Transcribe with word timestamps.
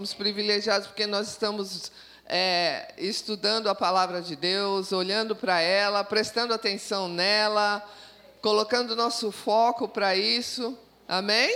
Somos 0.00 0.14
privilegiados 0.14 0.86
porque 0.86 1.06
nós 1.06 1.28
estamos 1.28 1.92
é, 2.24 2.94
estudando 2.96 3.68
a 3.68 3.74
palavra 3.74 4.22
de 4.22 4.34
Deus, 4.34 4.92
olhando 4.92 5.36
para 5.36 5.60
ela, 5.60 6.02
prestando 6.02 6.54
atenção 6.54 7.06
nela, 7.06 7.86
colocando 8.40 8.96
nosso 8.96 9.30
foco 9.30 9.86
para 9.86 10.16
isso. 10.16 10.74
Amém? 11.06 11.54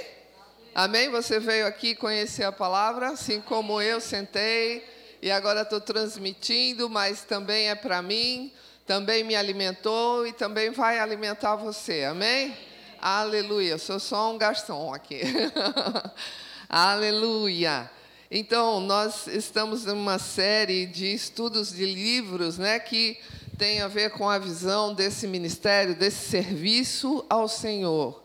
Amém? 0.75 1.09
Você 1.09 1.41
veio 1.41 1.67
aqui 1.67 1.95
conhecer 1.95 2.45
a 2.45 2.53
palavra, 2.53 3.13
assim 3.13 3.41
como 3.41 3.81
eu 3.81 3.99
sentei 3.99 4.87
e 5.23 5.31
agora 5.31 5.63
estou 5.63 5.81
transmitindo, 5.81 6.91
mas 6.91 7.23
também 7.23 7.71
é 7.71 7.75
para 7.75 8.03
mim, 8.03 8.53
também 8.87 9.25
me 9.25 9.35
alimentou 9.35 10.27
e 10.27 10.35
também 10.35 10.69
vai 10.69 10.99
alimentar 10.99 11.57
você. 11.57 12.05
Amém? 12.05 12.55
Aleluia. 13.01 13.79
Sou 13.79 13.99
só 13.99 14.35
um 14.35 14.37
garçom 14.37 14.93
aqui. 14.93 15.23
Aleluia. 16.69 17.91
Então, 18.37 18.81
nós 18.81 19.29
estamos 19.29 19.85
numa 19.85 20.19
série 20.19 20.87
de 20.87 21.07
estudos 21.15 21.73
de 21.73 21.87
livros 21.87 22.59
né, 22.59 22.81
que 22.81 23.17
tem 23.57 23.81
a 23.81 23.87
ver 23.87 24.11
com 24.11 24.29
a 24.29 24.41
visão 24.41 24.93
desse 24.93 25.29
ministério, 25.29 25.95
desse 25.95 26.31
serviço 26.31 27.25
ao 27.31 27.47
Senhor. 27.47 28.25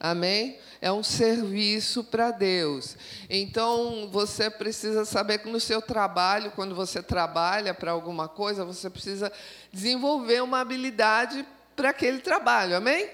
Amém? 0.00 0.56
É 0.80 0.90
um 0.90 1.02
serviço 1.02 2.02
para 2.02 2.30
Deus. 2.30 2.96
Então, 3.28 4.08
você 4.10 4.48
precisa 4.48 5.04
saber 5.04 5.40
que 5.40 5.50
no 5.50 5.60
seu 5.60 5.82
trabalho, 5.82 6.52
quando 6.52 6.74
você 6.74 7.02
trabalha 7.02 7.74
para 7.74 7.90
alguma 7.90 8.28
coisa, 8.28 8.64
você 8.64 8.88
precisa 8.88 9.30
desenvolver 9.70 10.42
uma 10.42 10.60
habilidade 10.60 11.44
para 11.76 11.90
aquele 11.90 12.20
trabalho. 12.20 12.74
Amém? 12.74 13.06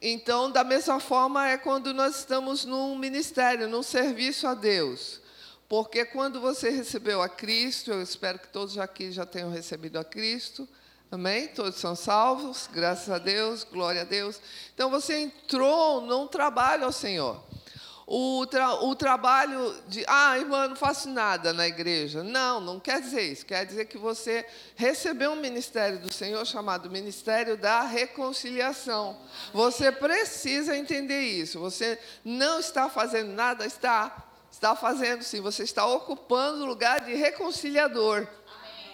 Então, 0.00 0.50
da 0.50 0.62
mesma 0.62 1.00
forma, 1.00 1.48
é 1.48 1.58
quando 1.58 1.92
nós 1.92 2.18
estamos 2.18 2.64
num 2.64 2.96
ministério, 2.96 3.68
num 3.68 3.82
serviço 3.82 4.46
a 4.46 4.54
Deus. 4.54 5.20
Porque 5.68 6.04
quando 6.04 6.40
você 6.40 6.70
recebeu 6.70 7.20
a 7.20 7.28
Cristo, 7.28 7.90
eu 7.90 8.00
espero 8.00 8.38
que 8.38 8.48
todos 8.48 8.78
aqui 8.78 9.10
já 9.10 9.26
tenham 9.26 9.50
recebido 9.50 9.98
a 9.98 10.04
Cristo, 10.04 10.68
amém? 11.10 11.48
Todos 11.48 11.80
são 11.80 11.96
salvos, 11.96 12.68
graças 12.72 13.10
a 13.10 13.18
Deus, 13.18 13.64
glória 13.64 14.02
a 14.02 14.04
Deus. 14.04 14.40
Então, 14.72 14.88
você 14.88 15.18
entrou 15.18 16.00
num 16.00 16.26
trabalho 16.26 16.84
ao 16.84 16.92
Senhor 16.92 17.47
o, 18.10 18.46
tra 18.46 18.82
o 18.82 18.96
trabalho 18.96 19.74
de, 19.86 20.02
ah, 20.08 20.38
irmã, 20.38 20.66
não 20.66 20.74
faço 20.74 21.10
nada 21.10 21.52
na 21.52 21.68
igreja. 21.68 22.22
Não, 22.22 22.58
não 22.58 22.80
quer 22.80 23.02
dizer 23.02 23.20
isso. 23.20 23.44
Quer 23.44 23.66
dizer 23.66 23.84
que 23.84 23.98
você 23.98 24.46
recebeu 24.74 25.32
um 25.32 25.36
ministério 25.36 25.98
do 25.98 26.10
Senhor 26.12 26.42
chamado 26.46 26.90
Ministério 26.90 27.54
da 27.54 27.82
Reconciliação. 27.82 29.14
Você 29.52 29.92
precisa 29.92 30.74
entender 30.74 31.20
isso. 31.20 31.60
Você 31.60 31.98
não 32.24 32.58
está 32.58 32.88
fazendo 32.88 33.30
nada, 33.32 33.66
está, 33.66 34.26
está 34.50 34.74
fazendo 34.74 35.22
sim. 35.22 35.42
Você 35.42 35.62
está 35.62 35.84
ocupando 35.84 36.62
o 36.62 36.66
lugar 36.66 37.02
de 37.02 37.14
reconciliador. 37.14 38.26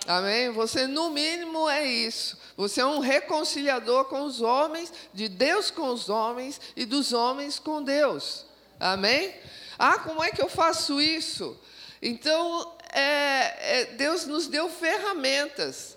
Amém? 0.08 0.50
Você, 0.50 0.88
no 0.88 1.10
mínimo, 1.10 1.68
é 1.68 1.86
isso. 1.86 2.36
Você 2.56 2.80
é 2.80 2.86
um 2.86 2.98
reconciliador 2.98 4.06
com 4.06 4.22
os 4.22 4.42
homens, 4.42 4.92
de 5.12 5.28
Deus 5.28 5.70
com 5.70 5.88
os 5.90 6.08
homens 6.08 6.60
e 6.74 6.84
dos 6.84 7.12
homens 7.12 7.60
com 7.60 7.80
Deus. 7.80 8.44
Amém? 8.84 9.34
Ah, 9.78 9.98
como 9.98 10.22
é 10.22 10.30
que 10.30 10.42
eu 10.42 10.48
faço 10.50 11.00
isso? 11.00 11.58
Então, 12.02 12.76
é, 12.92 13.80
é, 13.80 13.84
Deus 13.96 14.26
nos 14.26 14.46
deu 14.46 14.68
ferramentas 14.68 15.96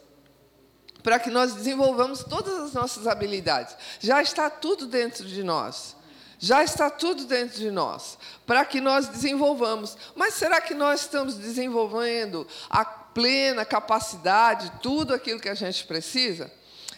para 1.04 1.20
que 1.20 1.30
nós 1.30 1.54
desenvolvamos 1.54 2.24
todas 2.24 2.54
as 2.60 2.72
nossas 2.72 3.06
habilidades. 3.06 3.76
Já 4.00 4.22
está 4.22 4.50
tudo 4.50 4.86
dentro 4.86 5.26
de 5.26 5.44
nós. 5.44 5.98
Já 6.40 6.64
está 6.64 6.90
tudo 6.90 7.26
dentro 7.26 7.58
de 7.58 7.72
nós, 7.72 8.18
para 8.46 8.64
que 8.64 8.80
nós 8.80 9.10
desenvolvamos. 9.10 9.98
Mas 10.16 10.36
será 10.36 10.62
que 10.62 10.74
nós 10.74 11.02
estamos 11.02 11.36
desenvolvendo 11.36 12.48
a 12.70 12.86
plena 12.86 13.66
capacidade, 13.66 14.72
tudo 14.82 15.14
aquilo 15.14 15.42
que 15.42 15.50
a 15.50 15.56
gente 15.56 15.84
precisa? 15.84 16.50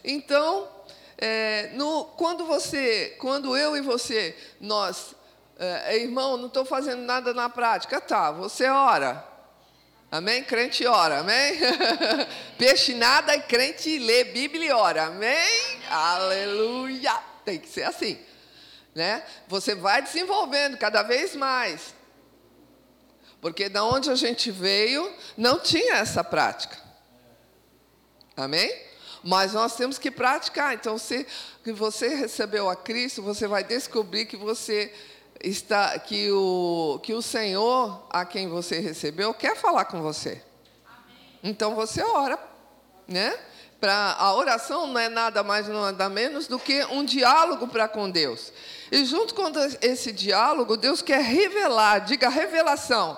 Então, 0.04 0.68
é, 1.18 1.72
no, 1.74 2.06
quando 2.16 2.46
você, 2.46 3.16
quando 3.18 3.58
eu 3.58 3.76
e 3.76 3.82
você, 3.82 4.38
nós 4.62 5.16
é, 5.60 5.98
irmão, 5.98 6.38
não 6.38 6.48
estou 6.48 6.64
fazendo 6.64 7.02
nada 7.02 7.34
na 7.34 7.50
prática. 7.50 8.00
Tá, 8.00 8.32
você 8.32 8.68
ora. 8.70 9.28
Amém? 10.10 10.44
Crente 10.44 10.88
ora, 10.88 11.20
amém? 11.20 11.54
Peixe 12.58 12.96
nada 12.96 13.36
e 13.36 13.42
crente 13.42 14.00
lê 14.00 14.24
Bíblia 14.24 14.70
e 14.70 14.72
ora, 14.72 15.04
amém? 15.08 15.82
Aleluia! 15.90 17.14
Tem 17.46 17.60
que 17.60 17.68
ser 17.68 17.84
assim, 17.84 18.18
né? 18.96 19.24
Você 19.48 19.76
vai 19.76 20.02
desenvolvendo 20.02 20.78
cada 20.78 21.04
vez 21.04 21.36
mais. 21.36 21.94
Porque 23.42 23.70
da 23.70 23.84
onde 23.84 24.10
a 24.10 24.16
gente 24.16 24.50
veio, 24.50 25.14
não 25.38 25.60
tinha 25.60 25.96
essa 25.96 26.24
prática. 26.24 26.78
Amém? 28.36 28.74
Mas 29.24 29.54
nós 29.54 29.76
temos 29.76 29.98
que 29.98 30.10
praticar. 30.10 30.74
Então, 30.74 30.98
se 30.98 31.28
você 31.66 32.08
recebeu 32.16 32.70
a 32.70 32.76
Cristo, 32.76 33.22
você 33.22 33.48
vai 33.48 33.64
descobrir 33.64 34.26
que 34.26 34.38
você 34.38 34.94
está 35.42 35.98
que 36.00 36.32
o 36.32 37.00
que 37.02 37.14
o 37.14 37.22
Senhor 37.22 38.06
a 38.10 38.26
quem 38.26 38.48
você 38.48 38.80
recebeu 38.80 39.34
quer 39.34 39.56
falar 39.56 39.86
com 39.86 40.02
você. 40.02 40.42
Amém. 40.86 41.18
Então 41.44 41.76
você 41.76 42.02
ora, 42.04 42.38
né? 43.08 43.38
Para 43.80 44.16
a 44.20 44.36
oração 44.36 44.88
não 44.88 45.00
é 45.00 45.08
nada 45.08 45.42
mais 45.42 45.68
nada 45.70 46.10
menos 46.10 46.48
do 46.48 46.60
que 46.60 46.84
um 46.86 47.06
diálogo 47.06 47.68
para 47.68 47.88
com 47.88 48.10
Deus. 48.10 48.52
E 48.92 49.06
junto 49.06 49.34
com 49.34 49.50
esse 49.82 50.12
diálogo, 50.12 50.76
Deus 50.76 51.02
quer 51.02 51.22
revelar, 51.22 52.00
diga 52.00 52.28
revelação. 52.28 53.18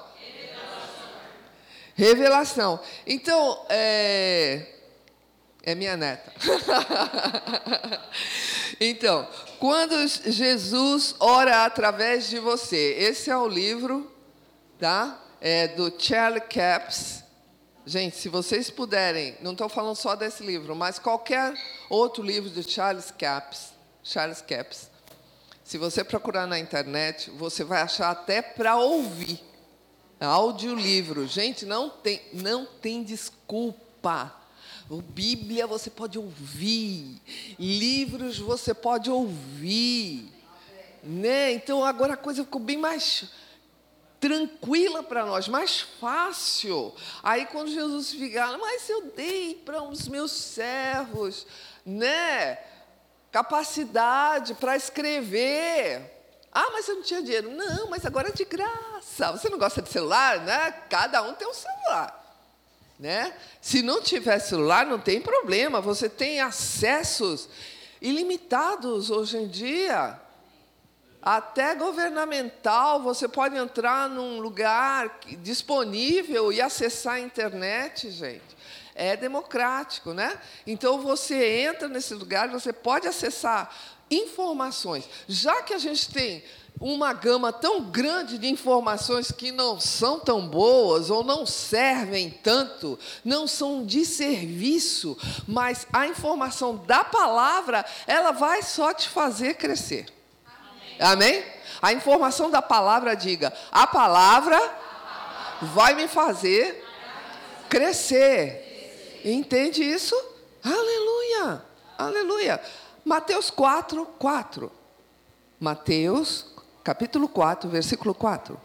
Revelação. 1.95 2.79
revelação. 2.79 2.79
Então, 3.07 3.65
é, 3.69 4.67
é 5.63 5.73
minha 5.73 5.97
neta. 5.97 6.31
então, 8.79 9.27
quando 9.61 9.95
Jesus 10.07 11.13
ora 11.19 11.65
através 11.65 12.27
de 12.27 12.39
você, 12.39 12.95
esse 12.97 13.29
é 13.29 13.37
o 13.37 13.47
livro, 13.47 14.11
tá? 14.79 15.23
É 15.39 15.67
do 15.67 15.93
Charlie 15.99 16.41
Capps. 16.41 17.23
Gente, 17.85 18.15
se 18.15 18.27
vocês 18.27 18.71
puderem, 18.71 19.37
não 19.39 19.51
estou 19.51 19.69
falando 19.69 19.95
só 19.95 20.15
desse 20.15 20.43
livro, 20.43 20.75
mas 20.75 20.97
qualquer 20.97 21.53
outro 21.91 22.23
livro 22.23 22.49
do 22.49 22.67
Charles 22.67 23.11
Capps, 23.11 23.71
Charles 24.03 24.41
Capps, 24.41 24.89
se 25.63 25.77
você 25.77 26.03
procurar 26.03 26.47
na 26.47 26.57
internet, 26.57 27.29
você 27.29 27.63
vai 27.63 27.83
achar 27.83 28.09
até 28.09 28.41
para 28.41 28.77
ouvir. 28.77 29.39
Audiolivro. 30.19 31.27
Gente, 31.27 31.67
não 31.67 31.87
tem, 31.87 32.19
não 32.33 32.65
tem 32.65 33.03
desculpa 33.03 34.35
Bíblia 34.99 35.67
você 35.67 35.89
pode 35.89 36.17
ouvir, 36.17 37.21
livros 37.59 38.39
você 38.39 38.73
pode 38.73 39.11
ouvir, 39.11 40.27
né? 41.03 41.53
Então 41.53 41.85
agora 41.85 42.15
a 42.15 42.17
coisa 42.17 42.43
ficou 42.43 42.59
bem 42.59 42.77
mais 42.77 43.31
tranquila 44.19 45.01
para 45.01 45.25
nós, 45.25 45.47
mais 45.47 45.79
fácil. 45.79 46.93
Aí 47.23 47.45
quando 47.45 47.71
Jesus 47.71 48.11
fica, 48.11 48.57
mas 48.57 48.89
eu 48.89 49.11
dei 49.15 49.55
para 49.55 49.81
os 49.83 50.07
meus 50.07 50.31
servos, 50.31 51.47
né? 51.85 52.59
Capacidade 53.31 54.55
para 54.55 54.75
escrever. 54.75 56.19
Ah, 56.51 56.69
mas 56.73 56.87
eu 56.87 56.95
não 56.95 57.03
tinha 57.03 57.23
dinheiro. 57.23 57.49
Não, 57.51 57.89
mas 57.89 58.05
agora 58.05 58.27
é 58.27 58.31
de 58.31 58.43
graça. 58.43 59.31
Você 59.31 59.49
não 59.49 59.57
gosta 59.57 59.81
de 59.81 59.89
celular, 59.89 60.41
né? 60.41 60.71
Cada 60.89 61.23
um 61.23 61.33
tem 61.33 61.47
um 61.47 61.53
celular. 61.53 62.20
Né? 63.01 63.33
Se 63.59 63.81
não 63.81 63.99
tiver 63.99 64.37
celular, 64.37 64.85
não 64.85 64.99
tem 64.99 65.19
problema, 65.19 65.81
você 65.81 66.07
tem 66.07 66.39
acessos 66.39 67.49
ilimitados 67.99 69.09
hoje 69.09 69.37
em 69.37 69.47
dia. 69.47 70.19
Até 71.19 71.73
governamental, 71.73 73.01
você 73.01 73.27
pode 73.27 73.57
entrar 73.57 74.07
num 74.07 74.39
lugar 74.39 75.19
disponível 75.39 76.53
e 76.53 76.61
acessar 76.61 77.15
a 77.15 77.19
internet, 77.19 78.11
gente. 78.11 78.55
É 78.93 79.17
democrático, 79.17 80.13
né? 80.13 80.39
Então 80.67 81.01
você 81.01 81.61
entra 81.61 81.87
nesse 81.87 82.13
lugar, 82.13 82.49
você 82.49 82.71
pode 82.71 83.07
acessar 83.07 83.75
informações. 84.11 85.07
Já 85.27 85.63
que 85.63 85.73
a 85.73 85.77
gente 85.77 86.09
tem 86.09 86.43
uma 86.79 87.13
gama 87.13 87.53
tão 87.53 87.83
grande 87.83 88.37
de 88.37 88.47
informações 88.47 89.31
que 89.31 89.51
não 89.51 89.79
são 89.79 90.19
tão 90.19 90.47
boas 90.47 91.09
ou 91.09 91.23
não 91.23 91.45
servem 91.45 92.29
tanto, 92.29 92.97
não 93.23 93.47
são 93.47 93.85
de 93.85 94.03
serviço, 94.03 95.17
mas 95.47 95.87
a 95.93 96.07
informação 96.07 96.77
da 96.77 97.03
palavra, 97.03 97.85
ela 98.07 98.31
vai 98.31 98.63
só 98.63 98.93
te 98.93 99.07
fazer 99.07 99.55
crescer. 99.55 100.07
Amém? 100.99 101.37
Amém? 101.39 101.45
A 101.81 101.93
informação 101.93 102.49
da 102.49 102.61
palavra 102.61 103.15
diga: 103.15 103.53
a 103.71 103.85
palavra 103.85 104.59
vai 105.61 105.93
me 105.95 106.07
fazer 106.07 106.83
crescer. 107.69 109.21
Entende 109.23 109.83
isso? 109.83 110.15
Aleluia! 110.63 111.63
Aleluia! 111.97 112.61
Mateus 113.03 113.49
4, 113.49 114.05
4. 114.17 114.71
Mateus 115.59 116.45
capítulo 116.83 117.27
4, 117.27 117.69
versículo 117.69 118.13
4. 118.13 118.59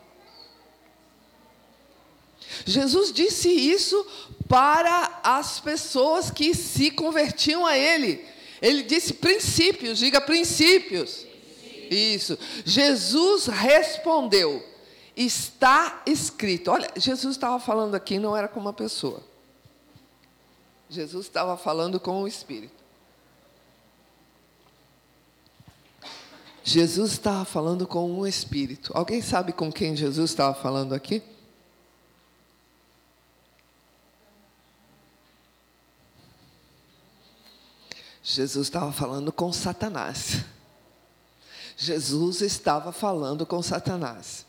Jesus 2.64 3.12
disse 3.12 3.48
isso 3.48 4.06
para 4.48 5.20
as 5.22 5.60
pessoas 5.60 6.30
que 6.30 6.54
se 6.54 6.90
convertiam 6.90 7.66
a 7.66 7.76
Ele. 7.76 8.24
Ele 8.62 8.82
disse 8.82 9.14
princípios, 9.14 9.98
diga 9.98 10.20
princípios. 10.20 11.26
Isso. 11.90 12.38
Jesus 12.64 13.46
respondeu: 13.46 14.64
está 15.16 16.02
escrito. 16.06 16.70
Olha, 16.70 16.90
Jesus 16.96 17.36
estava 17.36 17.58
falando 17.58 17.94
aqui, 17.94 18.18
não 18.18 18.36
era 18.36 18.48
com 18.48 18.60
uma 18.60 18.72
pessoa. 18.72 19.22
Jesus 20.88 21.26
estava 21.26 21.56
falando 21.56 21.98
com 21.98 22.22
o 22.22 22.28
Espírito. 22.28 22.75
Jesus 26.68 27.12
estava 27.12 27.44
falando 27.44 27.86
com 27.86 28.10
um 28.10 28.26
Espírito. 28.26 28.90
Alguém 28.92 29.22
sabe 29.22 29.52
com 29.52 29.70
quem 29.70 29.94
Jesus 29.94 30.30
estava 30.30 30.52
falando 30.52 30.96
aqui? 30.96 31.22
Jesus 38.20 38.66
estava 38.66 38.90
falando 38.90 39.30
com 39.30 39.52
Satanás. 39.52 40.38
Jesus 41.76 42.40
estava 42.40 42.90
falando 42.90 43.46
com 43.46 43.62
Satanás. 43.62 44.44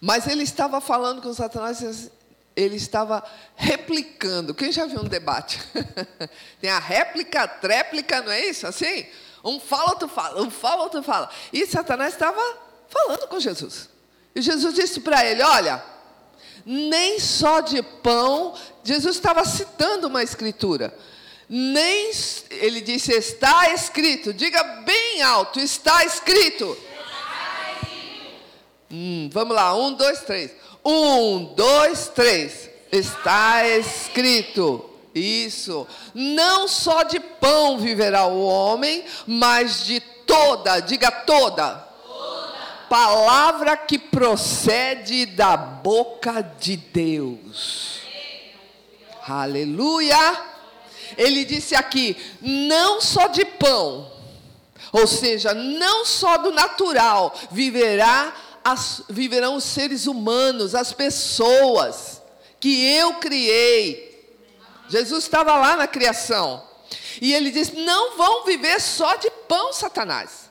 Mas 0.00 0.26
ele 0.26 0.44
estava 0.44 0.80
falando 0.80 1.20
com 1.20 1.34
Satanás, 1.34 2.10
ele 2.56 2.76
estava 2.76 3.22
replicando. 3.56 4.54
Quem 4.54 4.72
já 4.72 4.86
viu 4.86 5.02
um 5.02 5.08
debate? 5.08 5.60
Tem 6.62 6.70
a 6.70 6.78
réplica, 6.78 7.46
tréplica, 7.46 8.22
não 8.22 8.32
é 8.32 8.40
isso? 8.46 8.66
Assim? 8.66 9.06
Um 9.44 9.58
fala, 9.58 9.90
outro 9.90 10.08
fala, 10.08 10.42
um 10.42 10.50
fala, 10.50 10.82
outro 10.82 11.02
fala. 11.02 11.30
E 11.52 11.66
Satanás 11.66 12.14
estava 12.14 12.40
falando 12.88 13.26
com 13.28 13.40
Jesus. 13.40 13.88
E 14.34 14.40
Jesus 14.40 14.74
disse 14.74 15.00
para 15.00 15.24
ele: 15.24 15.42
Olha, 15.42 15.82
nem 16.64 17.18
só 17.18 17.60
de 17.60 17.82
pão, 17.82 18.54
Jesus 18.84 19.16
estava 19.16 19.44
citando 19.44 20.08
uma 20.08 20.22
escritura 20.22 20.96
nem 21.54 22.10
ele 22.50 22.80
disse 22.80 23.12
está 23.12 23.70
escrito. 23.74 24.32
Diga 24.32 24.62
bem 24.62 25.20
alto, 25.20 25.60
está 25.60 26.02
escrito. 26.02 26.74
Hum, 28.90 29.28
vamos 29.30 29.54
lá, 29.54 29.74
um, 29.74 29.92
dois, 29.92 30.20
três. 30.20 30.50
Um, 30.82 31.52
dois, 31.54 32.08
três. 32.08 32.70
Está 32.90 33.68
escrito. 33.68 34.88
Isso. 35.14 35.86
Não 36.14 36.66
só 36.66 37.02
de 37.02 37.20
pão 37.20 37.78
viverá 37.78 38.26
o 38.26 38.44
homem, 38.44 39.04
mas 39.26 39.84
de 39.84 40.00
toda, 40.00 40.80
diga 40.80 41.10
toda, 41.10 41.74
toda. 41.74 42.58
palavra 42.88 43.76
que 43.76 43.98
procede 43.98 45.26
da 45.26 45.56
boca 45.56 46.40
de 46.58 46.76
Deus. 46.76 48.00
Aleluia. 49.26 50.52
Ele 51.16 51.44
disse 51.44 51.74
aqui: 51.74 52.16
não 52.40 53.00
só 53.00 53.28
de 53.28 53.44
pão, 53.44 54.10
ou 54.92 55.06
seja, 55.06 55.52
não 55.54 56.04
só 56.04 56.38
do 56.38 56.50
natural 56.50 57.34
viverá 57.50 58.34
as, 58.64 59.02
viverão 59.08 59.56
os 59.56 59.64
seres 59.64 60.06
humanos, 60.06 60.74
as 60.74 60.92
pessoas 60.92 62.22
que 62.58 62.84
eu 62.94 63.14
criei. 63.14 64.11
Jesus 64.92 65.24
estava 65.24 65.56
lá 65.56 65.74
na 65.74 65.86
criação. 65.86 66.62
E 67.18 67.32
ele 67.32 67.50
disse: 67.50 67.76
não 67.76 68.14
vão 68.18 68.44
viver 68.44 68.78
só 68.78 69.16
de 69.16 69.30
pão, 69.48 69.72
Satanás. 69.72 70.50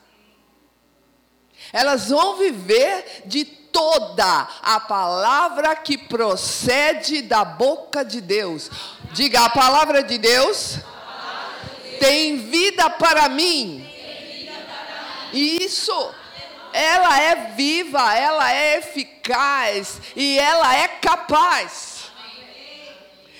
Elas 1.72 2.08
vão 2.08 2.36
viver 2.38 3.22
de 3.24 3.44
toda 3.44 4.48
a 4.60 4.80
palavra 4.80 5.76
que 5.76 5.96
procede 5.96 7.22
da 7.22 7.44
boca 7.44 8.04
de 8.04 8.20
Deus. 8.20 8.68
Diga, 9.12 9.44
a 9.44 9.50
palavra 9.50 10.02
de 10.02 10.18
Deus, 10.18 10.78
tem 12.00 12.38
vida 12.38 12.90
para 12.90 13.28
mim. 13.28 13.88
Isso. 15.32 16.14
Ela 16.72 17.20
é 17.20 17.52
viva, 17.54 18.12
ela 18.16 18.52
é 18.52 18.78
eficaz 18.78 20.00
e 20.16 20.36
ela 20.36 20.74
é 20.74 20.88
capaz. 20.88 21.91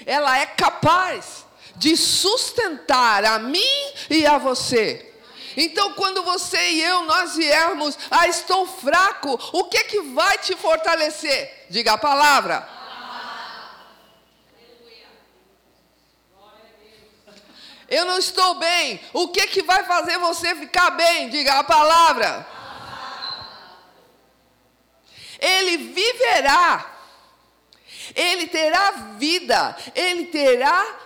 Ela 0.07 0.39
é 0.39 0.47
capaz 0.47 1.45
de 1.77 1.97
sustentar 1.97 3.25
a 3.25 3.39
mim 3.39 3.93
e 4.11 4.27
a 4.27 4.39
você. 4.39 5.13
Então, 5.57 5.93
quando 5.95 6.23
você 6.23 6.59
e 6.71 6.83
eu 6.83 7.03
nós 7.05 7.37
viermos, 7.37 7.99
ah, 8.11 8.27
estou 8.27 8.67
fraco, 8.67 9.39
o 9.53 9.65
que 9.65 9.85
que 9.85 10.01
vai 10.01 10.39
te 10.39 10.57
fortalecer? 10.57 11.67
Diga 11.69 11.93
a 11.93 11.99
palavra. 11.99 12.69
Eu 17.89 18.07
não 18.07 18.17
estou 18.17 18.55
bem. 18.55 18.99
O 19.13 19.29
que 19.29 19.47
que 19.49 19.63
vai 19.63 19.85
fazer 19.85 20.17
você 20.17 20.55
ficar 20.55 20.93
bem? 20.93 21.29
Diga 21.29 21.59
a 21.59 21.65
palavra. 21.65 22.47
Ele 25.39 25.77
viverá. 25.77 26.92
Ele 28.15 28.47
terá 28.47 28.91
vida. 29.19 29.77
Ele 29.95 30.27
terá 30.27 31.03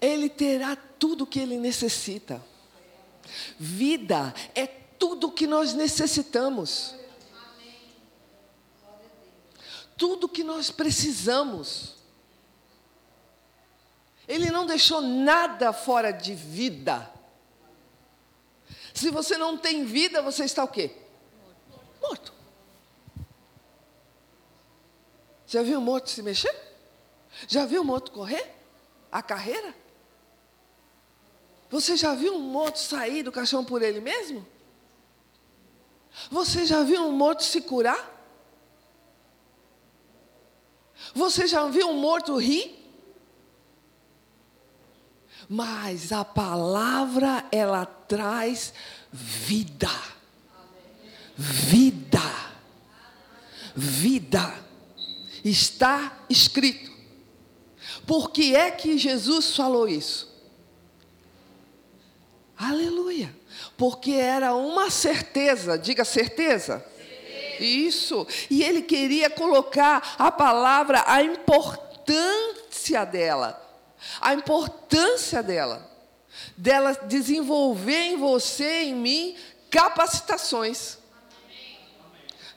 Ele 0.00 0.30
terá 0.30 0.76
tudo 0.76 1.24
o 1.24 1.26
que 1.26 1.38
ele 1.38 1.58
necessita. 1.58 2.42
Vida 3.58 4.34
é 4.54 4.66
tudo 4.66 5.28
o 5.28 5.32
que 5.32 5.46
nós 5.46 5.74
necessitamos. 5.74 6.94
Tudo 9.96 10.24
o 10.24 10.28
que 10.28 10.42
nós 10.42 10.70
precisamos. 10.70 11.96
Ele 14.26 14.50
não 14.50 14.64
deixou 14.64 15.02
nada 15.02 15.72
fora 15.72 16.10
de 16.12 16.34
vida. 16.34 17.10
Se 19.00 19.08
você 19.08 19.38
não 19.38 19.56
tem 19.56 19.82
vida, 19.82 20.20
você 20.20 20.44
está 20.44 20.62
o 20.62 20.68
quê? 20.68 20.90
Morto. 22.02 22.34
Já 25.46 25.62
viu 25.62 25.78
o 25.78 25.80
morto 25.80 26.10
se 26.10 26.22
mexer? 26.22 26.54
Já 27.48 27.64
viu 27.64 27.80
o 27.80 27.84
morto 27.84 28.12
correr? 28.12 28.54
A 29.10 29.22
carreira? 29.22 29.74
Você 31.70 31.96
já 31.96 32.14
viu 32.14 32.34
um 32.34 32.40
morto 32.40 32.78
sair 32.78 33.22
do 33.22 33.32
caixão 33.32 33.64
por 33.64 33.80
ele 33.80 34.02
mesmo? 34.02 34.46
Você 36.30 36.66
já 36.66 36.82
viu 36.82 37.00
um 37.00 37.12
morto 37.12 37.42
se 37.42 37.62
curar? 37.62 38.22
Você 41.14 41.46
já 41.46 41.66
viu 41.68 41.88
um 41.88 41.98
morto 41.98 42.36
rir? 42.36 42.79
Mas 45.52 46.12
a 46.12 46.24
palavra 46.24 47.44
ela 47.50 47.84
traz 47.84 48.72
vida. 49.12 49.90
Vida. 51.36 52.22
Vida. 53.74 54.54
Está 55.44 56.20
escrito. 56.30 56.88
Por 58.06 58.30
que 58.30 58.54
é 58.54 58.70
que 58.70 58.96
Jesus 58.96 59.56
falou 59.56 59.88
isso? 59.88 60.32
Aleluia. 62.56 63.34
Porque 63.76 64.12
era 64.12 64.54
uma 64.54 64.88
certeza, 64.88 65.76
diga 65.76 66.04
certeza. 66.04 66.86
Isso. 67.58 68.24
E 68.48 68.62
ele 68.62 68.82
queria 68.82 69.28
colocar 69.28 70.14
a 70.16 70.30
palavra, 70.30 71.02
a 71.08 71.20
importância 71.24 73.04
dela. 73.04 73.59
A 74.20 74.34
importância 74.34 75.42
dela. 75.42 75.88
Dela 76.56 76.92
desenvolver 76.92 78.12
em 78.12 78.16
você, 78.16 78.84
em 78.84 78.94
mim, 78.94 79.36
capacitações. 79.70 80.98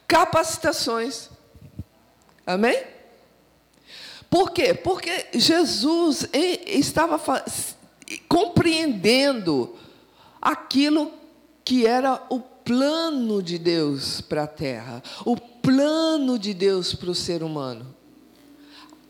Capacitações. 0.07 1.29
Amém? 2.45 2.83
Por 4.29 4.51
quê? 4.51 4.73
Porque 4.73 5.27
Jesus 5.33 6.27
estava 6.31 7.21
compreendendo 8.27 9.77
aquilo 10.41 11.11
que 11.63 11.85
era 11.85 12.21
o 12.29 12.39
plano 12.39 13.41
de 13.41 13.57
Deus 13.57 14.21
para 14.21 14.43
a 14.43 14.47
terra, 14.47 15.03
o 15.25 15.37
plano 15.37 16.39
de 16.39 16.53
Deus 16.53 16.93
para 16.93 17.11
o 17.11 17.15
ser 17.15 17.43
humano. 17.43 17.95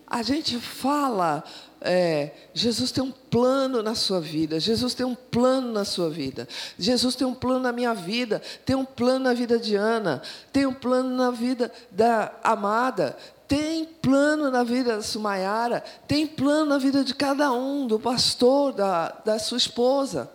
A 0.05 0.21
gente 0.21 0.59
fala, 0.59 1.43
é, 1.83 2.31
Jesus 2.53 2.91
tem 2.91 3.03
um 3.03 3.11
plano 3.11 3.83
na 3.83 3.93
sua 3.93 4.19
vida, 4.19 4.59
Jesus 4.59 4.93
tem 4.93 5.05
um 5.05 5.15
plano 5.15 5.71
na 5.71 5.85
sua 5.85 6.09
vida, 6.09 6.47
Jesus 6.77 7.15
tem 7.15 7.27
um 7.27 7.33
plano 7.33 7.59
na 7.59 7.71
minha 7.71 7.93
vida, 7.93 8.41
tem 8.65 8.75
um 8.75 8.85
plano 8.85 9.25
na 9.25 9.33
vida 9.33 9.59
de 9.59 9.75
Ana, 9.75 10.21
tem 10.51 10.65
um 10.65 10.73
plano 10.73 11.15
na 11.15 11.29
vida 11.29 11.71
da 11.91 12.31
amada, 12.43 13.15
tem 13.47 13.85
plano 13.85 14.49
na 14.49 14.63
vida 14.63 14.95
da 14.95 15.01
Sumaiara, 15.01 15.83
tem 16.07 16.25
plano 16.25 16.65
na 16.65 16.77
vida 16.77 17.03
de 17.03 17.13
cada 17.13 17.51
um, 17.51 17.85
do 17.85 17.99
pastor, 17.99 18.73
da, 18.73 19.09
da 19.23 19.37
sua 19.37 19.57
esposa 19.57 20.31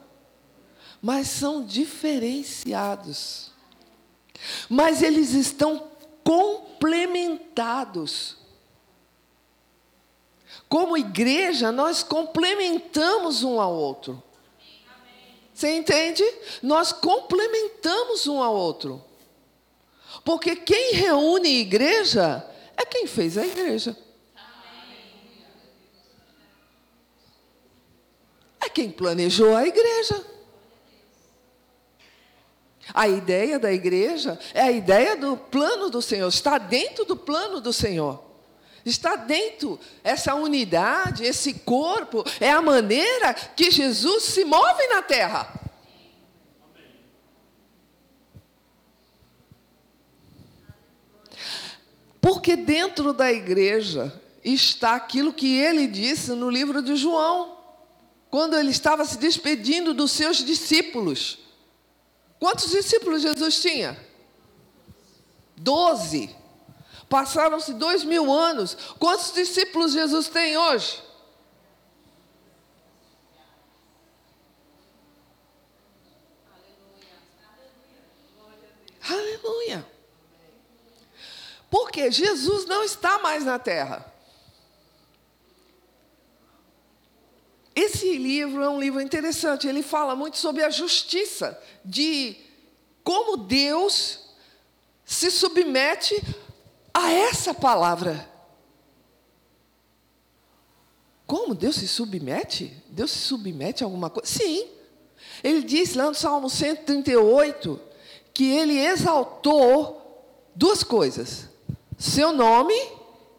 mas 1.00 1.28
são 1.28 1.64
diferenciados. 1.64 3.52
Mas 4.68 5.00
eles 5.02 5.32
estão 5.32 5.88
complementados. 6.24 8.36
Como 10.68 10.96
igreja, 10.96 11.72
nós 11.72 12.02
complementamos 12.02 13.42
um 13.42 13.60
ao 13.60 13.72
outro. 13.72 14.22
Você 15.54 15.74
entende? 15.74 16.22
Nós 16.62 16.92
complementamos 16.92 18.26
um 18.26 18.42
ao 18.42 18.54
outro. 18.54 19.02
Porque 20.24 20.54
quem 20.54 20.92
reúne 20.94 21.60
igreja 21.60 22.48
é 22.76 22.84
quem 22.84 23.06
fez 23.06 23.36
a 23.38 23.46
igreja. 23.46 23.96
É 28.60 28.68
quem 28.68 28.90
planejou 28.90 29.56
a 29.56 29.66
igreja. 29.66 30.24
A 32.92 33.08
ideia 33.08 33.58
da 33.58 33.72
igreja 33.72 34.38
é 34.54 34.62
a 34.62 34.70
ideia 34.72 35.16
do 35.16 35.36
plano 35.36 35.90
do 35.90 36.00
Senhor, 36.00 36.28
está 36.28 36.58
dentro 36.58 37.04
do 37.04 37.16
plano 37.16 37.60
do 37.60 37.72
Senhor. 37.72 38.27
Está 38.84 39.16
dentro 39.16 39.78
essa 40.02 40.34
unidade, 40.34 41.24
esse 41.24 41.54
corpo, 41.54 42.24
é 42.40 42.50
a 42.50 42.62
maneira 42.62 43.34
que 43.34 43.70
Jesus 43.70 44.24
se 44.24 44.44
move 44.44 44.86
na 44.88 45.02
terra. 45.02 45.58
Porque 52.20 52.56
dentro 52.56 53.12
da 53.12 53.32
igreja 53.32 54.12
está 54.44 54.94
aquilo 54.94 55.32
que 55.32 55.56
ele 55.56 55.86
disse 55.86 56.32
no 56.32 56.50
livro 56.50 56.82
de 56.82 56.96
João, 56.96 57.56
quando 58.30 58.56
ele 58.56 58.70
estava 58.70 59.04
se 59.04 59.18
despedindo 59.18 59.94
dos 59.94 60.12
seus 60.12 60.44
discípulos. 60.44 61.38
Quantos 62.38 62.70
discípulos 62.70 63.22
Jesus 63.22 63.60
tinha? 63.60 63.98
Doze. 65.56 66.30
Passaram-se 67.08 67.72
dois 67.74 68.04
mil 68.04 68.30
anos. 68.32 68.76
Quantos 68.98 69.32
discípulos 69.32 69.92
Jesus 69.92 70.28
tem 70.28 70.56
hoje? 70.56 71.02
Aleluia. 79.08 79.86
Porque 81.70 82.10
Jesus 82.10 82.66
não 82.66 82.82
está 82.84 83.18
mais 83.18 83.44
na 83.44 83.58
terra. 83.58 84.12
Esse 87.74 88.16
livro 88.18 88.60
é 88.60 88.68
um 88.68 88.80
livro 88.80 89.00
interessante, 89.00 89.68
ele 89.68 89.84
fala 89.84 90.16
muito 90.16 90.36
sobre 90.36 90.64
a 90.64 90.70
justiça, 90.70 91.56
de 91.84 92.36
como 93.04 93.36
Deus 93.36 94.18
se 95.04 95.30
submete 95.30 96.20
a 96.98 97.12
essa 97.12 97.54
palavra. 97.54 98.28
Como 101.26 101.54
Deus 101.54 101.76
se 101.76 101.86
submete? 101.86 102.74
Deus 102.88 103.10
se 103.10 103.18
submete 103.18 103.84
a 103.84 103.86
alguma 103.86 104.10
coisa? 104.10 104.28
Sim. 104.28 104.66
Ele 105.42 105.62
diz 105.62 105.94
lá 105.94 106.06
no 106.06 106.14
Salmo 106.14 106.48
138 106.48 107.80
que 108.32 108.50
ele 108.50 108.78
exaltou 108.78 110.24
duas 110.54 110.82
coisas: 110.82 111.48
seu 111.98 112.32
nome 112.32 112.74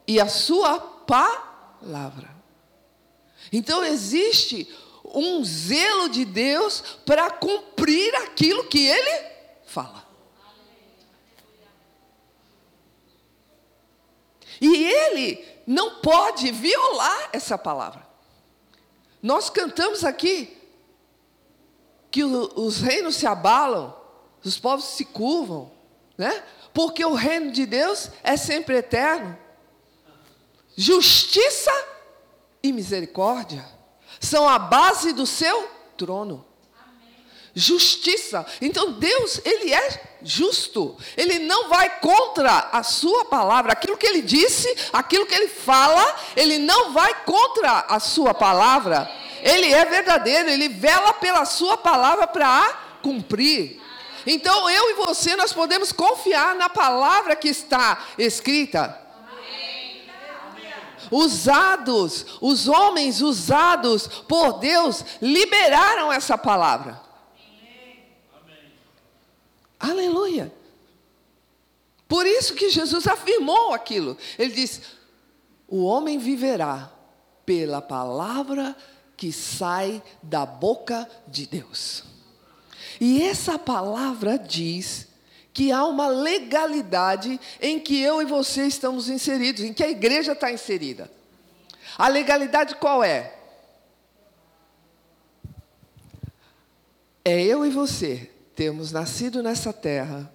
e 0.07 0.19
a 0.19 0.27
sua 0.27 0.79
palavra. 0.79 2.29
Então 3.51 3.83
existe 3.83 4.67
um 5.03 5.43
zelo 5.43 6.09
de 6.09 6.23
Deus 6.25 6.83
para 7.05 7.31
cumprir 7.31 8.13
aquilo 8.15 8.65
que 8.65 8.85
ele 8.85 9.25
fala. 9.65 10.08
E 14.61 14.85
ele 14.85 15.45
não 15.65 15.95
pode 16.01 16.51
violar 16.51 17.29
essa 17.31 17.57
palavra. 17.57 18.07
Nós 19.21 19.49
cantamos 19.49 20.03
aqui 20.03 20.57
que 22.11 22.23
os 22.23 22.81
reinos 22.81 23.15
se 23.15 23.27
abalam, 23.27 23.95
os 24.43 24.57
povos 24.57 24.85
se 24.85 25.05
curvam, 25.05 25.71
né? 26.17 26.43
Porque 26.73 27.03
o 27.03 27.13
reino 27.13 27.51
de 27.51 27.65
Deus 27.65 28.09
é 28.23 28.37
sempre 28.37 28.77
eterno. 28.77 29.37
Justiça 30.75 31.71
e 32.63 32.71
misericórdia 32.71 33.67
são 34.19 34.47
a 34.47 34.57
base 34.57 35.13
do 35.13 35.25
seu 35.25 35.69
trono. 35.97 36.45
Justiça. 37.53 38.45
Então 38.61 38.93
Deus, 38.93 39.41
ele 39.43 39.73
é 39.73 40.08
justo. 40.21 40.97
Ele 41.15 41.39
não 41.39 41.69
vai 41.69 41.99
contra 41.99 42.69
a 42.71 42.83
sua 42.83 43.25
palavra. 43.25 43.73
Aquilo 43.73 43.97
que 43.97 44.07
ele 44.07 44.21
disse, 44.21 44.73
aquilo 44.91 45.25
que 45.25 45.35
ele 45.35 45.47
fala, 45.47 46.15
ele 46.35 46.57
não 46.57 46.93
vai 46.93 47.13
contra 47.25 47.85
a 47.87 47.99
sua 47.99 48.33
palavra. 48.33 49.09
Ele 49.41 49.73
é 49.73 49.85
verdadeiro, 49.85 50.49
ele 50.49 50.67
vela 50.67 51.13
pela 51.13 51.45
sua 51.45 51.77
palavra 51.77 52.27
para 52.27 52.97
cumprir. 53.01 53.81
Então 54.25 54.69
eu 54.69 54.91
e 54.91 54.93
você 54.95 55.35
nós 55.35 55.53
podemos 55.53 55.91
confiar 55.91 56.55
na 56.55 56.69
palavra 56.69 57.35
que 57.35 57.47
está 57.47 57.99
escrita 58.17 59.09
usados, 61.11 62.25
os 62.41 62.67
homens 62.67 63.21
usados 63.21 64.07
por 64.27 64.59
Deus, 64.59 65.03
liberaram 65.21 66.11
essa 66.11 66.37
palavra. 66.37 67.01
Aleluia. 69.79 70.51
Por 72.07 72.25
isso 72.25 72.55
que 72.55 72.69
Jesus 72.69 73.07
afirmou 73.07 73.73
aquilo. 73.73 74.17
Ele 74.37 74.51
diz: 74.51 74.81
O 75.67 75.83
homem 75.83 76.17
viverá 76.17 76.91
pela 77.45 77.81
palavra 77.81 78.75
que 79.15 79.31
sai 79.31 80.01
da 80.21 80.45
boca 80.45 81.09
de 81.27 81.45
Deus. 81.45 82.03
E 82.99 83.21
essa 83.21 83.57
palavra 83.57 84.37
diz 84.37 85.07
que 85.53 85.71
há 85.71 85.85
uma 85.85 86.07
legalidade 86.07 87.39
em 87.61 87.79
que 87.79 88.01
eu 88.01 88.21
e 88.21 88.25
você 88.25 88.65
estamos 88.65 89.09
inseridos, 89.09 89.61
em 89.61 89.73
que 89.73 89.83
a 89.83 89.89
igreja 89.89 90.33
está 90.33 90.51
inserida. 90.51 91.09
A 91.97 92.07
legalidade 92.07 92.75
qual 92.75 93.03
é? 93.03 93.35
É 97.23 97.41
eu 97.41 97.65
e 97.65 97.69
você 97.69 98.31
termos 98.59 98.91
nascido 98.91 99.41
nessa 99.41 99.71
terra 99.71 100.29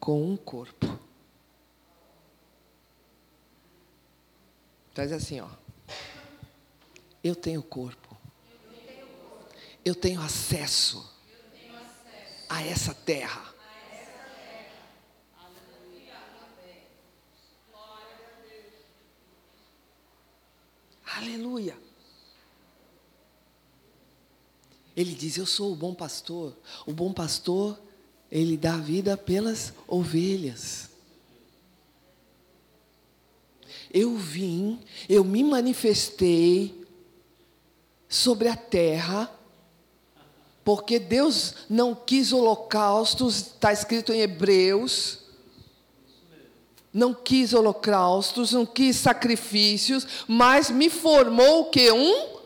com 0.00 0.28
um 0.28 0.36
corpo. 0.36 0.98
Faz 4.92 5.12
assim, 5.12 5.38
ó. 5.38 5.48
Eu 7.22 7.36
tenho 7.36 7.62
corpo. 7.62 8.18
Eu 9.84 9.94
tenho 9.94 10.20
acesso 10.20 11.16
a 12.48 12.60
essa 12.66 12.92
terra. 12.92 13.54
Aleluia. 21.06 21.89
Ele 25.00 25.14
diz: 25.14 25.38
Eu 25.38 25.46
sou 25.46 25.72
o 25.72 25.76
bom 25.76 25.94
pastor. 25.94 26.54
O 26.86 26.92
bom 26.92 27.12
pastor, 27.12 27.78
ele 28.30 28.56
dá 28.56 28.76
vida 28.76 29.16
pelas 29.16 29.72
ovelhas. 29.88 30.90
Eu 33.92 34.16
vim, 34.16 34.78
eu 35.08 35.24
me 35.24 35.42
manifestei 35.42 36.86
sobre 38.08 38.48
a 38.48 38.56
terra, 38.56 39.32
porque 40.62 40.98
Deus 40.98 41.54
não 41.68 41.94
quis 41.94 42.32
holocaustos, 42.32 43.36
está 43.38 43.72
escrito 43.72 44.12
em 44.12 44.20
Hebreus 44.20 45.18
não 46.92 47.14
quis 47.14 47.54
holocaustos, 47.54 48.50
não 48.50 48.66
quis 48.66 48.96
sacrifícios, 48.96 50.04
mas 50.26 50.70
me 50.70 50.90
formou 50.90 51.60
o 51.60 51.70
que? 51.70 51.88
Um 51.92 52.40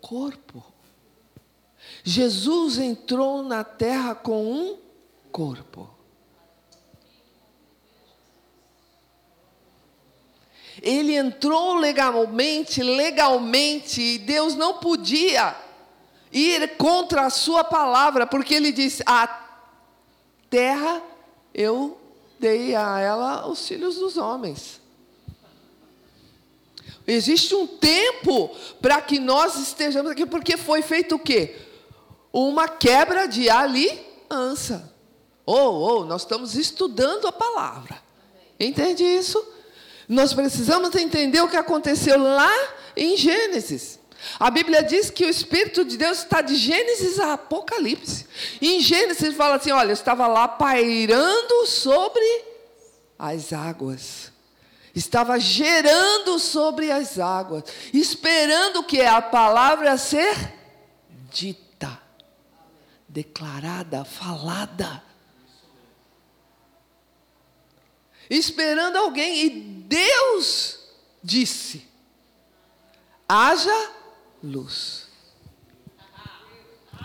corpo. 0.00 0.71
Jesus 2.04 2.78
entrou 2.78 3.42
na 3.42 3.62
terra 3.62 4.14
com 4.14 4.44
um 4.44 4.78
corpo. 5.30 5.88
Ele 10.80 11.14
entrou 11.14 11.74
legalmente, 11.74 12.82
legalmente, 12.82 14.00
e 14.00 14.18
Deus 14.18 14.56
não 14.56 14.78
podia 14.78 15.54
ir 16.32 16.76
contra 16.76 17.26
a 17.26 17.30
sua 17.30 17.62
palavra, 17.62 18.26
porque 18.26 18.54
ele 18.54 18.72
disse: 18.72 19.02
A 19.06 19.28
terra 20.50 21.00
eu 21.54 22.00
dei 22.38 22.74
a 22.74 22.98
ela 22.98 23.48
os 23.48 23.68
filhos 23.68 23.96
dos 23.96 24.16
homens. 24.16 24.80
Existe 27.06 27.54
um 27.54 27.66
tempo 27.66 28.50
para 28.80 29.00
que 29.00 29.20
nós 29.20 29.56
estejamos 29.56 30.10
aqui, 30.10 30.26
porque 30.26 30.56
foi 30.56 30.82
feito 30.82 31.14
o 31.16 31.18
quê? 31.18 31.71
Uma 32.32 32.68
quebra 32.68 33.26
de 33.26 33.50
aliança. 33.50 34.92
Ou, 35.44 35.74
ou, 35.74 36.04
nós 36.04 36.22
estamos 36.22 36.54
estudando 36.54 37.26
a 37.26 37.32
palavra. 37.32 38.00
Entende 38.58 39.04
isso? 39.04 39.44
Nós 40.08 40.32
precisamos 40.32 40.94
entender 40.94 41.40
o 41.40 41.48
que 41.48 41.56
aconteceu 41.56 42.18
lá 42.18 42.52
em 42.96 43.16
Gênesis. 43.16 43.98
A 44.38 44.50
Bíblia 44.50 44.82
diz 44.82 45.10
que 45.10 45.24
o 45.24 45.28
Espírito 45.28 45.84
de 45.84 45.96
Deus 45.96 46.18
está 46.18 46.40
de 46.40 46.54
Gênesis 46.54 47.18
a 47.18 47.32
Apocalipse. 47.32 48.26
Em 48.60 48.80
Gênesis 48.80 49.34
fala 49.34 49.56
assim: 49.56 49.72
olha, 49.72 49.90
eu 49.90 49.94
estava 49.94 50.26
lá 50.26 50.46
pairando 50.46 51.66
sobre 51.66 52.44
as 53.18 53.52
águas. 53.52 54.30
Estava 54.94 55.40
gerando 55.40 56.38
sobre 56.38 56.92
as 56.92 57.18
águas, 57.18 57.64
esperando 57.94 58.84
que 58.84 59.00
a 59.00 59.22
palavra 59.22 59.96
ser 59.96 60.36
dita, 61.30 61.61
declarada, 63.12 64.04
falada. 64.04 65.02
Esperando 68.30 68.96
alguém, 68.96 69.44
e 69.44 69.50
Deus 69.50 70.78
disse: 71.22 71.86
haja 73.28 73.90
luz. 74.42 75.06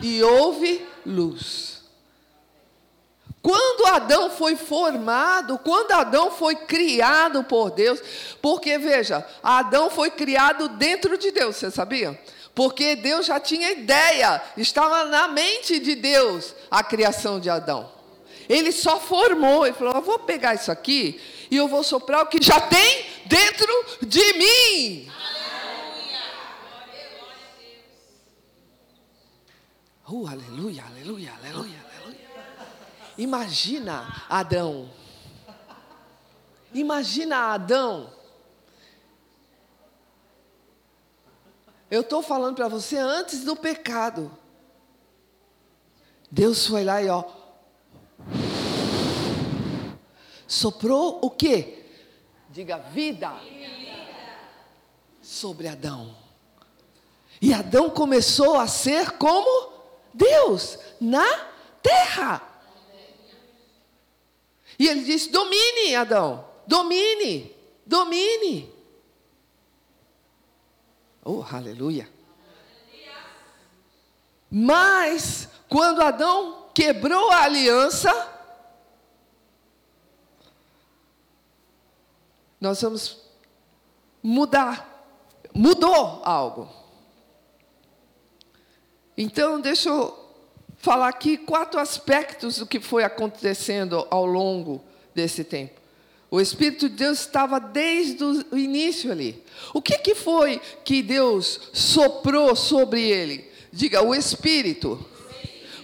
E 0.01 0.23
houve 0.23 0.87
luz. 1.05 1.83
Quando 3.41 3.87
Adão 3.87 4.29
foi 4.29 4.55
formado, 4.55 5.57
quando 5.57 5.91
Adão 5.91 6.31
foi 6.31 6.55
criado 6.55 7.43
por 7.43 7.71
Deus, 7.71 7.99
porque 8.41 8.77
veja, 8.77 9.25
Adão 9.41 9.89
foi 9.89 10.11
criado 10.11 10.69
dentro 10.69 11.17
de 11.17 11.31
Deus, 11.31 11.55
você 11.55 11.71
sabia? 11.71 12.19
Porque 12.57 12.95
Deus 12.95 13.27
já 13.27 13.39
tinha 13.39 13.71
ideia, 13.71 14.41
estava 14.57 15.03
na 15.03 15.27
mente 15.27 15.79
de 15.79 15.93
Deus 15.93 16.55
a 16.71 16.83
criação 16.83 17.39
de 17.39 17.51
Adão. 17.51 17.87
Ele 18.49 18.71
só 18.71 18.99
formou, 18.99 19.63
ele 19.63 19.75
falou: 19.75 19.93
Eu 19.93 20.01
vou 20.01 20.17
pegar 20.17 20.55
isso 20.55 20.71
aqui 20.71 21.21
e 21.51 21.55
eu 21.55 21.67
vou 21.67 21.83
soprar 21.83 22.23
o 22.23 22.25
que 22.25 22.43
já 22.43 22.59
tem 22.59 23.05
dentro 23.27 23.71
de 24.01 24.33
mim. 24.33 25.11
Uh, 30.09 30.27
aleluia, 30.27 30.83
aleluia, 30.83 31.33
aleluia, 31.37 31.85
aleluia. 31.93 32.27
Imagina 33.19 34.25
Adão. 34.27 34.89
Imagina 36.73 37.53
Adão. 37.53 38.16
Eu 41.89 42.01
estou 42.01 42.21
falando 42.21 42.55
para 42.55 42.67
você 42.67 42.97
antes 42.97 43.43
do 43.43 43.55
pecado. 43.55 44.31
Deus 46.29 46.67
foi 46.67 46.83
lá 46.83 47.01
e 47.01 47.07
ó. 47.07 47.23
Soprou 50.45 51.19
o 51.21 51.29
quê? 51.29 51.85
Diga 52.49 52.77
vida. 52.77 53.31
Sobre 55.21 55.67
Adão. 55.67 56.15
E 57.41 57.53
Adão 57.53 57.89
começou 57.89 58.57
a 58.57 58.67
ser 58.67 59.11
como 59.11 59.71
Deus 60.13 60.79
na 60.99 61.25
terra. 61.81 62.41
E 64.79 64.87
ele 64.87 65.03
disse: 65.03 65.29
domine, 65.29 65.95
Adão, 65.95 66.45
domine, 66.65 67.55
domine. 67.85 68.76
Oh, 71.29 71.43
aleluia. 71.51 72.09
Mas, 74.49 75.49
quando 75.67 76.01
Adão 76.01 76.69
quebrou 76.73 77.29
a 77.31 77.43
aliança, 77.43 78.09
nós 82.61 82.81
vamos 82.81 83.17
mudar. 84.23 85.05
Mudou 85.53 86.21
algo. 86.23 86.69
Então, 89.17 89.59
deixa 89.59 89.89
eu 89.89 90.17
falar 90.77 91.09
aqui 91.09 91.37
quatro 91.37 91.77
aspectos 91.77 92.59
do 92.59 92.65
que 92.65 92.79
foi 92.79 93.03
acontecendo 93.03 94.07
ao 94.09 94.25
longo 94.25 94.81
desse 95.13 95.43
tempo. 95.43 95.86
O 96.29 96.41
Espírito 96.41 96.89
de 96.89 96.95
Deus 96.95 97.19
estava 97.19 97.59
desde 97.59 98.21
o 98.23 98.57
início 98.57 99.11
ali. 99.11 99.43
O 99.73 99.81
que, 99.81 99.97
que 99.97 100.13
foi 100.13 100.61
que 100.83 101.01
Deus 101.01 101.59
soprou 101.71 102.55
sobre 102.55 103.01
ele? 103.01 103.49
Diga, 103.71 104.01
o 104.01 104.13
Espírito. 104.13 105.05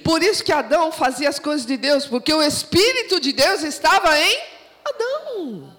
Por 0.04 0.22
isso 0.22 0.44
que 0.44 0.52
Adão 0.52 0.92
fazia 0.92 1.30
as 1.30 1.40
coisas 1.40 1.66
de 1.66 1.78
Deus, 1.78 2.06
porque 2.06 2.34
o 2.34 2.42
Espírito 2.42 3.22
de 3.22 3.32
Deus 3.32 3.64
estava 3.64 4.20
em 4.20 4.38
Adão. 4.84 5.74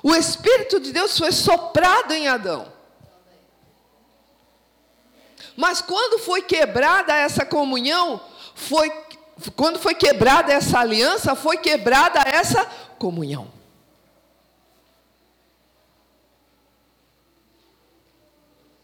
O 0.00 0.14
Espírito 0.14 0.78
de 0.78 0.92
Deus 0.92 1.18
foi 1.18 1.32
soprado 1.32 2.12
em 2.12 2.28
Adão. 2.28 2.72
Mas 5.56 5.80
quando 5.80 6.20
foi 6.20 6.42
quebrada 6.42 7.14
essa 7.14 7.44
comunhão, 7.44 8.20
foi 8.54 8.90
quando 9.50 9.78
foi 9.78 9.94
quebrada 9.94 10.52
essa 10.52 10.78
aliança, 10.78 11.34
foi 11.34 11.56
quebrada 11.58 12.20
essa 12.20 12.64
comunhão. 12.98 13.50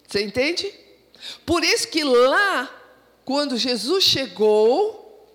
Você 0.07 0.23
entende? 0.23 0.73
Por 1.45 1.63
isso 1.63 1.89
que 1.89 2.03
lá, 2.03 2.71
quando 3.25 3.59
Jesus 3.59 4.05
chegou, 4.05 5.29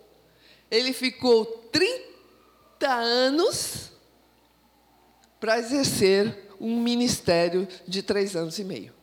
ele 0.71 0.93
ficou 0.93 1.45
30 1.71 2.89
anos 2.89 3.91
para 5.39 5.59
exercer 5.59 6.49
um 6.59 6.79
ministério 6.79 7.67
de 7.87 8.01
três 8.01 8.35
anos 8.35 8.57
e 8.57 8.63
meio. 8.63 8.93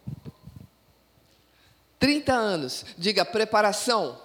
30 2.00 2.32
anos, 2.32 2.84
diga 2.96 3.24
preparação. 3.24 4.20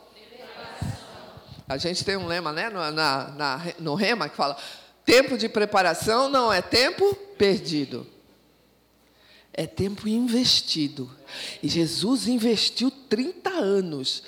A 1.67 1.77
gente 1.77 2.03
tem 2.03 2.15
um 2.15 2.27
lema 2.27 2.51
né, 2.53 2.69
no, 2.69 2.79
na, 2.91 3.27
na, 3.29 3.61
no 3.79 3.95
Rema 3.95 4.29
que 4.29 4.35
fala: 4.35 4.57
tempo 5.05 5.37
de 5.37 5.49
preparação 5.49 6.29
não 6.29 6.51
é 6.51 6.61
tempo 6.61 7.15
perdido, 7.37 8.05
é 9.53 9.65
tempo 9.65 10.07
investido. 10.07 11.09
E 11.61 11.67
Jesus 11.67 12.27
investiu 12.27 12.91
30 12.91 13.49
anos 13.49 14.23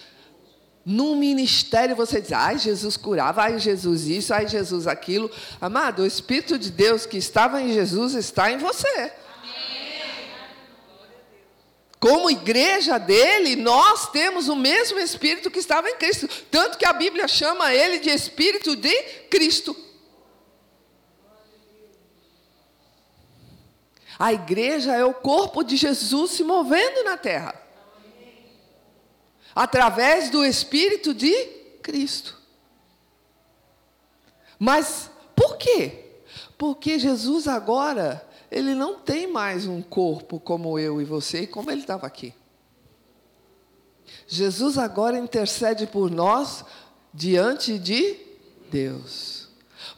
num 0.90 1.18
ministério 1.18 1.98
você 1.98 2.22
diz, 2.22 2.32
ai, 2.32 2.58
Jesus 2.58 2.96
curava, 2.96 3.42
ai, 3.42 3.60
Jesus 3.60 4.08
isso, 4.08 4.34
ai, 4.34 4.48
Jesus 4.48 4.88
aquilo. 4.88 5.30
Amado, 5.60 6.02
o 6.02 6.06
Espírito 6.06 6.58
de 6.58 6.72
Deus 6.72 7.06
que 7.06 7.18
estava 7.18 7.62
em 7.62 7.74
Jesus 7.74 8.14
está 8.14 8.50
em 8.50 8.58
você. 8.58 9.12
Como 12.00 12.30
igreja 12.30 12.98
dele, 12.98 13.56
nós 13.56 14.12
temos 14.12 14.48
o 14.48 14.56
mesmo 14.56 15.00
Espírito 15.00 15.50
que 15.50 15.60
estava 15.60 15.90
em 15.90 15.96
Cristo. 15.98 16.28
Tanto 16.52 16.78
que 16.78 16.86
a 16.86 16.94
Bíblia 16.94 17.28
chama 17.28 17.74
ele 17.74 18.00
de 18.00 18.10
Espírito 18.10 18.76
de 18.76 18.94
Cristo. 19.30 19.76
A 24.20 24.34
igreja 24.34 24.94
é 24.96 25.06
o 25.06 25.14
corpo 25.14 25.64
de 25.64 25.76
Jesus 25.76 26.32
se 26.32 26.44
movendo 26.44 27.04
na 27.04 27.18
terra 27.18 27.68
através 29.58 30.30
do 30.30 30.46
Espírito 30.46 31.16
de 31.16 31.34
Cristo. 31.82 32.40
Mas 34.60 35.10
por 35.36 35.58
quê? 35.58 36.06
Porque 36.60 37.00
Jesus 37.00 37.48
agora, 37.48 38.27
ele 38.50 38.74
não 38.74 39.00
tem 39.00 39.28
mais 39.28 39.68
um 39.68 39.82
corpo 39.82 40.40
como 40.40 40.80
eu 40.80 41.02
e 41.02 41.06
você, 41.06 41.42
e 41.42 41.48
como 41.48 41.70
ele 41.70 41.82
estava 41.82 42.08
aqui. 42.08 42.34
Jesus 44.26 44.78
agora 44.78 45.18
intercede 45.18 45.86
por 45.86 46.10
nós 46.10 46.64
diante 47.14 47.78
de 47.78 48.18
Deus. 48.70 49.50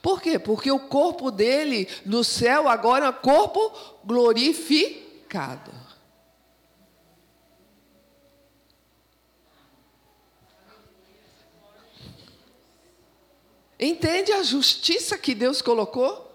Por 0.01 0.21
quê? 0.21 0.39
Porque 0.39 0.71
o 0.71 0.79
corpo 0.79 1.31
dele 1.31 1.87
no 2.05 2.23
céu 2.23 2.67
agora 2.67 3.07
é 3.07 3.11
corpo 3.11 3.71
glorificado. 4.03 5.71
Entende 13.79 14.33
a 14.33 14.43
justiça 14.43 15.17
que 15.17 15.33
Deus 15.33 15.61
colocou? 15.61 16.28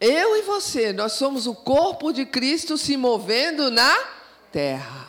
Eu 0.00 0.36
e 0.36 0.42
você, 0.42 0.92
nós 0.92 1.12
somos 1.12 1.46
o 1.46 1.54
corpo 1.54 2.12
de 2.12 2.24
Cristo 2.24 2.78
se 2.78 2.96
movendo 2.96 3.70
na 3.70 3.96
terra. 4.52 5.08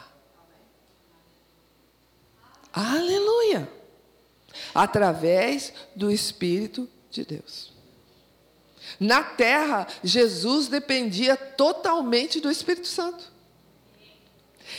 Aleluia! 2.74 3.72
Através 4.74 5.74
do 5.96 6.12
Espírito 6.12 6.90
de 7.12 7.24
Deus. 7.24 7.72
Na 9.00 9.24
terra, 9.24 9.88
Jesus 10.04 10.68
dependia 10.68 11.38
totalmente 11.38 12.40
do 12.40 12.50
Espírito 12.50 12.88
Santo. 12.88 13.32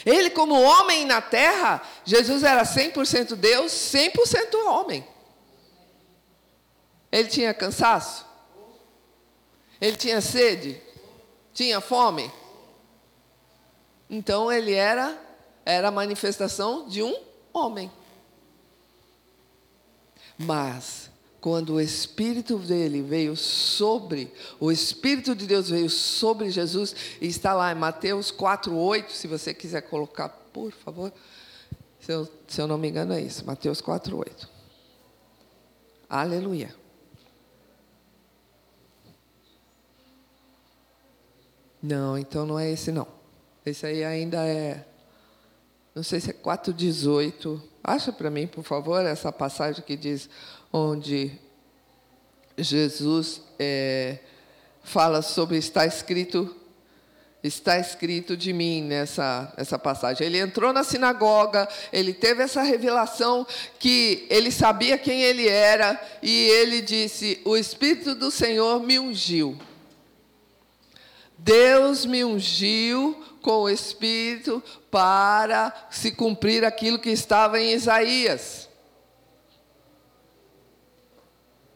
Ele, 0.04 0.30
como 0.30 0.60
homem 0.60 1.04
na 1.04 1.20
terra, 1.20 1.82
Jesus 2.04 2.42
era 2.42 2.62
100% 2.62 3.34
Deus, 3.34 3.72
100% 3.72 4.54
homem. 4.66 5.06
Ele 7.10 7.28
tinha 7.28 7.52
cansaço? 7.52 8.29
Ele 9.80 9.96
tinha 9.96 10.20
sede? 10.20 10.80
Tinha 11.54 11.80
fome? 11.80 12.30
Então 14.08 14.52
ele 14.52 14.74
era 14.74 15.18
era 15.64 15.88
a 15.88 15.92
manifestação 15.92 16.88
de 16.88 17.02
um 17.02 17.16
homem. 17.52 17.90
Mas 20.36 21.10
quando 21.40 21.74
o 21.74 21.80
espírito 21.80 22.58
dele 22.58 23.02
veio 23.02 23.36
sobre, 23.36 24.32
o 24.58 24.70
espírito 24.70 25.34
de 25.34 25.46
Deus 25.46 25.70
veio 25.70 25.88
sobre 25.88 26.50
Jesus 26.50 26.94
e 27.20 27.26
está 27.26 27.54
lá 27.54 27.72
em 27.72 27.74
Mateus 27.74 28.30
4:8, 28.30 29.10
se 29.10 29.26
você 29.26 29.54
quiser 29.54 29.82
colocar, 29.82 30.28
por 30.52 30.72
favor. 30.72 31.12
Se 32.00 32.12
eu, 32.12 32.28
se 32.48 32.60
eu 32.60 32.66
não 32.66 32.78
me 32.78 32.88
engano 32.88 33.12
é 33.12 33.20
isso, 33.20 33.44
Mateus 33.44 33.80
4:8. 33.80 34.48
Aleluia. 36.08 36.74
Não, 41.82 42.18
então 42.18 42.44
não 42.44 42.58
é 42.58 42.70
esse 42.70 42.92
não. 42.92 43.06
Esse 43.64 43.86
aí 43.86 44.04
ainda 44.04 44.46
é. 44.46 44.84
Não 45.94 46.02
sei 46.02 46.20
se 46.20 46.30
é 46.30 46.34
4,18. 46.34 47.60
Acha 47.82 48.12
para 48.12 48.30
mim, 48.30 48.46
por 48.46 48.62
favor, 48.62 49.04
essa 49.04 49.32
passagem 49.32 49.82
que 49.82 49.96
diz 49.96 50.28
onde 50.72 51.32
Jesus 52.56 53.42
é, 53.58 54.18
fala 54.82 55.22
sobre 55.22 55.56
está 55.56 55.86
escrito 55.86 56.56
está 57.42 57.78
escrito 57.78 58.36
de 58.36 58.52
mim 58.52 58.82
nessa, 58.82 59.50
nessa 59.56 59.78
passagem. 59.78 60.26
Ele 60.26 60.38
entrou 60.38 60.74
na 60.74 60.84
sinagoga, 60.84 61.66
ele 61.90 62.12
teve 62.12 62.42
essa 62.42 62.62
revelação 62.62 63.46
que 63.78 64.26
ele 64.28 64.50
sabia 64.50 64.98
quem 64.98 65.22
ele 65.22 65.48
era 65.48 65.98
e 66.22 66.48
ele 66.48 66.82
disse: 66.82 67.40
O 67.46 67.56
Espírito 67.56 68.14
do 68.14 68.30
Senhor 68.30 68.82
me 68.82 68.98
ungiu 68.98 69.56
Deus 71.42 72.04
me 72.04 72.22
ungiu 72.22 73.14
com 73.40 73.62
o 73.62 73.68
Espírito 73.68 74.62
para 74.90 75.88
se 75.90 76.12
cumprir 76.12 76.64
aquilo 76.64 76.98
que 76.98 77.08
estava 77.08 77.58
em 77.58 77.72
Isaías. 77.72 78.68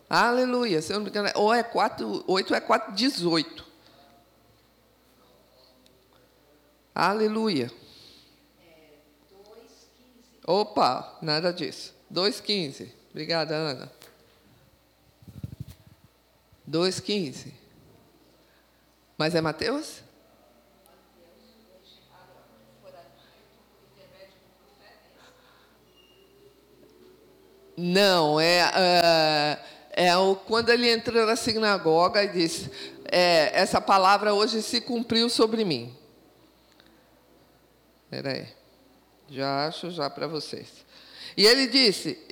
Aleluia. 0.09 0.83
Se 0.83 0.93
eu 0.93 0.99
não 0.99 1.05
me 1.05 1.11
engano, 1.11 1.31
ou 1.35 1.53
é 1.53 1.63
4, 1.63 2.25
8 2.27 2.55
é 2.55 2.61
4, 2.61 2.95
18. 2.95 3.65
Aleluia. 6.95 7.73
Opa, 10.47 11.19
nada 11.23 11.53
disso. 11.53 11.95
2,15. 12.13 12.91
Obrigada, 13.11 13.55
Ana. 13.55 13.93
2,15. 16.69 17.64
Mas 19.25 19.35
é 19.35 19.41
Mateus? 19.41 20.03
Não, 27.75 28.39
é, 28.39 28.71
é, 28.75 29.59
é 30.09 30.17
o, 30.19 30.37
quando 30.37 30.69
ele 30.69 30.91
entrou 30.91 31.25
na 31.25 31.37
sinagoga 31.37 32.23
e 32.23 32.29
disse: 32.29 32.71
é, 33.11 33.59
Essa 33.59 33.81
palavra 33.81 34.35
hoje 34.35 34.61
se 34.61 34.83
cumpriu 34.83 35.31
sobre 35.31 35.65
mim. 35.65 35.97
Espera 38.05 38.31
aí, 38.31 38.47
já 39.31 39.67
acho 39.67 39.91
já 39.91 40.11
para 40.11 40.27
vocês. 40.27 40.69
E 41.35 41.47
ele 41.47 41.67
disse: 41.67 42.23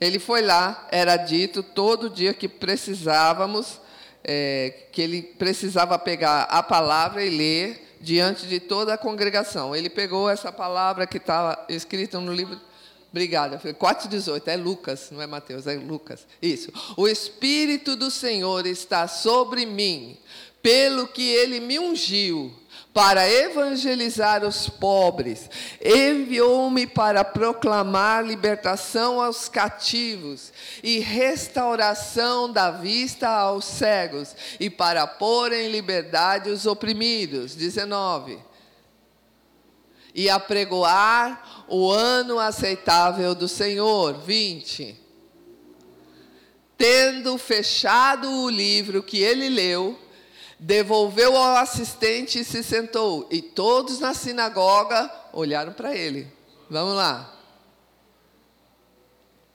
Ele 0.00 0.18
foi 0.18 0.40
lá, 0.40 0.88
era 0.90 1.18
dito 1.18 1.62
todo 1.62 2.08
dia 2.08 2.32
que 2.32 2.48
precisávamos 2.48 3.84
é, 4.28 4.88
que 4.90 5.00
ele 5.00 5.22
precisava 5.22 5.96
pegar 5.96 6.42
a 6.42 6.60
palavra 6.60 7.24
e 7.24 7.30
ler 7.30 7.96
diante 8.00 8.46
de 8.48 8.58
toda 8.58 8.94
a 8.94 8.98
congregação. 8.98 9.74
Ele 9.74 9.88
pegou 9.88 10.28
essa 10.28 10.50
palavra 10.50 11.06
que 11.06 11.18
estava 11.18 11.64
escrita 11.68 12.18
no 12.18 12.34
livro. 12.34 12.60
Obrigada. 13.08 13.58
4,18. 13.58 14.42
É 14.48 14.56
Lucas, 14.56 15.10
não 15.12 15.22
é 15.22 15.26
Mateus, 15.28 15.68
é 15.68 15.74
Lucas. 15.74 16.26
Isso. 16.42 16.72
O 16.96 17.06
Espírito 17.06 17.94
do 17.94 18.10
Senhor 18.10 18.66
está 18.66 19.06
sobre 19.06 19.64
mim, 19.64 20.18
pelo 20.60 21.06
que 21.06 21.22
ele 21.22 21.60
me 21.60 21.78
ungiu 21.78 22.52
para 22.96 23.28
evangelizar 23.28 24.42
os 24.42 24.70
pobres, 24.70 25.50
enviou-me 25.84 26.86
para 26.86 27.22
proclamar 27.22 28.24
libertação 28.24 29.20
aos 29.20 29.50
cativos 29.50 30.50
e 30.82 30.98
restauração 31.00 32.50
da 32.50 32.70
vista 32.70 33.28
aos 33.28 33.66
cegos, 33.66 34.34
e 34.58 34.70
para 34.70 35.06
pôr 35.06 35.52
em 35.52 35.68
liberdade 35.70 36.48
os 36.48 36.64
oprimidos. 36.64 37.54
19. 37.54 38.38
E 40.14 40.30
apregoar 40.30 41.66
o 41.68 41.90
ano 41.90 42.38
aceitável 42.38 43.34
do 43.34 43.46
Senhor. 43.46 44.22
20. 44.22 44.98
Tendo 46.78 47.36
fechado 47.36 48.26
o 48.26 48.48
livro 48.48 49.02
que 49.02 49.18
ele 49.18 49.50
leu, 49.50 50.05
devolveu 50.58 51.36
ao 51.36 51.56
assistente 51.56 52.40
e 52.40 52.44
se 52.44 52.62
sentou. 52.62 53.28
E 53.30 53.42
todos 53.42 54.00
na 54.00 54.14
sinagoga 54.14 55.10
olharam 55.32 55.72
para 55.72 55.94
ele. 55.94 56.26
Vamos 56.68 56.94
lá. 56.94 57.32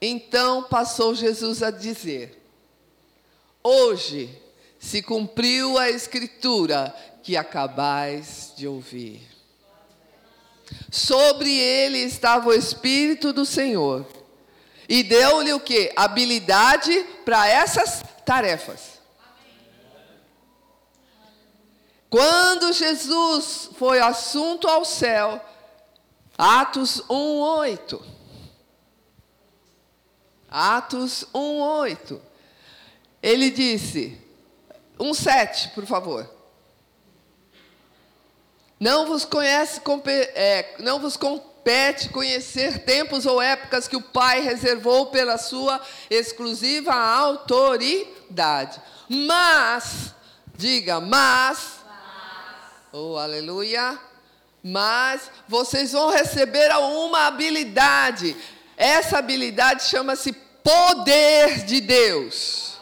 Então 0.02 0.64
passou 0.64 1.14
Jesus 1.14 1.62
a 1.62 1.70
dizer: 1.70 2.42
Hoje 3.64 4.30
se 4.80 5.02
cumpriu 5.02 5.78
a 5.78 5.90
escritura 5.90 6.96
que 7.22 7.38
acabais 7.38 8.52
de 8.56 8.68
ouvir. 8.68 9.22
Sobre 10.90 11.54
ele 11.54 12.00
estava 12.00 12.50
o 12.50 12.54
Espírito 12.54 13.32
do 13.32 13.46
Senhor. 13.46 14.06
E 14.90 15.04
deu-lhe 15.04 15.54
o 15.54 15.60
que? 15.60 15.92
Habilidade 15.96 17.06
para 17.24 17.48
essas 17.48 18.04
tarefas. 18.26 18.91
Quando 22.12 22.74
Jesus 22.74 23.70
foi 23.78 24.02
assunto 24.02 24.68
ao 24.68 24.84
céu, 24.84 25.40
Atos 26.38 27.02
1:8. 27.10 28.04
Atos 30.50 31.24
1:8. 31.34 32.20
Ele 33.24 33.50
disse, 33.50 34.20
1:7, 35.00 35.70
por 35.74 35.86
favor. 35.86 36.30
Não 38.78 39.06
vos 39.06 39.24
conhece, 39.24 39.80
é, 40.36 40.76
não 40.80 41.00
vos 41.00 41.16
compete 41.16 42.10
conhecer 42.10 42.84
tempos 42.84 43.26
ou 43.26 43.42
épocas 43.42 43.88
que 43.88 43.96
o 43.96 44.02
Pai 44.02 44.42
reservou 44.42 45.06
pela 45.06 45.38
sua 45.38 45.80
exclusiva 46.10 46.94
autoridade. 46.94 48.82
Mas, 49.08 50.14
diga, 50.58 51.00
mas 51.00 51.81
Oh, 52.94 53.18
aleluia. 53.18 53.98
Mas 54.64 55.32
vocês 55.48 55.92
vão 55.94 56.10
receber 56.10 56.72
uma 56.76 57.28
habilidade. 57.28 58.36
Essa 58.76 59.20
habilidade 59.20 59.86
chama-se 59.86 60.34
poder 60.34 61.66
de 61.66 61.82
Deus. 61.82 62.78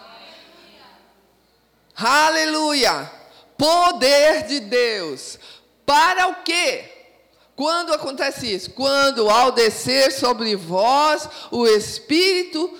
Aleluia. 1.95 3.11
Poder 3.57 4.47
de 4.47 4.59
Deus. 4.61 5.37
Para 5.85 6.27
o 6.27 6.35
quê? 6.43 6.85
Quando 7.55 7.93
acontece 7.93 8.53
isso? 8.53 8.71
Quando 8.71 9.29
ao 9.29 9.51
descer 9.51 10.11
sobre 10.11 10.55
vós 10.55 11.27
o 11.51 11.67
Espírito 11.67 12.77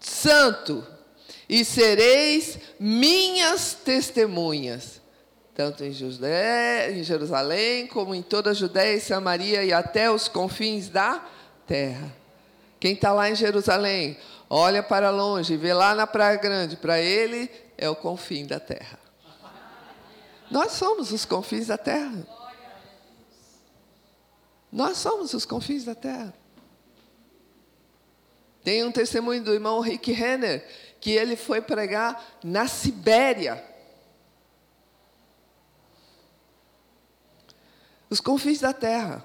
Santo, 0.00 0.86
e 1.48 1.64
sereis 1.64 2.58
minhas 2.78 3.74
testemunhas 3.74 4.97
tanto 5.58 5.82
em, 5.82 5.92
Judé, 5.92 6.92
em 6.92 7.02
Jerusalém, 7.02 7.88
como 7.88 8.14
em 8.14 8.22
toda 8.22 8.50
a 8.50 8.54
Judéia 8.54 8.96
e 8.96 9.00
Samaria 9.00 9.64
e 9.64 9.72
até 9.72 10.08
os 10.08 10.28
confins 10.28 10.88
da 10.88 11.20
terra. 11.66 12.14
Quem 12.78 12.92
está 12.92 13.12
lá 13.12 13.28
em 13.28 13.34
Jerusalém, 13.34 14.16
olha 14.48 14.84
para 14.84 15.10
longe, 15.10 15.56
vê 15.56 15.74
lá 15.74 15.96
na 15.96 16.06
Praia 16.06 16.36
Grande, 16.36 16.76
para 16.76 17.00
ele 17.00 17.50
é 17.76 17.90
o 17.90 17.96
confim 17.96 18.46
da 18.46 18.60
terra. 18.60 19.00
Nós 20.48 20.70
somos 20.74 21.10
os 21.10 21.24
confins 21.24 21.66
da 21.66 21.76
terra. 21.76 22.24
Nós 24.70 24.96
somos 24.96 25.34
os 25.34 25.44
confins 25.44 25.82
da 25.82 25.96
terra. 25.96 26.32
Tem 28.62 28.84
um 28.84 28.92
testemunho 28.92 29.42
do 29.42 29.52
irmão 29.52 29.80
Rick 29.80 30.12
Renner, 30.12 30.64
que 31.00 31.10
ele 31.10 31.34
foi 31.34 31.60
pregar 31.60 32.38
na 32.44 32.68
Sibéria. 32.68 33.76
Os 38.10 38.20
confins 38.20 38.60
da 38.60 38.72
terra 38.72 39.22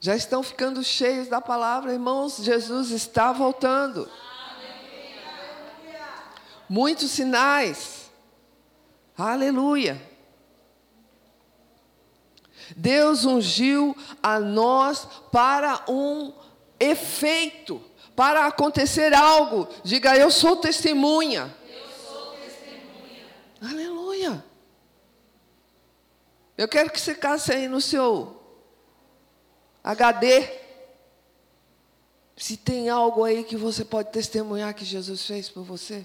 já 0.00 0.14
estão 0.14 0.42
ficando 0.42 0.82
cheios 0.84 1.28
da 1.28 1.40
palavra, 1.40 1.92
irmãos. 1.92 2.36
Jesus 2.38 2.90
está 2.90 3.32
voltando. 3.32 4.08
Muitos 6.68 7.10
sinais. 7.10 8.10
Aleluia. 9.16 10.00
Deus 12.76 13.24
ungiu 13.24 13.96
a 14.22 14.38
nós 14.38 15.08
para 15.32 15.82
um 15.88 16.32
efeito, 16.78 17.82
para 18.14 18.46
acontecer 18.46 19.14
algo. 19.14 19.66
Diga, 19.82 20.16
eu 20.16 20.30
sou 20.30 20.56
testemunha. 20.56 21.52
Eu 21.66 21.88
sou 22.06 22.32
testemunha. 22.32 23.26
Aleluia. 23.60 24.44
Eu 26.58 26.66
quero 26.66 26.90
que 26.90 27.00
você 27.00 27.14
casse 27.14 27.52
aí 27.52 27.68
no 27.68 27.80
seu 27.80 28.36
HD. 29.84 30.44
Se 32.36 32.56
tem 32.56 32.88
algo 32.88 33.22
aí 33.22 33.44
que 33.44 33.56
você 33.56 33.84
pode 33.84 34.10
testemunhar 34.10 34.74
que 34.74 34.84
Jesus 34.84 35.24
fez 35.24 35.48
por 35.48 35.62
você. 35.62 36.04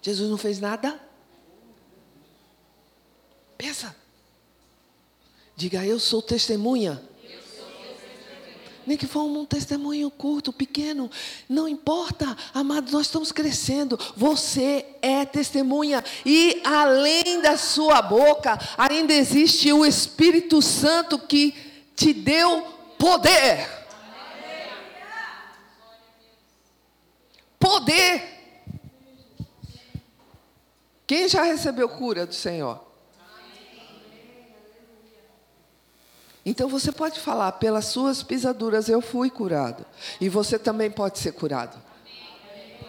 Jesus 0.00 0.30
não 0.30 0.38
fez 0.38 0.60
nada? 0.60 1.00
Pensa. 3.56 3.96
Diga, 5.56 5.84
eu 5.84 5.98
sou 5.98 6.22
testemunha. 6.22 7.02
Nem 8.88 8.96
que 8.96 9.06
for 9.06 9.24
um 9.24 9.44
testemunho 9.44 10.10
curto, 10.10 10.50
pequeno, 10.50 11.10
não 11.46 11.68
importa, 11.68 12.34
amados, 12.54 12.90
nós 12.90 13.04
estamos 13.04 13.30
crescendo. 13.30 14.00
Você 14.16 14.82
é 15.02 15.26
testemunha, 15.26 16.02
e 16.24 16.62
além 16.64 17.42
da 17.42 17.58
sua 17.58 18.00
boca, 18.00 18.58
ainda 18.78 19.12
existe 19.12 19.70
o 19.70 19.84
Espírito 19.84 20.62
Santo 20.62 21.18
que 21.18 21.54
te 21.94 22.14
deu 22.14 22.62
poder. 22.98 23.68
Poder. 27.60 28.22
Quem 31.06 31.28
já 31.28 31.42
recebeu 31.42 31.90
cura 31.90 32.24
do 32.24 32.34
Senhor? 32.34 32.87
Então 36.48 36.66
você 36.66 36.90
pode 36.90 37.20
falar, 37.20 37.52
pelas 37.52 37.84
suas 37.84 38.22
pisaduras 38.22 38.88
eu 38.88 39.02
fui 39.02 39.28
curado. 39.28 39.84
E 40.18 40.30
você 40.30 40.58
também 40.58 40.90
pode 40.90 41.18
ser 41.18 41.32
curado. 41.32 41.78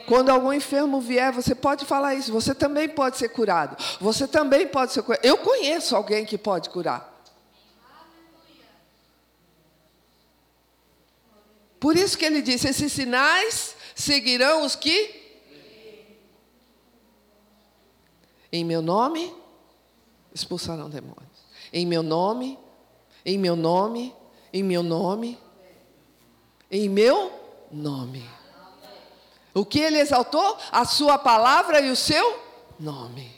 Quando 0.08 0.30
algum 0.30 0.54
enfermo 0.54 1.02
vier, 1.02 1.34
você 1.34 1.54
pode 1.54 1.84
falar 1.84 2.15
isso. 2.15 2.32
Você 2.32 2.56
também 2.56 2.88
pode 2.88 3.17
ser 3.17 3.28
curado. 3.28 3.76
Você 4.00 4.26
também 4.30 4.65
pode 4.65 4.93
ser 4.93 5.04
curado. 5.04 5.26
Eu 5.26 5.39
conheço 5.39 5.93
alguém 5.93 6.26
que 6.26 6.38
pode 6.38 6.69
curar. 6.69 7.22
Por 11.82 11.98
isso 11.98 12.17
que 12.17 12.24
ele 12.24 12.41
disse: 12.41 12.69
esses 12.69 12.93
sinais 12.93 13.76
seguirão 13.93 14.63
os 14.63 14.74
que. 14.74 15.19
Em 18.54 18.63
meu 18.63 18.82
nome 18.82 19.36
expulsarão 20.34 20.89
demônios. 20.89 21.28
Em 21.74 21.86
meu 21.86 22.02
nome 22.02 22.58
em 23.25 23.38
meu 23.38 23.55
nome, 23.55 24.15
em 24.51 24.63
meu 24.63 24.84
nome, 24.84 25.38
em 26.71 26.88
meu 26.89 27.32
nome. 27.71 28.27
O 29.53 29.65
que 29.65 29.79
ele 29.79 29.99
exaltou? 29.99 30.58
A 30.71 30.86
sua 30.86 31.17
palavra 31.17 31.82
e 31.82 31.89
o 31.89 31.95
seu 31.95 32.39
nome. 32.79 33.32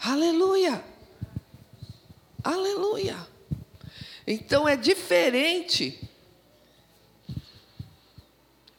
Aleluia. 0.00 0.84
Aleluia. 2.42 3.16
Então 4.26 4.68
é 4.68 4.76
diferente. 4.76 6.08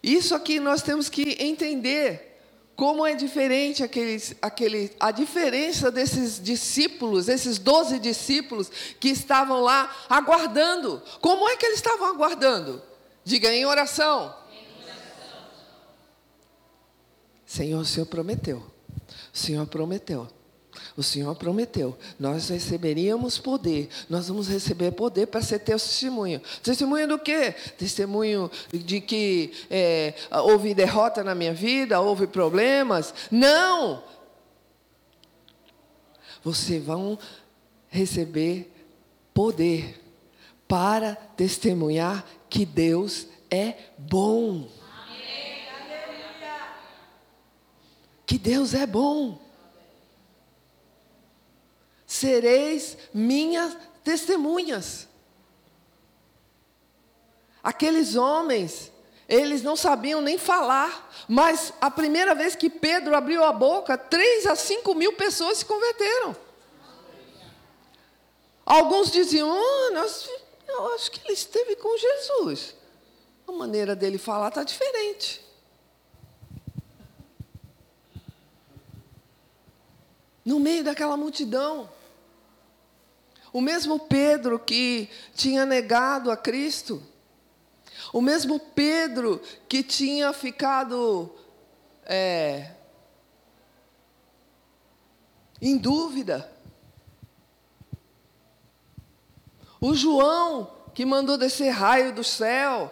Isso 0.02 0.36
aqui 0.36 0.60
nós 0.60 0.82
temos 0.82 1.08
que 1.08 1.38
entender. 1.40 2.33
Como 2.84 3.08
é 3.08 3.16
diferente 3.16 3.82
aqueles, 3.82 4.36
aquele, 4.42 4.92
a 5.00 5.10
diferença 5.10 5.90
desses 5.90 6.38
discípulos, 6.38 7.30
esses 7.30 7.58
doze 7.58 7.98
discípulos 7.98 8.70
que 9.00 9.08
estavam 9.08 9.62
lá 9.62 9.90
aguardando. 10.10 11.02
Como 11.22 11.48
é 11.48 11.56
que 11.56 11.66
eles 11.66 11.78
estavam 11.78 12.08
aguardando? 12.08 12.82
Diga 13.24 13.50
em 13.54 13.66
oração. 13.66 14.36
Em 14.52 14.84
oração. 14.84 15.46
Senhor, 17.46 17.80
o 17.80 17.86
Senhor 17.86 18.06
prometeu. 18.06 18.58
O 19.34 19.38
Senhor 19.38 19.66
prometeu. 19.66 20.28
O 20.96 21.02
Senhor 21.02 21.36
prometeu, 21.36 21.98
nós 22.20 22.50
receberíamos 22.50 23.40
poder, 23.40 23.90
nós 24.08 24.28
vamos 24.28 24.48
receber 24.48 24.92
poder 24.92 25.26
para 25.26 25.42
ser 25.42 25.60
testemunho. 25.60 26.40
Testemunho 26.62 27.08
do 27.08 27.18
quê? 27.18 27.52
Testemunho 27.78 28.50
de 28.72 29.02
que 29.02 29.52
é, 29.72 30.14
houve 30.44 30.76
derrota 30.76 31.24
na 31.24 31.34
minha 31.34 31.54
vida, 31.54 32.00
houve 32.00 32.28
problemas? 32.28 33.12
Não! 33.32 34.04
Vocês 36.44 36.84
vão 36.84 37.18
receber 37.90 38.72
poder 39.34 40.00
para 40.68 41.16
testemunhar 41.16 42.24
que 42.48 42.68
Deus 42.68 43.26
é 43.50 43.74
bom. 43.98 44.68
Que 48.28 48.38
Deus 48.38 48.76
é 48.76 48.86
bom 48.86 49.43
sereis 52.14 52.96
minhas 53.12 53.76
testemunhas. 54.04 55.08
Aqueles 57.64 58.16
homens, 58.16 58.92
eles 59.28 59.64
não 59.64 59.76
sabiam 59.76 60.22
nem 60.22 60.38
falar, 60.38 61.12
mas 61.28 61.74
a 61.82 61.90
primeira 61.90 62.36
vez 62.36 62.56
que 62.56 62.70
Pedro 62.70 63.16
abriu 63.16 63.44
a 63.44 63.52
boca, 63.52 63.98
três 63.98 64.46
a 64.46 64.56
cinco 64.56 64.94
mil 64.94 65.14
pessoas 65.14 65.60
se 65.60 65.66
converteram. 65.66 66.36
Alguns 68.64 69.12
diziam, 69.12 69.50
oh, 69.50 69.94
nós, 69.94 70.30
eu 70.68 70.94
acho 70.94 71.10
que 71.10 71.20
ele 71.26 71.34
esteve 71.34 71.76
com 71.78 71.98
Jesus. 71.98 72.76
A 73.48 73.52
maneira 73.52 73.96
dele 73.96 74.20
falar 74.20 74.50
está 74.50 74.64
diferente. 74.64 75.44
No 80.46 80.60
meio 80.60 80.84
daquela 80.84 81.18
multidão. 81.18 81.90
O 83.54 83.62
mesmo 83.62 84.00
Pedro 84.00 84.58
que 84.58 85.08
tinha 85.36 85.66
negado 85.66 86.30
a 86.30 86.36
Cristo, 86.36 87.02
o 88.12 88.20
mesmo 88.20 88.60
Pedro 88.60 89.40
que 89.70 89.84
tinha 89.84 90.34
ficado 90.34 91.34
é, 92.04 92.72
em 95.62 95.78
dúvida, 95.78 96.52
o 99.80 99.94
João 99.94 100.76
que 100.94 101.06
mandou 101.06 101.38
descer 101.38 101.70
raio 101.70 102.12
do 102.12 102.24
céu, 102.24 102.92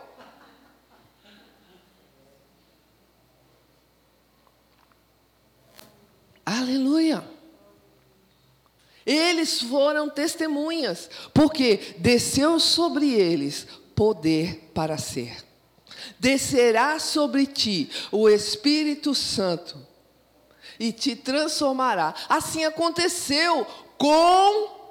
Aleluia. 6.46 7.31
Eles 9.06 9.62
foram 9.62 10.10
testemunhas, 10.10 11.10
porque 11.34 11.96
desceu 11.98 12.60
sobre 12.60 13.14
eles 13.14 13.68
poder 13.96 14.72
para 14.74 14.98
ser. 14.98 15.44
Descerá 16.20 17.00
sobre 17.00 17.46
ti 17.46 17.90
o 18.12 18.30
Espírito 18.30 19.14
Santo 19.14 19.78
e 20.80 20.92
te 20.92 21.16
transformará. 21.16 22.14
Assim 22.28 22.66
aconteceu 22.66 23.66
com 23.98 24.82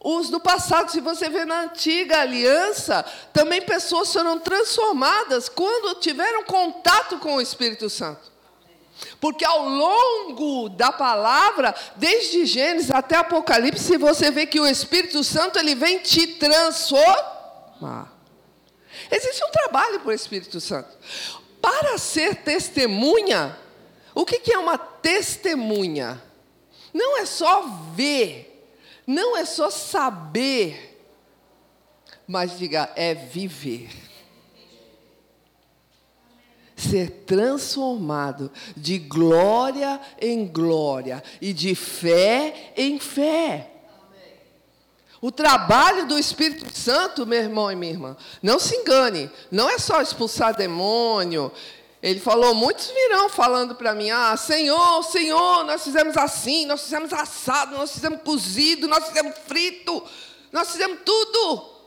os 0.00 0.30
do 0.30 0.40
passado. 0.40 0.90
Se 0.90 1.00
você 1.00 1.28
vê 1.28 1.44
na 1.44 1.62
antiga 1.62 2.20
aliança, 2.20 3.04
também 3.32 3.62
pessoas 3.62 4.12
foram 4.12 4.38
transformadas 4.38 5.48
quando 5.48 6.00
tiveram 6.00 6.44
contato 6.44 7.18
com 7.18 7.36
o 7.36 7.40
Espírito 7.40 7.88
Santo. 7.88 8.37
Porque 9.20 9.44
ao 9.44 9.68
longo 9.68 10.68
da 10.68 10.92
palavra, 10.92 11.74
desde 11.96 12.46
Gênesis 12.46 12.90
até 12.90 13.16
Apocalipse, 13.16 13.96
você 13.96 14.30
vê 14.30 14.46
que 14.46 14.60
o 14.60 14.66
Espírito 14.66 15.22
Santo 15.24 15.58
ele 15.58 15.74
vem 15.74 15.98
te 15.98 16.26
transformar. 16.26 18.12
Existe 19.10 19.44
um 19.44 19.50
trabalho 19.50 20.00
para 20.00 20.10
o 20.10 20.12
Espírito 20.12 20.60
Santo. 20.60 20.88
Para 21.60 21.98
ser 21.98 22.36
testemunha, 22.36 23.58
o 24.14 24.24
que 24.24 24.52
é 24.52 24.58
uma 24.58 24.78
testemunha? 24.78 26.22
Não 26.92 27.18
é 27.18 27.24
só 27.24 27.62
ver, 27.94 28.70
não 29.06 29.36
é 29.36 29.44
só 29.44 29.70
saber, 29.70 30.88
mas 32.26 32.58
diga, 32.58 32.90
é 32.94 33.14
viver. 33.14 34.07
Ser 36.78 37.24
transformado 37.26 38.50
de 38.76 38.98
glória 38.98 40.00
em 40.20 40.46
glória 40.46 41.22
e 41.40 41.52
de 41.52 41.74
fé 41.74 42.72
em 42.76 42.98
fé. 42.98 43.72
O 45.20 45.32
trabalho 45.32 46.06
do 46.06 46.16
Espírito 46.16 46.72
Santo, 46.76 47.26
meu 47.26 47.40
irmão 47.40 47.72
e 47.72 47.74
minha 47.74 47.92
irmã, 47.92 48.16
não 48.40 48.58
se 48.58 48.76
engane, 48.76 49.28
não 49.50 49.68
é 49.68 49.76
só 49.76 50.00
expulsar 50.00 50.56
demônio. 50.56 51.50
Ele 52.00 52.20
falou, 52.20 52.54
muitos 52.54 52.86
virão 52.86 53.28
falando 53.28 53.74
para 53.74 53.92
mim: 53.94 54.10
Ah, 54.10 54.36
Senhor, 54.36 55.02
Senhor, 55.02 55.64
nós 55.64 55.82
fizemos 55.82 56.16
assim, 56.16 56.64
nós 56.66 56.82
fizemos 56.82 57.12
assado, 57.12 57.76
nós 57.76 57.90
fizemos 57.92 58.22
cozido, 58.22 58.86
nós 58.86 59.08
fizemos 59.08 59.34
frito, 59.48 60.04
nós 60.52 60.70
fizemos 60.70 61.00
tudo. 61.04 61.77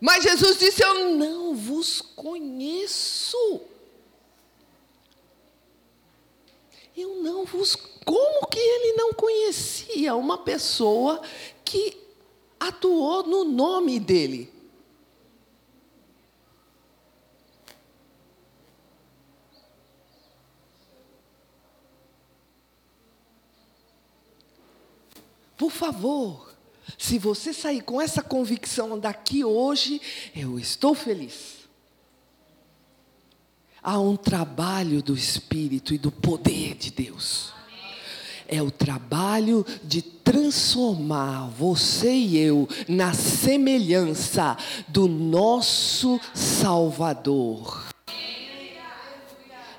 Mas 0.00 0.22
Jesus 0.22 0.58
disse: 0.58 0.82
Eu 0.82 1.16
não 1.16 1.54
vos 1.54 2.00
conheço. 2.00 3.60
Eu 6.96 7.22
não 7.22 7.44
vos. 7.44 7.76
Como 8.04 8.46
que 8.46 8.58
ele 8.58 8.92
não 8.94 9.12
conhecia 9.12 10.14
uma 10.14 10.38
pessoa 10.38 11.20
que 11.64 11.96
atuou 12.58 13.24
no 13.24 13.44
nome 13.44 14.00
dele? 14.00 14.52
Por 25.56 25.72
favor, 25.72 26.47
se 26.98 27.16
você 27.16 27.52
sair 27.52 27.80
com 27.80 28.02
essa 28.02 28.20
convicção 28.20 28.98
daqui 28.98 29.44
hoje, 29.44 30.00
eu 30.34 30.58
estou 30.58 30.96
feliz. 30.96 31.58
Há 33.80 34.00
um 34.00 34.16
trabalho 34.16 35.00
do 35.00 35.14
Espírito 35.14 35.94
e 35.94 35.98
do 35.98 36.10
poder 36.10 36.74
de 36.74 36.90
Deus. 36.90 37.52
É 38.48 38.60
o 38.60 38.70
trabalho 38.70 39.64
de 39.84 40.02
transformar 40.02 41.48
você 41.50 42.12
e 42.12 42.36
eu 42.36 42.68
na 42.88 43.14
semelhança 43.14 44.56
do 44.88 45.06
nosso 45.06 46.20
Salvador. 46.34 47.86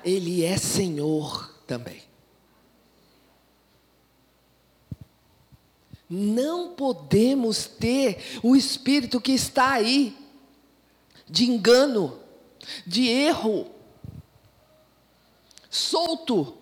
Ele 0.02 0.42
é 0.42 0.56
Senhor 0.56 1.54
também. 1.66 2.09
Não 6.12 6.70
podemos 6.74 7.66
ter 7.66 8.40
o 8.42 8.56
espírito 8.56 9.20
que 9.20 9.30
está 9.30 9.70
aí, 9.70 10.18
de 11.28 11.48
engano, 11.48 12.18
de 12.84 13.06
erro, 13.06 13.70
solto. 15.70 16.58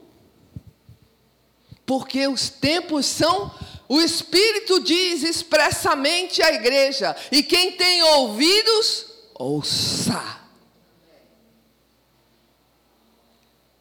Porque 1.87 2.29
os 2.29 2.51
tempos 2.51 3.07
são, 3.07 3.51
o 3.89 3.99
Espírito 3.99 4.83
diz 4.83 5.23
expressamente 5.23 6.43
à 6.43 6.53
igreja, 6.53 7.17
e 7.33 7.43
quem 7.43 7.73
tem 7.73 8.03
ouvidos, 8.03 9.07
ouça. 9.35 10.37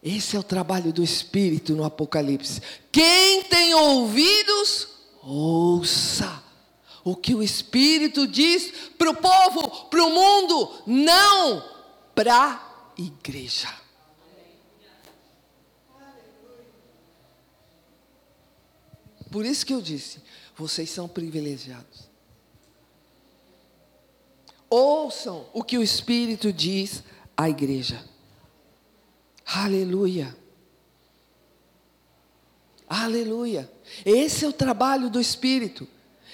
Esse 0.01 0.37
é 0.37 0.39
o 0.39 0.43
trabalho 0.43 0.93
do 0.93 1.03
Espírito 1.03 1.73
no 1.73 1.83
Apocalipse. 1.83 2.61
Quem 2.89 3.43
tem 3.43 3.73
ouvidos, 3.73 4.87
ouça 4.87 4.96
o 7.03 7.15
que 7.15 7.35
o 7.35 7.43
Espírito 7.43 8.25
diz 8.25 8.71
para 8.97 9.09
o 9.09 9.15
povo, 9.15 9.85
para 9.89 10.03
o 10.03 10.09
mundo, 10.09 10.83
não 10.87 11.63
para 12.15 12.33
a 12.35 12.93
igreja. 12.97 13.67
Por 19.29 19.45
isso 19.45 19.65
que 19.65 19.73
eu 19.73 19.81
disse: 19.81 20.21
vocês 20.55 20.89
são 20.89 21.07
privilegiados. 21.07 22.07
Ouçam 24.69 25.45
o 25.53 25.63
que 25.63 25.77
o 25.77 25.83
Espírito 25.83 26.51
diz 26.51 27.03
à 27.35 27.49
igreja. 27.49 28.03
Aleluia. 29.45 30.35
Aleluia. 32.87 33.69
Esse 34.05 34.45
é 34.45 34.47
o 34.47 34.53
trabalho 34.53 35.09
do 35.09 35.19
Espírito, 35.19 35.87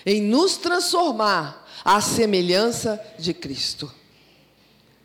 em 0.05 0.21
nos 0.21 0.57
transformar 0.57 1.67
à 1.83 1.99
semelhança 1.99 3.01
de 3.17 3.33
Cristo. 3.33 3.91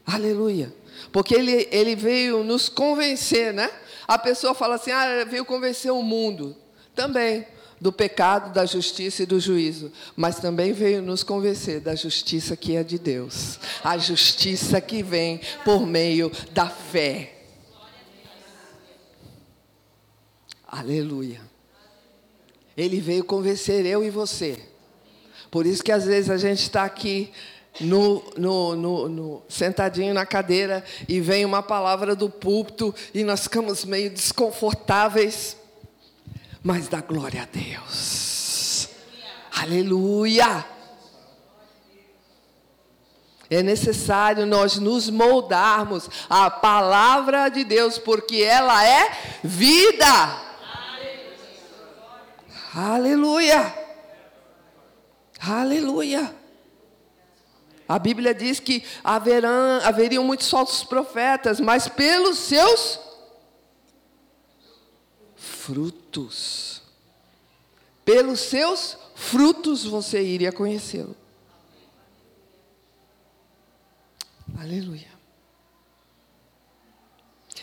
Aleluia. 0.06 0.74
Porque 1.12 1.34
ele, 1.34 1.68
ele 1.70 1.94
veio 1.94 2.42
nos 2.42 2.68
convencer, 2.68 3.52
né? 3.52 3.70
A 4.06 4.18
pessoa 4.18 4.54
fala 4.54 4.76
assim, 4.76 4.90
ah, 4.90 5.24
veio 5.24 5.44
convencer 5.44 5.92
o 5.92 6.02
mundo. 6.02 6.56
Também, 6.94 7.46
do 7.80 7.92
pecado, 7.92 8.52
da 8.52 8.66
justiça 8.66 9.22
e 9.22 9.26
do 9.26 9.38
juízo. 9.38 9.92
Mas 10.16 10.36
também 10.36 10.72
veio 10.72 11.02
nos 11.02 11.22
convencer 11.22 11.80
da 11.80 11.94
justiça 11.94 12.56
que 12.56 12.76
é 12.76 12.82
de 12.82 12.98
Deus. 12.98 13.58
A 13.84 13.96
justiça 13.96 14.80
que 14.80 15.02
vem 15.02 15.40
por 15.64 15.86
meio 15.86 16.32
da 16.52 16.68
fé. 16.68 17.37
Aleluia. 20.68 21.40
Ele 22.76 23.00
veio 23.00 23.24
convencer 23.24 23.86
eu 23.86 24.04
e 24.04 24.10
você. 24.10 24.62
Por 25.50 25.64
isso 25.64 25.82
que 25.82 25.90
às 25.90 26.04
vezes 26.04 26.28
a 26.28 26.36
gente 26.36 26.60
está 26.60 26.84
aqui 26.84 27.32
no, 27.80 28.22
no, 28.36 28.76
no, 28.76 29.08
no, 29.08 29.42
sentadinho 29.48 30.12
na 30.12 30.26
cadeira 30.26 30.84
e 31.08 31.20
vem 31.20 31.44
uma 31.44 31.62
palavra 31.62 32.14
do 32.14 32.28
púlpito 32.28 32.94
e 33.14 33.24
nós 33.24 33.44
ficamos 33.44 33.84
meio 33.84 34.10
desconfortáveis, 34.10 35.56
mas 36.62 36.86
dá 36.86 37.00
glória 37.00 37.42
a 37.42 37.46
Deus. 37.46 38.90
Aleluia. 39.56 40.66
É 43.50 43.62
necessário 43.62 44.44
nós 44.44 44.76
nos 44.76 45.08
moldarmos 45.08 46.10
à 46.28 46.50
palavra 46.50 47.48
de 47.48 47.64
Deus, 47.64 47.96
porque 47.96 48.42
ela 48.42 48.86
é 48.86 49.10
vida. 49.42 50.47
Aleluia! 52.78 53.74
Aleluia! 55.40 56.32
A 57.88 57.98
Bíblia 57.98 58.32
diz 58.32 58.60
que 58.60 58.84
haverão, 59.02 59.80
haveriam 59.82 60.22
muitos 60.22 60.48
falsos 60.48 60.84
profetas, 60.84 61.58
mas 61.58 61.88
pelos 61.88 62.38
seus 62.38 63.00
frutos. 65.34 66.80
Pelos 68.04 68.38
seus 68.38 68.96
frutos 69.16 69.84
você 69.84 70.22
iria 70.22 70.52
conhecê-lo. 70.52 71.16
Aleluia. 74.56 75.10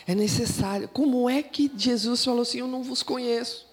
É 0.06 0.14
necessário. 0.14 0.88
Como 0.88 1.30
é 1.30 1.42
que 1.42 1.72
Jesus 1.74 2.22
falou 2.22 2.42
assim: 2.42 2.58
Eu 2.58 2.68
não 2.68 2.82
vos 2.82 3.02
conheço? 3.02 3.65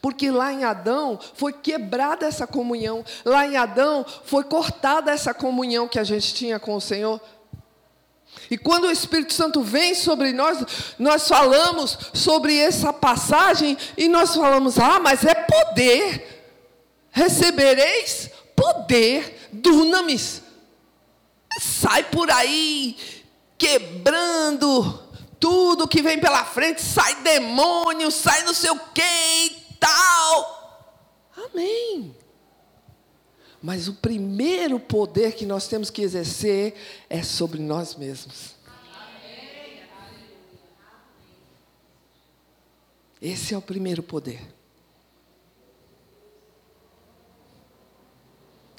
Porque 0.00 0.30
lá 0.30 0.52
em 0.52 0.64
Adão 0.64 1.18
foi 1.34 1.52
quebrada 1.52 2.26
essa 2.26 2.46
comunhão, 2.46 3.04
lá 3.24 3.46
em 3.46 3.56
Adão 3.56 4.04
foi 4.24 4.44
cortada 4.44 5.10
essa 5.10 5.34
comunhão 5.34 5.88
que 5.88 5.98
a 5.98 6.04
gente 6.04 6.34
tinha 6.34 6.58
com 6.58 6.74
o 6.74 6.80
Senhor. 6.80 7.20
E 8.50 8.58
quando 8.58 8.84
o 8.84 8.90
Espírito 8.90 9.32
Santo 9.32 9.62
vem 9.62 9.94
sobre 9.94 10.32
nós, 10.32 10.58
nós 10.98 11.26
falamos 11.26 11.98
sobre 12.12 12.56
essa 12.56 12.92
passagem 12.92 13.76
e 13.96 14.08
nós 14.08 14.34
falamos: 14.34 14.78
ah, 14.78 15.00
mas 15.00 15.24
é 15.24 15.34
poder, 15.34 16.44
recebereis 17.10 18.30
poder, 18.54 19.48
dunamis. 19.52 20.42
Sai 21.60 22.04
por 22.04 22.30
aí 22.30 22.96
quebrando 23.56 25.02
tudo 25.38 25.88
que 25.88 26.02
vem 26.02 26.18
pela 26.18 26.44
frente, 26.44 26.82
sai 26.82 27.16
demônio, 27.16 28.10
sai 28.10 28.42
não 28.42 28.54
sei 28.54 28.70
o 28.70 28.80
quê, 28.92 29.52
tal. 29.84 30.94
Amém. 31.36 32.16
Mas 33.62 33.88
o 33.88 33.94
primeiro 33.94 34.80
poder 34.80 35.34
que 35.34 35.46
nós 35.46 35.68
temos 35.68 35.90
que 35.90 36.02
exercer 36.02 36.74
é 37.08 37.22
sobre 37.22 37.60
nós 37.60 37.94
mesmos. 37.94 38.54
Esse 43.20 43.54
é 43.54 43.58
o 43.58 43.62
primeiro 43.62 44.02
poder. 44.02 44.54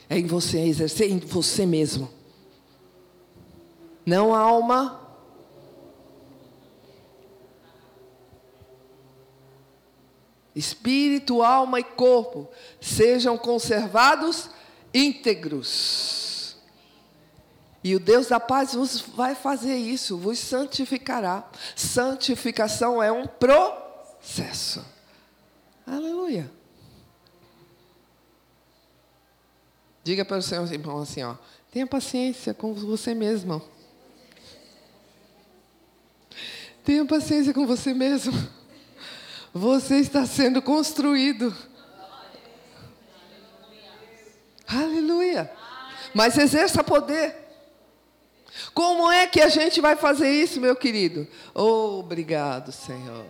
É 0.07 0.19
em 0.19 0.27
você 0.27 0.59
exercer 0.59 1.09
em 1.09 1.17
você 1.17 1.65
mesmo. 1.65 2.11
Não 4.05 4.35
alma, 4.35 5.04
espírito, 10.55 11.43
alma 11.43 11.79
e 11.79 11.83
corpo 11.83 12.49
sejam 12.79 13.37
conservados 13.37 14.49
íntegros, 14.93 16.55
E 17.83 17.95
o 17.95 17.99
Deus 17.99 18.25
da 18.25 18.39
paz 18.39 18.73
vos 18.73 18.99
vai 18.99 19.35
fazer 19.35 19.75
isso, 19.75 20.17
vos 20.17 20.39
santificará. 20.39 21.47
Santificação 21.75 23.03
é 23.03 23.11
um 23.11 23.27
processo. 23.27 24.83
Aleluia. 25.85 26.49
Diga 30.03 30.25
para 30.25 30.37
o 30.37 30.41
seu 30.41 30.65
irmão 30.65 31.01
assim, 31.01 31.21
ó. 31.21 31.35
Tenha 31.71 31.85
paciência 31.85 32.55
com 32.55 32.73
você 32.73 33.13
mesmo. 33.13 33.61
Tenha 36.83 37.05
paciência 37.05 37.53
com 37.53 37.67
você 37.67 37.93
mesmo. 37.93 38.33
Você 39.57 39.99
está 39.99 40.25
sendo 40.25 40.61
construído. 40.61 41.55
Aleluia. 44.67 45.49
Mas 46.13 46.37
exerça 46.37 46.83
poder. 46.83 47.33
Como 48.73 49.09
é 49.09 49.25
que 49.25 49.39
a 49.39 49.47
gente 49.47 49.79
vai 49.79 49.95
fazer 49.95 50.29
isso, 50.29 50.59
meu 50.59 50.75
querido? 50.75 51.25
Oh, 51.53 51.99
obrigado, 51.99 52.73
Senhor. 52.73 53.25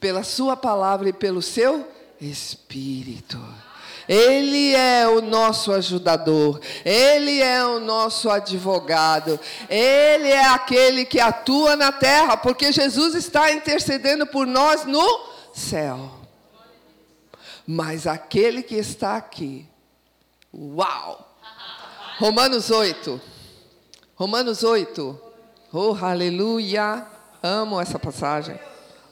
Pela 0.00 0.22
Sua 0.22 0.56
palavra 0.56 1.10
e 1.10 1.12
pelo 1.12 1.42
seu 1.42 1.86
Espírito. 2.18 3.38
Ele 4.08 4.74
é 4.74 5.06
o 5.08 5.20
nosso 5.20 5.72
ajudador, 5.72 6.60
Ele 6.84 7.40
é 7.40 7.64
o 7.64 7.78
nosso 7.78 8.28
advogado, 8.30 9.38
Ele 9.68 10.28
é 10.28 10.46
aquele 10.46 11.04
que 11.04 11.20
atua 11.20 11.76
na 11.76 11.92
terra, 11.92 12.36
porque 12.36 12.72
Jesus 12.72 13.14
está 13.14 13.52
intercedendo 13.52 14.26
por 14.26 14.46
nós 14.46 14.84
no 14.84 15.26
céu. 15.52 16.10
Mas 17.66 18.06
aquele 18.06 18.62
que 18.62 18.74
está 18.74 19.16
aqui, 19.16 19.66
uau! 20.52 21.36
Romanos 22.18 22.70
8. 22.70 23.20
Romanos 24.14 24.62
8. 24.62 25.20
Oh, 25.72 25.96
aleluia! 26.00 27.06
Amo 27.42 27.80
essa 27.80 27.98
passagem. 27.98 28.58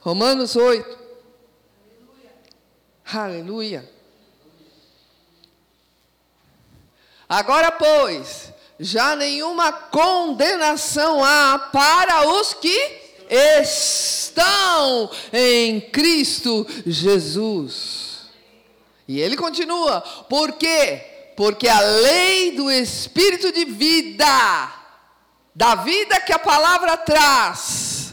Romanos 0.01 0.55
8. 0.55 0.99
Aleluia. 3.12 3.99
Agora, 7.31 7.70
pois, 7.70 8.53
já 8.81 9.14
nenhuma 9.14 9.72
condenação 9.72 11.22
há 11.22 11.61
para 11.72 12.28
os 12.28 12.55
que 12.55 13.01
estão 13.31 15.09
em 15.33 15.81
Cristo 15.81 16.66
Jesus. 16.85 18.22
E 19.07 19.20
ele 19.20 19.37
continua: 19.37 20.01
por 20.28 20.55
quê? 20.55 21.33
Porque 21.37 21.68
a 21.68 21.78
lei 21.78 22.51
do 22.51 22.68
Espírito 22.68 23.53
de 23.53 23.64
vida, 23.64 24.72
da 25.55 25.76
vida 25.76 26.20
que 26.22 26.33
a 26.33 26.39
palavra 26.39 26.97
traz, 26.97 28.12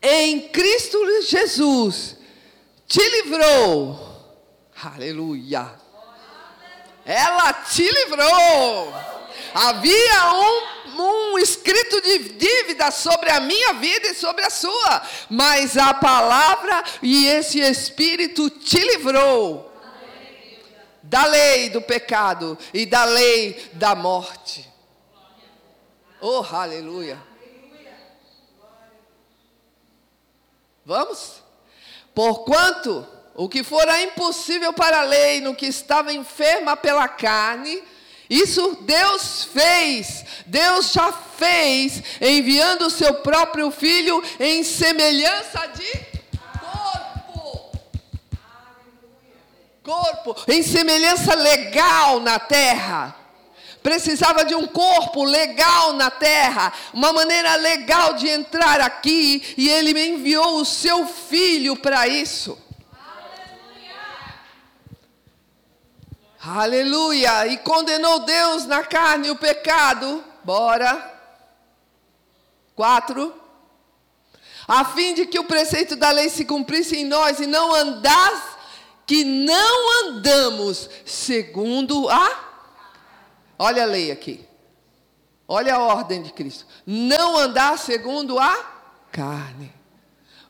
em 0.00 0.48
Cristo 0.48 0.98
Jesus, 1.20 2.16
te 2.88 3.06
livrou. 3.10 4.00
Aleluia 4.82 5.81
ela 7.04 7.52
te 7.52 7.82
livrou. 7.82 8.92
Havia 9.54 10.32
um, 10.34 11.32
um 11.32 11.38
escrito 11.38 12.00
de 12.00 12.18
dívida 12.30 12.90
sobre 12.90 13.30
a 13.30 13.40
minha 13.40 13.74
vida 13.74 14.08
e 14.08 14.14
sobre 14.14 14.44
a 14.44 14.50
sua, 14.50 15.02
mas 15.28 15.76
a 15.76 15.92
palavra 15.94 16.82
e 17.02 17.26
esse 17.26 17.60
Espírito 17.60 18.48
te 18.48 18.78
livrou 18.78 19.70
da 21.02 21.26
lei 21.26 21.68
do 21.68 21.82
pecado 21.82 22.56
e 22.72 22.86
da 22.86 23.04
lei 23.04 23.70
da 23.74 23.94
morte. 23.94 24.70
Oh, 26.20 26.44
aleluia. 26.50 27.20
Vamos? 30.84 31.42
Porquanto 32.14 33.06
o 33.34 33.48
que 33.48 33.64
fora 33.64 34.02
impossível 34.02 34.72
para 34.72 35.00
a 35.00 35.04
lei, 35.04 35.40
no 35.40 35.54
que 35.54 35.66
estava 35.66 36.12
enferma 36.12 36.76
pela 36.76 37.08
carne, 37.08 37.82
isso 38.28 38.78
Deus 38.82 39.44
fez, 39.44 40.24
Deus 40.46 40.92
já 40.92 41.12
fez, 41.12 42.02
enviando 42.20 42.86
o 42.86 42.90
seu 42.90 43.14
próprio 43.14 43.70
filho 43.70 44.22
em 44.40 44.62
semelhança 44.62 45.66
de 45.68 46.12
corpo. 46.60 47.78
Corpo, 49.82 50.36
em 50.48 50.62
semelhança 50.62 51.34
legal 51.34 52.20
na 52.20 52.38
terra. 52.38 53.16
Precisava 53.82 54.44
de 54.44 54.54
um 54.54 54.66
corpo 54.66 55.24
legal 55.24 55.92
na 55.94 56.08
terra, 56.10 56.72
uma 56.94 57.12
maneira 57.12 57.56
legal 57.56 58.14
de 58.14 58.28
entrar 58.28 58.80
aqui, 58.80 59.54
e 59.58 59.68
ele 59.68 59.92
me 59.92 60.06
enviou 60.06 60.60
o 60.60 60.64
seu 60.64 61.06
filho 61.06 61.76
para 61.76 62.06
isso. 62.06 62.61
Aleluia! 66.44 67.46
E 67.46 67.58
condenou 67.58 68.18
Deus 68.20 68.66
na 68.66 68.82
carne 68.82 69.30
o 69.30 69.36
pecado. 69.36 70.24
Bora. 70.42 71.10
Quatro. 72.74 73.32
A 74.66 74.84
fim 74.84 75.14
de 75.14 75.26
que 75.26 75.38
o 75.38 75.44
preceito 75.44 75.94
da 75.94 76.10
lei 76.10 76.28
se 76.28 76.44
cumprisse 76.44 76.96
em 76.96 77.04
nós 77.04 77.38
e 77.38 77.46
não 77.46 77.72
andas, 77.72 78.42
que 79.06 79.22
não 79.22 80.08
andamos 80.08 80.90
segundo 81.06 82.08
a. 82.08 82.50
Olha 83.56 83.84
a 83.84 83.86
lei 83.86 84.10
aqui. 84.10 84.44
Olha 85.46 85.76
a 85.76 85.80
ordem 85.80 86.22
de 86.22 86.32
Cristo. 86.32 86.66
Não 86.84 87.36
andar 87.36 87.78
segundo 87.78 88.38
a 88.40 88.54
carne. 89.12 89.72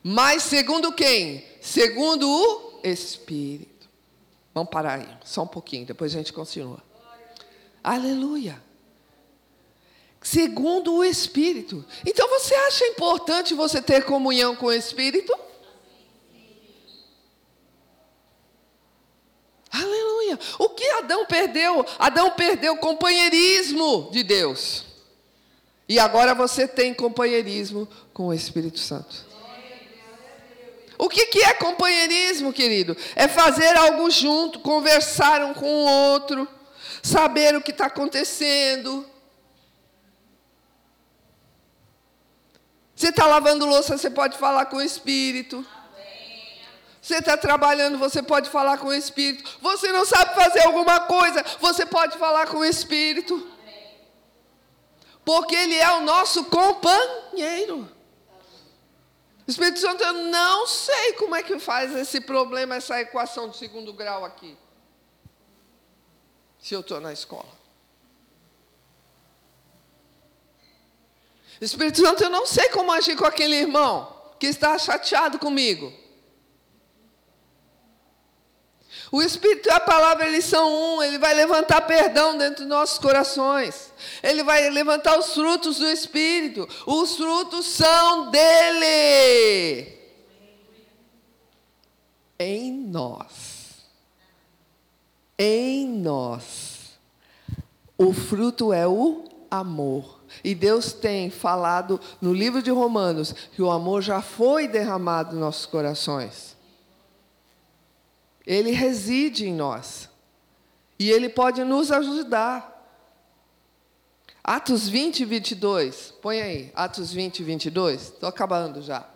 Mas 0.01 0.41
segundo 0.41 0.91
quem? 0.91 1.45
Segundo 1.61 2.27
o 2.27 2.79
Espírito. 2.83 3.72
Vamos 4.53 4.69
parar 4.69 4.99
aí, 4.99 5.09
só 5.23 5.43
um 5.43 5.47
pouquinho, 5.47 5.85
depois 5.85 6.13
a 6.13 6.17
gente 6.17 6.31
continua. 6.31 6.81
Aleluia. 7.83 8.61
Segundo 10.21 10.93
o 10.93 11.03
Espírito. 11.03 11.83
Então 12.05 12.29
você 12.29 12.55
acha 12.55 12.85
importante 12.85 13.53
você 13.53 13.81
ter 13.81 14.05
comunhão 14.05 14.55
com 14.55 14.67
o 14.67 14.71
Espírito? 14.71 15.33
Aleluia. 19.69 20.39
O 20.59 20.69
que 20.69 20.87
Adão 20.91 21.25
perdeu? 21.25 21.85
Adão 21.97 22.31
perdeu 22.31 22.73
o 22.73 22.77
companheirismo 22.77 24.09
de 24.11 24.23
Deus. 24.23 24.85
E 25.89 25.99
agora 25.99 26.33
você 26.33 26.67
tem 26.67 26.93
companheirismo 26.93 27.87
com 28.13 28.27
o 28.27 28.33
Espírito 28.33 28.79
Santo. 28.79 29.32
O 31.03 31.09
que, 31.09 31.25
que 31.25 31.43
é 31.43 31.53
companheirismo, 31.53 32.53
querido? 32.53 32.95
É 33.13 33.27
fazer 33.27 33.75
algo 33.75 34.09
junto, 34.09 34.61
conversar 34.61 35.43
um 35.43 35.53
com 35.53 35.65
o 35.65 35.85
outro, 35.85 36.47
saber 37.01 37.53
o 37.57 37.61
que 37.61 37.71
está 37.71 37.87
acontecendo. 37.87 39.05
Você 42.95 43.09
está 43.09 43.25
lavando 43.25 43.65
louça, 43.65 43.97
você 43.97 44.09
pode 44.09 44.37
falar 44.37 44.67
com 44.67 44.77
o 44.77 44.81
Espírito. 44.81 45.67
Você 47.01 47.15
está 47.15 47.35
trabalhando, 47.35 47.97
você 47.97 48.23
pode 48.23 48.49
falar 48.49 48.77
com 48.77 48.87
o 48.87 48.93
Espírito. 48.93 49.57
Você 49.61 49.91
não 49.91 50.05
sabe 50.05 50.33
fazer 50.35 50.61
alguma 50.61 51.01
coisa, 51.01 51.43
você 51.59 51.85
pode 51.85 52.17
falar 52.17 52.47
com 52.47 52.59
o 52.59 52.65
Espírito. 52.65 53.45
Porque 55.25 55.53
Ele 55.53 55.75
é 55.75 55.91
o 55.97 55.99
nosso 55.99 56.45
companheiro. 56.45 57.91
Espírito 59.47 59.79
Santo, 59.79 60.03
eu 60.03 60.13
não 60.13 60.65
sei 60.65 61.13
como 61.13 61.35
é 61.35 61.43
que 61.43 61.59
faz 61.59 61.93
esse 61.95 62.21
problema, 62.21 62.75
essa 62.75 62.99
equação 63.01 63.49
de 63.49 63.57
segundo 63.57 63.91
grau 63.93 64.23
aqui. 64.23 64.57
Se 66.59 66.73
eu 66.73 66.79
estou 66.79 67.01
na 67.01 67.11
escola. 67.11 67.61
Espírito 71.59 71.99
Santo, 71.99 72.23
eu 72.23 72.29
não 72.29 72.45
sei 72.45 72.69
como 72.69 72.91
agir 72.91 73.17
com 73.17 73.25
aquele 73.25 73.55
irmão 73.55 74.13
que 74.39 74.47
está 74.47 74.77
chateado 74.77 75.37
comigo. 75.39 76.02
O 79.13 79.21
Espírito 79.21 79.69
e 79.69 79.71
a 79.71 79.79
palavra, 79.79 80.27
eles 80.27 80.43
são 80.43 80.73
um, 80.73 81.03
ele 81.03 81.19
vai 81.19 81.35
levantar 81.35 81.81
perdão 81.81 82.35
dentro 82.35 82.61
dos 82.63 82.67
nossos 82.67 82.97
corações. 82.97 83.93
Ele 84.23 84.43
vai 84.43 84.67
levantar 84.71 85.19
os 85.19 85.35
frutos 85.35 85.77
do 85.77 85.85
Espírito. 85.85 86.67
Os 86.87 87.15
frutos 87.15 87.67
são 87.67 88.31
dele. 88.31 89.87
Em 92.39 92.71
nós. 92.71 93.85
Em 95.37 95.87
nós. 95.87 96.97
O 97.95 98.13
fruto 98.13 98.73
é 98.73 98.87
o 98.87 99.25
amor. 99.51 100.23
E 100.43 100.55
Deus 100.55 100.91
tem 100.91 101.29
falado 101.29 102.01
no 102.19 102.33
livro 102.33 102.63
de 102.63 102.71
Romanos 102.71 103.31
que 103.31 103.61
o 103.61 103.69
amor 103.69 104.01
já 104.01 104.23
foi 104.23 104.67
derramado 104.67 105.33
nos 105.33 105.39
nossos 105.39 105.65
corações. 105.67 106.53
Ele 108.45 108.71
reside 108.71 109.47
em 109.47 109.53
nós. 109.53 110.09
E 110.99 111.09
Ele 111.09 111.29
pode 111.29 111.63
nos 111.63 111.91
ajudar 111.91 112.73
Atos 114.43 114.89
20, 114.89 115.23
22. 115.23 116.13
Põe 116.21 116.41
aí, 116.41 116.71
Atos 116.75 117.13
20, 117.13 117.43
22. 117.43 118.01
Estou 118.01 118.27
acabando 118.27 118.81
já. 118.81 119.07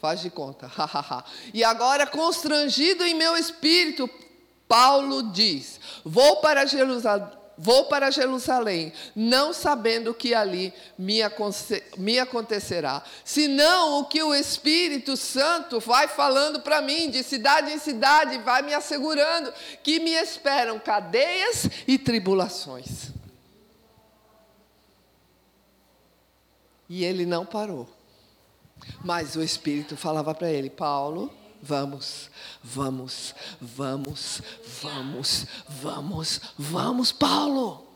Faz 0.00 0.20
de 0.20 0.30
conta. 0.30 0.70
e 1.52 1.64
agora, 1.64 2.06
constrangido 2.06 3.04
em 3.04 3.14
meu 3.14 3.36
espírito, 3.36 4.08
Paulo 4.68 5.32
diz: 5.32 5.80
Vou 6.04 6.36
para 6.36 6.66
Jerusalém. 6.66 7.37
Vou 7.60 7.86
para 7.86 8.08
Jerusalém, 8.12 8.92
não 9.16 9.52
sabendo 9.52 10.14
que 10.14 10.32
ali 10.32 10.72
me, 10.96 11.18
me 11.96 12.18
acontecerá, 12.20 13.02
senão 13.24 13.98
o 13.98 14.04
que 14.04 14.22
o 14.22 14.32
Espírito 14.32 15.16
Santo 15.16 15.80
vai 15.80 16.06
falando 16.06 16.60
para 16.60 16.80
mim, 16.80 17.10
de 17.10 17.24
cidade 17.24 17.72
em 17.72 17.78
cidade, 17.78 18.38
vai 18.38 18.62
me 18.62 18.72
assegurando 18.72 19.52
que 19.82 19.98
me 19.98 20.12
esperam 20.12 20.78
cadeias 20.78 21.68
e 21.88 21.98
tribulações. 21.98 23.10
E 26.88 27.04
ele 27.04 27.26
não 27.26 27.44
parou. 27.44 27.88
Mas 29.04 29.34
o 29.34 29.42
Espírito 29.42 29.96
falava 29.96 30.32
para 30.32 30.50
ele: 30.50 30.70
Paulo, 30.70 31.32
vamos, 31.68 32.30
vamos, 32.64 33.34
vamos, 33.60 34.42
vamos, 34.82 35.46
vamos, 35.68 36.40
vamos, 36.56 37.12
Paulo. 37.12 37.86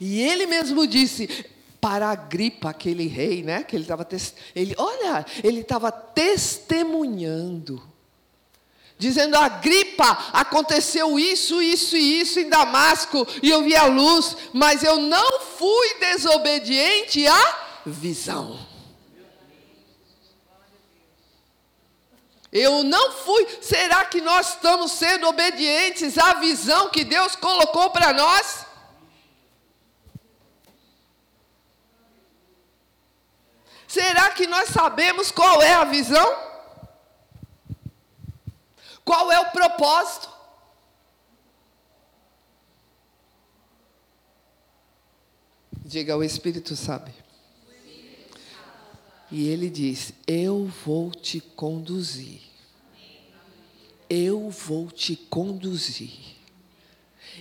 E 0.00 0.20
ele 0.20 0.46
mesmo 0.46 0.84
disse 0.84 1.46
para 1.80 2.10
a 2.10 2.16
gripa, 2.16 2.70
aquele 2.70 3.06
rei, 3.06 3.44
né? 3.44 3.62
Que 3.62 3.76
ele 3.76 3.84
estava, 3.84 4.06
ele, 4.54 4.74
olha, 4.76 5.24
ele 5.44 5.60
estava 5.60 5.92
testemunhando 5.92 7.80
dizendo: 8.98 9.36
a 9.36 9.48
gripa 9.48 10.30
aconteceu 10.32 11.18
isso, 11.18 11.62
isso 11.62 11.96
e 11.96 12.20
isso 12.20 12.40
em 12.40 12.48
Damasco, 12.48 13.26
e 13.42 13.50
eu 13.50 13.62
vi 13.62 13.76
a 13.76 13.86
luz, 13.86 14.36
mas 14.52 14.82
eu 14.82 14.98
não 14.98 15.40
fui 15.40 15.94
desobediente 16.00 17.26
à 17.26 17.58
visão. 17.86 18.73
Eu 22.54 22.84
não 22.84 23.10
fui. 23.10 23.48
Será 23.60 24.04
que 24.04 24.20
nós 24.20 24.50
estamos 24.50 24.92
sendo 24.92 25.26
obedientes 25.26 26.16
à 26.16 26.34
visão 26.34 26.88
que 26.88 27.02
Deus 27.02 27.34
colocou 27.34 27.90
para 27.90 28.12
nós? 28.12 28.64
Será 33.88 34.30
que 34.30 34.46
nós 34.46 34.68
sabemos 34.68 35.32
qual 35.32 35.60
é 35.60 35.74
a 35.74 35.84
visão? 35.84 36.44
Qual 39.04 39.32
é 39.32 39.40
o 39.40 39.50
propósito? 39.50 40.32
Diga, 45.84 46.16
o 46.16 46.22
Espírito 46.22 46.76
sabe. 46.76 47.12
E 49.30 49.48
ele 49.48 49.68
diz: 49.68 50.12
Eu 50.26 50.66
vou 50.66 51.10
te 51.10 51.40
conduzir. 51.40 52.43
Eu 54.08 54.50
vou 54.50 54.90
te 54.90 55.16
conduzir. 55.16 56.12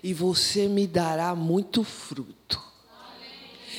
E 0.04 0.14
você 0.14 0.68
me 0.68 0.88
dará 0.88 1.36
muito 1.36 1.84
fruto. 1.84 2.62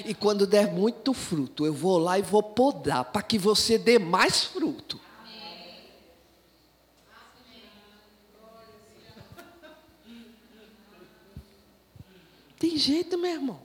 E 0.05 0.15
quando 0.15 0.47
der 0.47 0.73
muito 0.73 1.13
fruto, 1.13 1.65
eu 1.65 1.73
vou 1.73 1.99
lá 1.99 2.19
e 2.19 2.23
vou 2.23 2.43
podar 2.43 3.05
para 3.05 3.23
que 3.23 3.39
você 3.39 3.79
dê 3.79 3.99
mais 3.99 4.45
fruto. 4.45 5.01
Tem 12.59 12.77
jeito, 12.79 13.19
meu 13.19 13.31
irmão. 13.31 13.61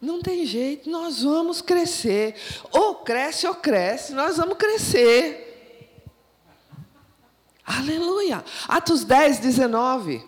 Não 0.00 0.20
tem 0.20 0.44
jeito, 0.44 0.90
nós 0.90 1.22
vamos 1.22 1.62
crescer. 1.62 2.34
Ou 2.70 2.96
cresce 2.96 3.46
ou 3.46 3.54
cresce, 3.54 4.12
nós 4.12 4.36
vamos 4.36 4.58
crescer. 4.58 5.45
Aleluia. 7.66 8.44
Atos 8.68 9.04
10, 9.04 9.40
19. 9.40 10.24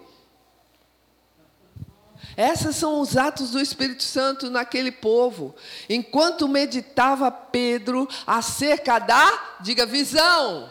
Esses 2.37 2.77
são 2.77 3.01
os 3.01 3.17
atos 3.17 3.51
do 3.51 3.61
Espírito 3.61 4.03
Santo 4.03 4.51
naquele 4.51 4.93
povo. 4.93 5.55
Enquanto 5.89 6.49
meditava 6.49 7.31
Pedro 7.31 8.09
acerca 8.27 8.99
da, 8.99 9.57
diga, 9.61 9.87
visão. 9.87 10.71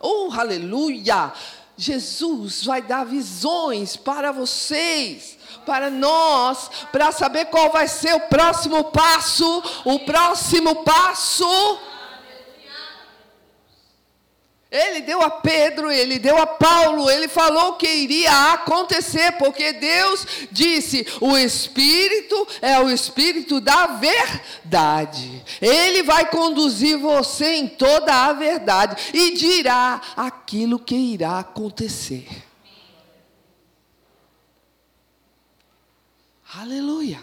Oh, 0.00 0.30
aleluia! 0.32 1.32
Jesus 1.76 2.64
vai 2.64 2.80
dar 2.80 3.04
visões 3.04 3.96
para 3.96 4.32
vocês 4.32 5.36
para 5.66 5.90
nós, 5.90 6.70
para 6.92 7.10
saber 7.10 7.46
qual 7.46 7.70
vai 7.70 7.88
ser 7.88 8.14
o 8.14 8.20
próximo 8.20 8.84
passo, 8.84 9.62
o 9.84 9.98
próximo 10.00 10.84
passo. 10.84 11.78
Ele 14.68 15.00
deu 15.00 15.22
a 15.22 15.30
Pedro, 15.30 15.92
ele 15.92 16.18
deu 16.18 16.36
a 16.38 16.46
Paulo, 16.46 17.08
ele 17.08 17.28
falou 17.28 17.74
que 17.74 17.86
iria 17.88 18.52
acontecer, 18.52 19.32
porque 19.38 19.72
Deus 19.72 20.26
disse: 20.50 21.06
o 21.20 21.36
Espírito 21.36 22.46
é 22.60 22.78
o 22.80 22.90
Espírito 22.90 23.60
da 23.60 23.86
verdade. 23.86 25.44
Ele 25.62 26.02
vai 26.02 26.28
conduzir 26.28 26.98
você 26.98 27.54
em 27.54 27.68
toda 27.68 28.12
a 28.12 28.32
verdade 28.32 29.12
e 29.14 29.34
dirá 29.34 30.00
aquilo 30.16 30.80
que 30.80 30.96
irá 30.96 31.38
acontecer. 31.38 32.26
Aleluia. 36.54 37.20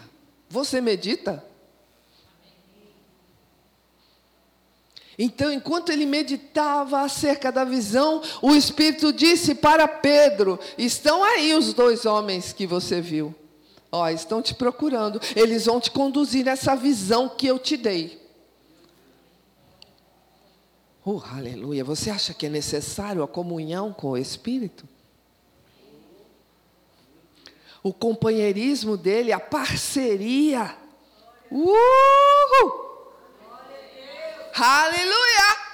Você 0.48 0.80
medita? 0.80 1.44
Então, 5.18 5.52
enquanto 5.52 5.90
ele 5.90 6.06
meditava 6.06 7.00
acerca 7.00 7.52
da 7.52 7.64
visão, 7.64 8.20
o 8.42 8.54
Espírito 8.54 9.12
disse 9.12 9.54
para 9.54 9.86
Pedro: 9.86 10.58
Estão 10.76 11.22
aí 11.22 11.54
os 11.54 11.72
dois 11.72 12.04
homens 12.04 12.52
que 12.52 12.66
você 12.66 13.00
viu. 13.00 13.34
Ó, 13.92 14.08
estão 14.08 14.42
te 14.42 14.54
procurando. 14.54 15.20
Eles 15.36 15.66
vão 15.66 15.80
te 15.80 15.90
conduzir 15.90 16.44
nessa 16.44 16.74
visão 16.74 17.28
que 17.28 17.46
eu 17.46 17.58
te 17.58 17.76
dei. 17.76 18.20
Oh, 21.04 21.20
aleluia. 21.32 21.84
Você 21.84 22.10
acha 22.10 22.34
que 22.34 22.46
é 22.46 22.48
necessário 22.48 23.22
a 23.22 23.28
comunhão 23.28 23.92
com 23.92 24.10
o 24.10 24.16
Espírito? 24.16 24.84
o 27.84 27.92
companheirismo 27.92 28.96
dele, 28.96 29.30
a 29.30 29.38
parceria. 29.38 30.74
Uhul! 31.50 32.83
Aleluia! 34.56 35.64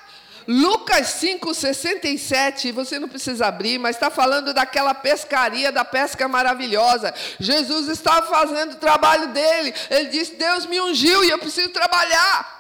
Lucas 0.49 1.21
5,67, 1.23 2.73
você 2.73 2.99
não 2.99 3.09
precisa 3.09 3.47
abrir, 3.47 3.79
mas 3.79 3.95
está 3.95 4.11
falando 4.11 4.53
daquela 4.53 4.93
pescaria, 4.93 5.71
da 5.71 5.85
pesca 5.85 6.27
maravilhosa. 6.27 7.15
Jesus 7.39 7.87
estava 7.87 8.27
fazendo 8.27 8.73
o 8.73 8.79
trabalho 8.79 9.29
dele. 9.29 9.73
Ele 9.91 10.09
disse: 10.09 10.35
Deus 10.35 10.67
me 10.67 10.81
ungiu 10.81 11.23
e 11.23 11.31
eu 11.31 11.39
preciso 11.39 11.69
trabalhar. 11.69 12.59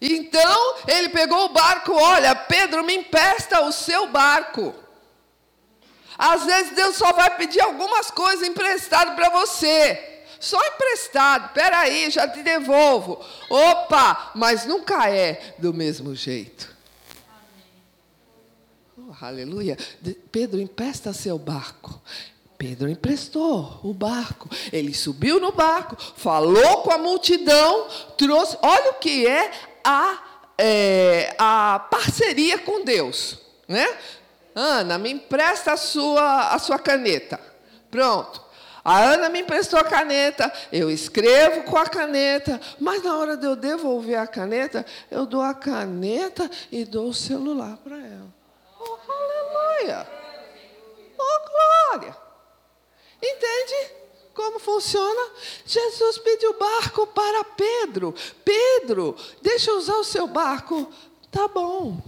Então 0.00 0.76
ele 0.88 1.10
pegou 1.10 1.44
o 1.44 1.48
barco, 1.50 1.92
olha, 1.92 2.34
Pedro, 2.34 2.82
me 2.82 2.96
empresta 2.96 3.60
o 3.60 3.72
seu 3.72 4.06
barco. 4.06 4.74
Às 6.16 6.44
vezes 6.44 6.72
Deus 6.72 6.96
só 6.96 7.12
vai 7.12 7.36
pedir 7.36 7.60
algumas 7.60 8.10
coisas 8.10 8.48
emprestado 8.48 9.14
para 9.14 9.28
você. 9.28 10.09
Só 10.40 10.58
emprestado. 10.68 11.48
Espera 11.48 11.80
aí, 11.80 12.10
já 12.10 12.26
te 12.26 12.42
devolvo. 12.42 13.22
Opa, 13.50 14.32
mas 14.34 14.64
nunca 14.64 15.10
é 15.10 15.54
do 15.58 15.74
mesmo 15.74 16.14
jeito. 16.14 16.74
Oh, 18.96 19.24
aleluia. 19.24 19.76
Pedro, 20.32 20.58
empresta 20.58 21.12
seu 21.12 21.38
barco. 21.38 22.00
Pedro 22.56 22.88
emprestou 22.88 23.80
o 23.82 23.92
barco. 23.92 24.48
Ele 24.72 24.94
subiu 24.94 25.38
no 25.38 25.52
barco, 25.52 25.96
falou 26.16 26.82
com 26.82 26.92
a 26.92 26.98
multidão, 26.98 27.86
trouxe. 28.16 28.56
Olha 28.62 28.90
o 28.92 28.94
que 28.94 29.26
é 29.26 29.50
a, 29.84 30.22
é, 30.56 31.34
a 31.38 31.86
parceria 31.90 32.58
com 32.58 32.82
Deus. 32.82 33.38
Né? 33.68 33.86
Ana, 34.54 34.96
me 34.96 35.10
empresta 35.10 35.72
a 35.72 35.76
sua, 35.76 36.48
a 36.54 36.58
sua 36.58 36.78
caneta. 36.78 37.38
Pronto. 37.90 38.49
A 38.84 38.98
Ana 38.98 39.28
me 39.28 39.40
emprestou 39.40 39.78
a 39.78 39.84
caneta, 39.84 40.50
eu 40.72 40.90
escrevo 40.90 41.64
com 41.64 41.76
a 41.76 41.86
caneta, 41.86 42.60
mas 42.78 43.02
na 43.02 43.16
hora 43.16 43.36
de 43.36 43.46
eu 43.46 43.54
devolver 43.54 44.18
a 44.18 44.26
caneta, 44.26 44.86
eu 45.10 45.26
dou 45.26 45.42
a 45.42 45.54
caneta 45.54 46.50
e 46.72 46.84
dou 46.84 47.08
o 47.08 47.14
celular 47.14 47.76
para 47.84 47.96
ela. 47.96 48.34
Oh, 48.78 48.98
aleluia! 49.12 50.06
Oh, 51.18 51.92
glória! 51.92 52.16
Entende 53.22 54.00
como 54.32 54.58
funciona? 54.58 55.32
Jesus 55.66 56.16
pediu 56.18 56.58
barco 56.58 57.06
para 57.08 57.44
Pedro. 57.44 58.14
Pedro, 58.42 59.14
deixa 59.42 59.70
eu 59.70 59.76
usar 59.76 59.96
o 59.96 60.04
seu 60.04 60.26
barco. 60.26 60.90
Tá 61.30 61.46
bom. 61.46 62.00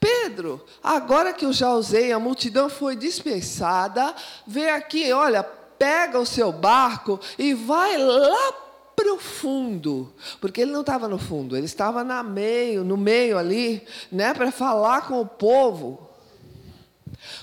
Pedro, 0.00 0.64
agora 0.82 1.34
que 1.34 1.44
eu 1.44 1.52
já 1.52 1.74
usei, 1.74 2.10
a 2.10 2.18
multidão 2.18 2.70
foi 2.70 2.96
dispersada, 2.96 4.14
vem 4.46 4.70
aqui, 4.70 5.12
olha, 5.12 5.42
pega 5.42 6.18
o 6.18 6.24
seu 6.24 6.50
barco 6.50 7.20
e 7.38 7.52
vai 7.52 7.98
lá 7.98 8.52
para 8.96 9.12
o 9.12 9.18
fundo, 9.18 10.12
porque 10.40 10.62
ele 10.62 10.72
não 10.72 10.80
estava 10.80 11.06
no 11.06 11.18
fundo, 11.18 11.54
ele 11.54 11.66
estava 11.66 12.02
na 12.02 12.22
meio, 12.22 12.82
no 12.82 12.96
meio 12.96 13.36
ali, 13.36 13.86
né, 14.10 14.32
para 14.32 14.50
falar 14.50 15.06
com 15.06 15.20
o 15.20 15.26
povo. 15.26 16.08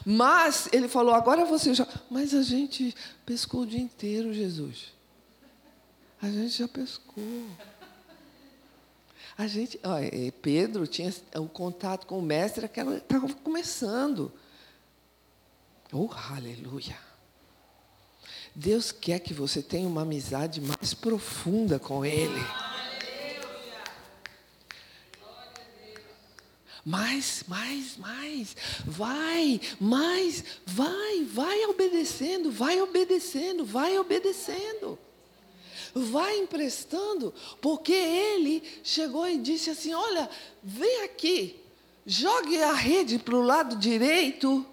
Mas 0.03 0.67
ele 0.71 0.87
falou: 0.87 1.13
agora 1.13 1.45
você 1.45 1.73
já. 1.73 1.87
Mas 2.09 2.33
a 2.33 2.41
gente 2.41 2.95
pescou 3.25 3.61
o 3.61 3.65
dia 3.65 3.79
inteiro, 3.79 4.33
Jesus. 4.33 4.93
A 6.21 6.27
gente 6.27 6.57
já 6.57 6.67
pescou. 6.67 7.23
A 9.37 9.45
gente, 9.45 9.79
ó, 9.83 9.97
Pedro 10.41 10.87
tinha 10.87 11.13
o 11.35 11.47
contato 11.47 12.07
com 12.07 12.17
o 12.17 12.21
mestre 12.21 12.67
que 12.67 12.79
estava 12.79 13.31
começando. 13.35 14.33
Oh, 15.91 16.09
aleluia. 16.33 16.97
Deus 18.55 18.91
quer 18.91 19.19
que 19.19 19.35
você 19.35 19.61
tenha 19.61 19.87
uma 19.87 20.01
amizade 20.01 20.59
mais 20.59 20.95
profunda 20.95 21.77
com 21.77 22.03
Ele. 22.03 22.43
Mais, 26.83 27.43
mais, 27.47 27.97
mais. 27.97 28.55
Vai, 28.85 29.61
mais, 29.79 30.43
vai, 30.65 31.23
vai 31.25 31.65
obedecendo, 31.65 32.49
vai 32.49 32.81
obedecendo, 32.81 33.63
vai 33.63 33.99
obedecendo. 33.99 34.97
Vai 35.99 36.37
emprestando, 36.39 37.33
porque 37.61 37.93
ele 37.93 38.63
chegou 38.83 39.27
e 39.27 39.37
disse 39.37 39.69
assim: 39.69 39.93
Olha, 39.93 40.29
vem 40.63 41.03
aqui, 41.03 41.59
jogue 42.05 42.61
a 42.61 42.73
rede 42.73 43.19
para 43.19 43.35
o 43.35 43.41
lado 43.41 43.75
direito 43.75 44.65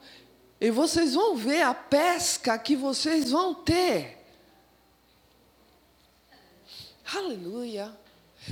e 0.61 0.71
vocês 0.71 1.15
vão 1.15 1.37
ver 1.37 1.63
a 1.63 1.75
pesca 1.75 2.57
que 2.59 2.75
vocês 2.75 3.31
vão 3.31 3.55
ter. 3.55 4.19
Aleluia. 7.15 7.93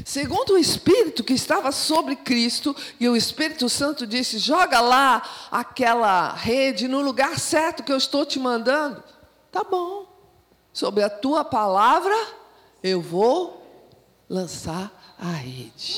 Segundo 0.04 0.54
o 0.54 0.58
Espírito 0.58 1.22
que 1.22 1.34
estava 1.34 1.70
sobre 1.70 2.16
Cristo, 2.16 2.74
e 2.98 3.08
o 3.08 3.16
Espírito 3.16 3.68
Santo 3.68 4.06
disse: 4.06 4.38
joga 4.38 4.80
lá 4.80 5.22
aquela 5.50 6.32
rede 6.32 6.88
no 6.88 7.00
lugar 7.00 7.38
certo 7.38 7.82
que 7.82 7.92
eu 7.92 7.96
estou 7.96 8.24
te 8.24 8.38
mandando. 8.38 9.02
Tá 9.50 9.62
bom. 9.62 10.06
Sobre 10.72 11.02
a 11.02 11.10
tua 11.10 11.44
palavra, 11.44 12.14
eu 12.82 13.00
vou 13.00 13.62
lançar 14.28 15.14
a 15.18 15.30
rede. 15.30 15.96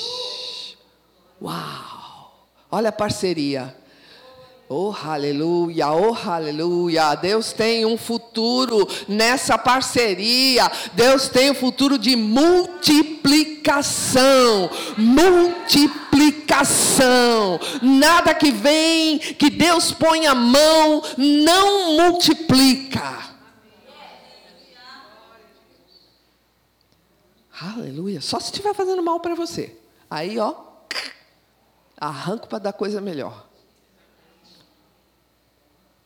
Uau! 1.41 2.47
Olha 2.71 2.91
a 2.91 2.93
parceria. 2.93 3.75
Oh, 4.69 4.95
aleluia, 5.05 5.91
oh, 5.93 6.17
aleluia. 6.29 7.15
Deus 7.15 7.53
tem 7.53 7.87
um 7.87 7.97
futuro 7.97 8.89
nessa 9.07 9.57
parceria. 9.57 10.69
Deus 10.95 11.29
tem 11.29 11.51
um 11.51 11.55
futuro 11.55 11.97
de 11.99 12.17
multiplicação. 12.17 14.69
Multiplicação. 14.97 17.61
Nada 17.83 18.35
que 18.35 18.51
vem, 18.51 19.19
que 19.19 19.51
Deus 19.51 19.93
põe 19.93 20.27
a 20.27 20.35
mão, 20.35 21.03
não 21.17 21.97
multiplica. 21.97 23.34
Aleluia. 27.73 28.21
Só 28.21 28.39
se 28.39 28.47
estiver 28.47 28.75
fazendo 28.75 29.03
mal 29.03 29.21
para 29.21 29.35
você. 29.35 29.77
Aí, 30.11 30.39
ó, 30.39 30.55
arranco 31.97 32.47
para 32.47 32.59
dar 32.59 32.73
coisa 32.73 33.01
melhor. 33.01 33.49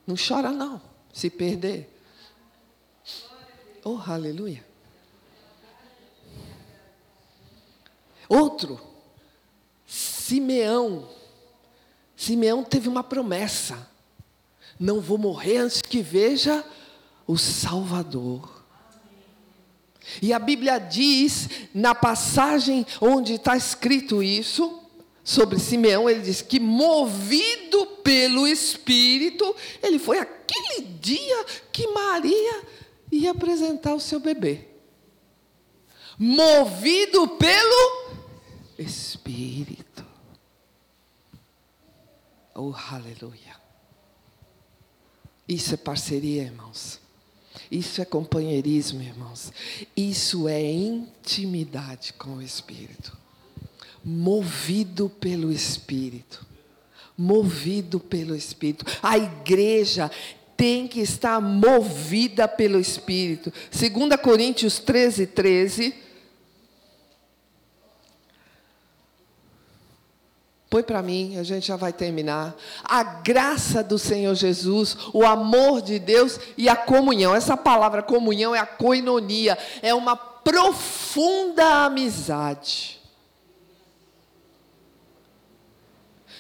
Não 0.07 0.15
chora, 0.17 0.51
não, 0.53 0.81
se 1.13 1.29
perder. 1.29 1.93
Oh, 3.85 3.99
aleluia. 4.07 4.65
Outro, 8.29 8.81
Simeão. 9.87 11.09
Simeão 12.17 12.63
teve 12.63 12.89
uma 12.89 13.03
promessa: 13.03 13.89
não 14.79 15.01
vou 15.01 15.19
morrer 15.19 15.59
antes 15.59 15.83
que 15.83 16.03
veja 16.03 16.65
o 17.27 17.37
Salvador. 17.37 18.58
E 20.23 20.33
a 20.33 20.39
Bíblia 20.39 20.79
diz, 20.79 21.49
na 21.75 21.95
passagem 21.95 22.87
onde 23.01 23.35
está 23.35 23.57
escrito 23.57 24.23
isso, 24.23 24.83
sobre 25.29 25.59
Simeão, 25.59 26.09
ele 26.09 26.23
diz 26.23 26.41
que 26.41 26.59
movido 26.59 27.85
pelo 28.03 28.47
Espírito, 28.47 29.55
ele 29.83 29.99
foi 29.99 30.19
aquele 30.19 30.87
dia 31.01 31.45
que 31.71 31.87
Maria 31.89 32.63
ia 33.13 33.33
apresentar 33.33 33.95
o 33.95 34.01
seu 34.01 34.21
bebê. 34.21 34.67
Movido 36.19 37.29
pelo 37.29 38.17
Espírito. 38.79 40.07
Oh, 42.55 42.73
aleluia. 42.91 43.57
Isso 45.47 45.75
é 45.75 45.77
parceria, 45.77 46.43
irmãos. 46.43 47.01
Isso 47.71 48.01
é 48.01 48.05
companheirismo, 48.05 49.03
irmãos. 49.03 49.53
Isso 49.97 50.49
é 50.49 50.63
intimidade 50.63 52.13
com 52.13 52.37
o 52.37 52.43
Espírito 52.43 53.19
movido 54.09 55.11
pelo 55.21 55.53
Espírito. 55.53 56.47
Movido 57.17 58.01
pelo 58.01 58.35
Espírito. 58.35 58.87
A 59.03 59.19
igreja 59.19 60.11
tem 60.57 60.89
que 60.89 61.01
estar 61.01 61.41
movida 61.41 62.49
pelo 62.49 62.81
Espírito. 62.81 63.53
2 63.71 64.21
Coríntios 64.21 64.79
13, 64.79 65.27
13. 65.27 65.95
Põe 70.71 70.83
para 70.83 71.01
mim, 71.01 71.39
a 71.39 71.43
gente 71.43 71.67
já 71.67 71.77
vai 71.77 71.95
terminar. 71.95 72.55
A 72.85 73.03
graça 73.03 73.83
do 73.83 73.99
Senhor 73.99 74.35
Jesus, 74.35 74.97
o 75.15 75.25
amor 75.25 75.81
de 75.81 75.99
Deus 75.99 76.39
e 76.59 76.69
a 76.69 76.77
comunhão. 76.77 77.35
Essa 77.35 77.57
palavra 77.57 78.03
comunhão 78.03 78.55
é 78.55 78.59
a 78.59 78.67
coinonia, 78.67 79.57
é 79.81 79.95
uma 79.95 80.15
profunda 80.15 81.87
amizade. 81.87 83.01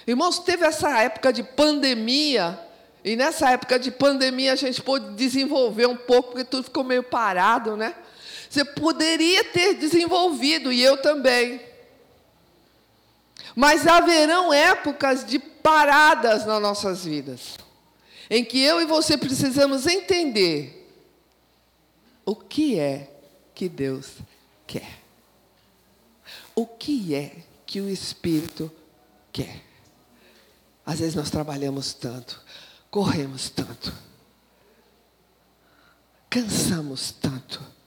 Irmãos, 0.06 0.38
teve 0.38 0.64
essa 0.64 0.98
época 1.00 1.32
de 1.32 1.42
pandemia, 1.42 2.58
e 3.04 3.16
nessa 3.16 3.50
época 3.50 3.78
de 3.78 3.90
pandemia 3.90 4.52
a 4.52 4.56
gente 4.56 4.82
pôde 4.82 5.14
desenvolver 5.14 5.86
um 5.86 5.96
pouco, 5.96 6.30
porque 6.32 6.44
tudo 6.44 6.64
ficou 6.64 6.84
meio 6.84 7.02
parado, 7.02 7.76
né? 7.76 7.94
Você 8.48 8.64
poderia 8.64 9.44
ter 9.44 9.74
desenvolvido, 9.74 10.70
e 10.70 10.82
eu 10.82 10.98
também. 10.98 11.67
Mas 13.54 13.86
haverão 13.86 14.52
épocas 14.52 15.24
de 15.24 15.38
paradas 15.38 16.46
nas 16.46 16.60
nossas 16.60 17.04
vidas, 17.04 17.56
em 18.30 18.44
que 18.44 18.60
eu 18.60 18.80
e 18.80 18.86
você 18.86 19.16
precisamos 19.16 19.86
entender 19.86 20.74
o 22.24 22.34
que 22.36 22.78
é 22.78 23.10
que 23.54 23.68
Deus 23.68 24.16
quer. 24.66 25.00
O 26.54 26.66
que 26.66 27.14
é 27.14 27.36
que 27.66 27.80
o 27.80 27.88
Espírito 27.88 28.70
quer. 29.32 29.62
Às 30.84 31.00
vezes 31.00 31.14
nós 31.14 31.30
trabalhamos 31.30 31.92
tanto, 31.92 32.42
corremos 32.90 33.50
tanto, 33.50 33.92
cansamos 36.30 37.12
tanto. 37.12 37.77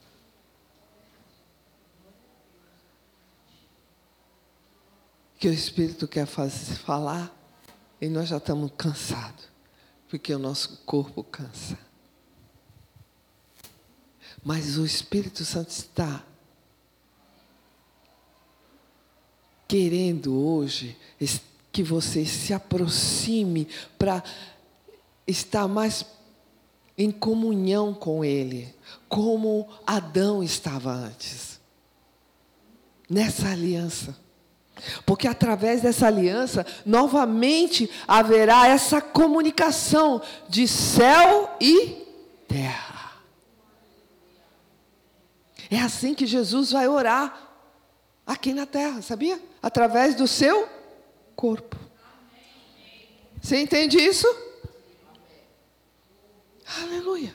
Que 5.42 5.48
o 5.48 5.52
Espírito 5.52 6.06
quer 6.06 6.24
fazer, 6.24 6.76
falar 6.76 7.36
e 8.00 8.08
nós 8.08 8.28
já 8.28 8.36
estamos 8.36 8.70
cansados, 8.78 9.48
porque 10.08 10.32
o 10.32 10.38
nosso 10.38 10.76
corpo 10.86 11.24
cansa. 11.24 11.76
Mas 14.44 14.78
o 14.78 14.86
Espírito 14.86 15.44
Santo 15.44 15.70
está 15.70 16.24
querendo 19.66 20.32
hoje, 20.32 20.96
que 21.72 21.82
você 21.82 22.24
se 22.24 22.54
aproxime 22.54 23.66
para 23.98 24.22
estar 25.26 25.66
mais 25.66 26.06
em 26.96 27.10
comunhão 27.10 27.92
com 27.92 28.24
Ele, 28.24 28.72
como 29.08 29.68
Adão 29.84 30.40
estava 30.40 30.92
antes. 30.92 31.58
Nessa 33.10 33.48
aliança. 33.48 34.22
Porque 35.06 35.28
através 35.28 35.80
dessa 35.82 36.06
aliança, 36.06 36.66
novamente 36.84 37.90
haverá 38.06 38.66
essa 38.66 39.00
comunicação 39.00 40.20
de 40.48 40.66
céu 40.66 41.56
e 41.60 42.04
terra. 42.48 43.12
É 45.70 45.80
assim 45.80 46.14
que 46.14 46.26
Jesus 46.26 46.72
vai 46.72 46.88
orar 46.88 47.50
aqui 48.26 48.52
na 48.52 48.66
terra, 48.66 49.00
sabia? 49.02 49.40
Através 49.62 50.14
do 50.14 50.26
seu 50.26 50.68
corpo. 51.36 51.76
Você 53.40 53.60
entende 53.60 53.98
isso? 53.98 54.26
Aleluia. 56.82 57.34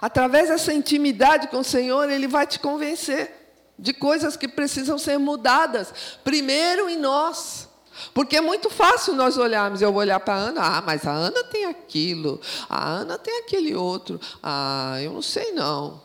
Através 0.00 0.48
dessa 0.48 0.72
intimidade 0.72 1.48
com 1.48 1.58
o 1.58 1.64
Senhor, 1.64 2.08
Ele 2.08 2.26
vai 2.26 2.46
te 2.46 2.58
convencer 2.58 3.39
de 3.80 3.94
coisas 3.94 4.36
que 4.36 4.46
precisam 4.46 4.98
ser 4.98 5.18
mudadas, 5.18 5.92
primeiro 6.22 6.88
em 6.88 6.98
nós. 6.98 7.68
Porque 8.14 8.36
é 8.36 8.40
muito 8.40 8.70
fácil 8.70 9.14
nós 9.14 9.36
olharmos, 9.36 9.82
eu 9.82 9.90
vou 9.90 10.00
olhar 10.00 10.20
para 10.20 10.34
a 10.34 10.38
Ana, 10.38 10.60
ah, 10.62 10.82
mas 10.82 11.06
a 11.06 11.12
Ana 11.12 11.42
tem 11.44 11.64
aquilo, 11.64 12.40
a 12.68 12.88
Ana 12.88 13.18
tem 13.18 13.40
aquele 13.40 13.74
outro, 13.74 14.20
ah, 14.42 14.96
eu 15.02 15.12
não 15.12 15.22
sei 15.22 15.52
não. 15.52 16.00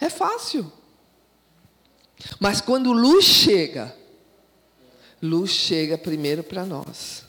É 0.00 0.08
fácil. 0.08 0.70
Mas 2.38 2.60
quando 2.60 2.92
luz 2.92 3.24
chega, 3.24 3.94
luz 5.20 5.50
chega 5.50 5.98
primeiro 5.98 6.42
para 6.42 6.64
nós. 6.64 7.24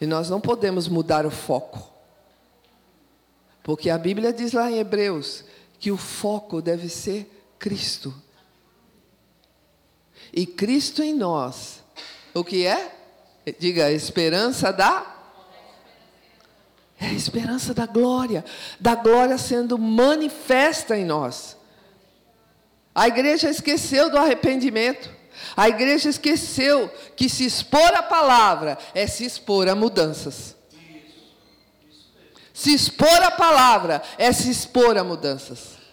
E 0.00 0.06
nós 0.06 0.30
não 0.30 0.40
podemos 0.40 0.88
mudar 0.88 1.26
o 1.26 1.30
foco. 1.30 1.92
Porque 3.62 3.88
a 3.88 3.98
Bíblia 3.98 4.32
diz 4.32 4.52
lá 4.52 4.70
em 4.70 4.78
Hebreus 4.78 5.44
que 5.78 5.90
o 5.90 5.96
foco 5.96 6.60
deve 6.60 6.88
ser 6.88 7.33
Cristo. 7.64 8.14
E 10.30 10.44
Cristo 10.44 11.02
em 11.02 11.14
nós 11.14 11.82
o 12.34 12.44
que 12.44 12.66
é? 12.66 12.94
Diga, 13.58 13.90
esperança 13.90 14.70
da 14.70 15.12
é 17.00 17.06
a 17.06 17.12
esperança 17.12 17.72
da 17.72 17.86
glória, 17.86 18.44
da 18.78 18.94
glória 18.94 19.38
sendo 19.38 19.78
manifesta 19.78 20.94
em 20.94 21.06
nós. 21.06 21.56
A 22.94 23.08
igreja 23.08 23.48
esqueceu 23.48 24.10
do 24.10 24.18
arrependimento. 24.18 25.10
A 25.56 25.66
igreja 25.66 26.10
esqueceu 26.10 26.90
que 27.16 27.30
se 27.30 27.46
expor 27.46 27.94
à 27.94 28.02
palavra 28.02 28.76
é 28.94 29.06
se 29.06 29.24
expor 29.24 29.68
a 29.68 29.74
mudanças. 29.74 30.54
Se 32.52 32.74
expor 32.74 33.22
à 33.22 33.30
palavra 33.30 34.02
é 34.18 34.30
se 34.32 34.50
expor 34.50 34.98
a 34.98 35.02
mudanças. 35.02 35.83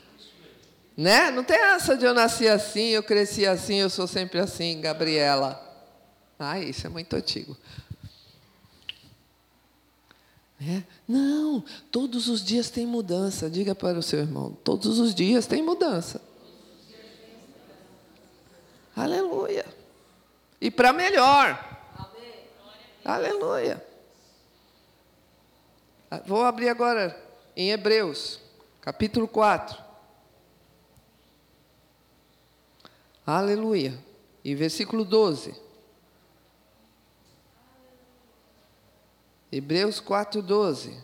Né? 0.95 1.31
Não 1.31 1.43
tem 1.43 1.57
essa 1.57 1.95
de 1.97 2.05
eu 2.05 2.13
nasci 2.13 2.47
assim, 2.47 2.89
eu 2.89 3.01
cresci 3.01 3.45
assim, 3.45 3.75
eu 3.75 3.89
sou 3.89 4.07
sempre 4.07 4.39
assim, 4.39 4.79
Gabriela. 4.81 5.59
Ah, 6.37 6.59
isso 6.59 6.85
é 6.85 6.89
muito 6.89 7.15
antigo. 7.15 7.55
É? 10.59 10.83
Não, 11.07 11.63
todos 11.91 12.27
os 12.27 12.43
dias 12.43 12.69
tem 12.69 12.85
mudança. 12.85 13.49
Diga 13.49 13.73
para 13.73 13.97
o 13.97 14.03
seu 14.03 14.19
irmão: 14.19 14.55
todos 14.63 14.99
os 14.99 15.15
dias 15.15 15.47
tem 15.47 15.61
mudança. 15.63 16.21
Aleluia. 18.95 19.65
E 20.59 20.69
para 20.69 20.93
melhor. 20.93 21.67
Aleluia. 23.03 23.83
Ah, 26.11 26.21
vou 26.25 26.43
abrir 26.43 26.69
agora 26.69 27.19
em 27.55 27.71
Hebreus, 27.71 28.39
capítulo 28.81 29.27
4. 29.27 29.90
Aleluia. 33.25 33.97
E 34.43 34.55
versículo 34.55 35.05
12. 35.05 35.55
Hebreus 39.51 40.01
4,12. 40.01 40.95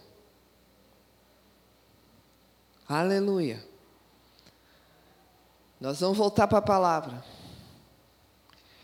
Aleluia. 2.88 3.64
Nós 5.80 6.00
vamos 6.00 6.18
voltar 6.18 6.48
para 6.48 6.60
a 6.60 6.62
palavra. 6.62 7.24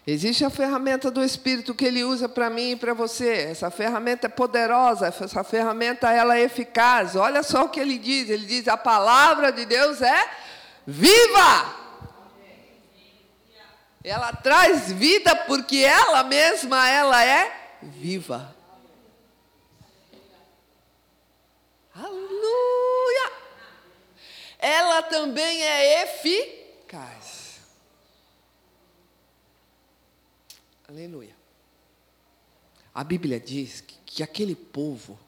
Existe 0.06 0.44
a 0.44 0.50
ferramenta 0.50 1.10
do 1.10 1.24
Espírito 1.24 1.74
que 1.74 1.86
Ele 1.86 2.04
usa 2.04 2.28
para 2.28 2.50
mim 2.50 2.72
e 2.72 2.76
para 2.76 2.94
você. 2.94 3.46
Essa 3.52 3.72
ferramenta 3.72 4.28
é 4.28 4.30
poderosa, 4.30 5.08
essa 5.08 5.44
ferramenta 5.46 6.12
ela 6.12 6.38
é 6.38 6.42
eficaz. 6.42 7.16
Olha 7.16 7.42
só 7.42 7.64
o 7.64 7.70
que 7.70 7.80
Ele 7.80 7.98
diz. 7.98 8.30
Ele 8.30 8.46
diz: 8.46 8.68
a 8.68 8.76
palavra 8.76 9.52
de 9.52 9.66
Deus 9.66 10.02
é 10.02 10.30
viva. 10.86 11.83
Ela 14.04 14.34
traz 14.34 14.92
vida 14.92 15.36
porque 15.36 15.78
ela 15.78 16.24
mesma 16.24 16.90
ela 16.90 17.24
é 17.24 17.78
viva. 17.82 18.54
ela 24.64 25.04
também 25.04 25.62
é 25.62 26.04
eficaz. 26.04 27.60
Aleluia. 30.88 31.36
A 32.96 33.04
Bíblia 33.04 33.42
diz 33.42 33.82
que, 33.82 33.98
que 34.06 34.24
aquele 34.24 34.56
povo. 34.56 35.20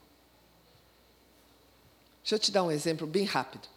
Deixa 2.24 2.36
eu 2.36 2.40
te 2.40 2.50
dar 2.50 2.64
um 2.64 2.72
exemplo 2.72 3.06
bem 3.06 3.26
rápido. 3.26 3.68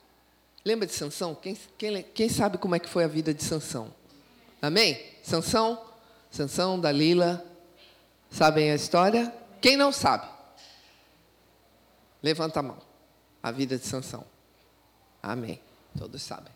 Lembra 0.65 0.87
de 0.87 0.93
Sansão? 0.93 1.35
Quem, 1.35 1.59
quem, 1.77 2.03
quem 2.05 2.29
sabe 2.29 2.57
como 2.57 2.77
é 2.77 2.79
que 2.79 2.89
foi 2.89 3.03
a 3.03 3.09
vida 3.09 3.35
de 3.35 3.43
Sansão? 3.43 3.93
Amém? 4.61 5.01
Sansão, 5.23 5.81
Sansão, 6.31 6.81
Dalila, 6.81 7.45
sabem 8.31 8.71
a 8.71 8.75
história? 8.75 9.33
Quem 9.61 9.77
não 9.77 9.93
sabe? 9.93 10.29
Levanta 12.23 12.61
a 12.61 12.63
mão. 12.63 12.79
A 13.43 13.51
vida 13.51 13.79
de 13.79 13.87
Sansão. 13.87 14.25
Amém. 15.23 15.61
Todos 15.97 16.23
sabem. 16.23 16.53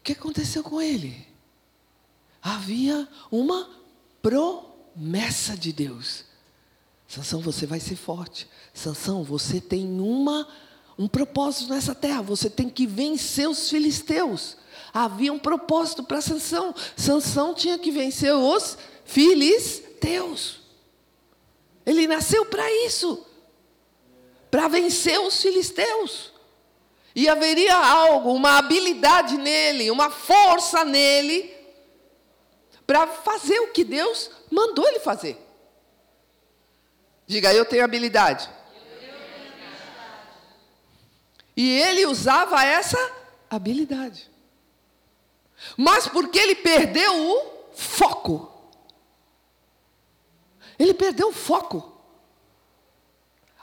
O 0.00 0.02
que 0.02 0.12
aconteceu 0.12 0.62
com 0.62 0.80
ele? 0.80 1.26
Havia 2.42 3.06
uma 3.30 3.68
promessa 4.22 5.56
de 5.56 5.72
Deus. 5.72 6.24
Sansão, 7.06 7.40
você 7.40 7.66
vai 7.66 7.80
ser 7.80 7.96
forte. 7.96 8.48
Sansão, 8.72 9.22
você 9.22 9.60
tem 9.60 9.86
uma 10.00 10.48
um 11.00 11.08
propósito 11.08 11.72
nessa 11.72 11.94
terra. 11.94 12.20
Você 12.20 12.50
tem 12.50 12.68
que 12.68 12.86
vencer 12.86 13.48
os 13.48 13.70
filisteus. 13.70 14.56
Havia 14.92 15.32
um 15.32 15.38
propósito 15.38 16.02
para 16.02 16.20
Sansão. 16.20 16.74
Sansão 16.96 17.54
tinha 17.54 17.78
que 17.78 17.90
vencer 17.90 18.34
os 18.34 18.76
filisteus. 19.04 20.60
Ele 21.86 22.06
nasceu 22.06 22.44
para 22.46 22.70
isso. 22.84 23.26
Para 24.50 24.68
vencer 24.68 25.20
os 25.20 25.40
filisteus. 25.40 26.32
E 27.14 27.28
haveria 27.28 27.76
algo, 27.76 28.32
uma 28.32 28.58
habilidade 28.58 29.36
nele, 29.36 29.90
uma 29.90 30.10
força 30.10 30.84
nele, 30.84 31.52
para 32.86 33.06
fazer 33.06 33.58
o 33.60 33.72
que 33.72 33.84
Deus 33.84 34.30
mandou 34.50 34.86
ele 34.86 35.00
fazer. 35.00 35.36
Diga, 37.26 37.52
eu 37.52 37.64
tenho 37.64 37.84
habilidade. 37.84 38.48
E 41.56 41.78
ele 41.80 42.06
usava 42.06 42.64
essa 42.64 42.98
habilidade. 43.48 44.29
Mas 45.76 46.06
porque 46.06 46.38
ele 46.38 46.56
perdeu 46.56 47.12
o 47.14 47.74
foco. 47.74 48.50
Ele 50.78 50.94
perdeu 50.94 51.28
o 51.28 51.32
foco. 51.32 51.92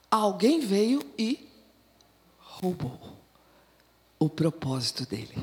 Alguém 0.10 0.60
veio 0.60 1.02
e 1.18 1.48
roubou 2.38 3.18
o 4.20 4.30
propósito 4.30 5.06
dele. 5.06 5.36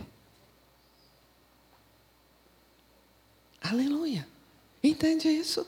Aleluia. 3.61 4.27
Entende 4.83 5.29
isso? 5.29 5.67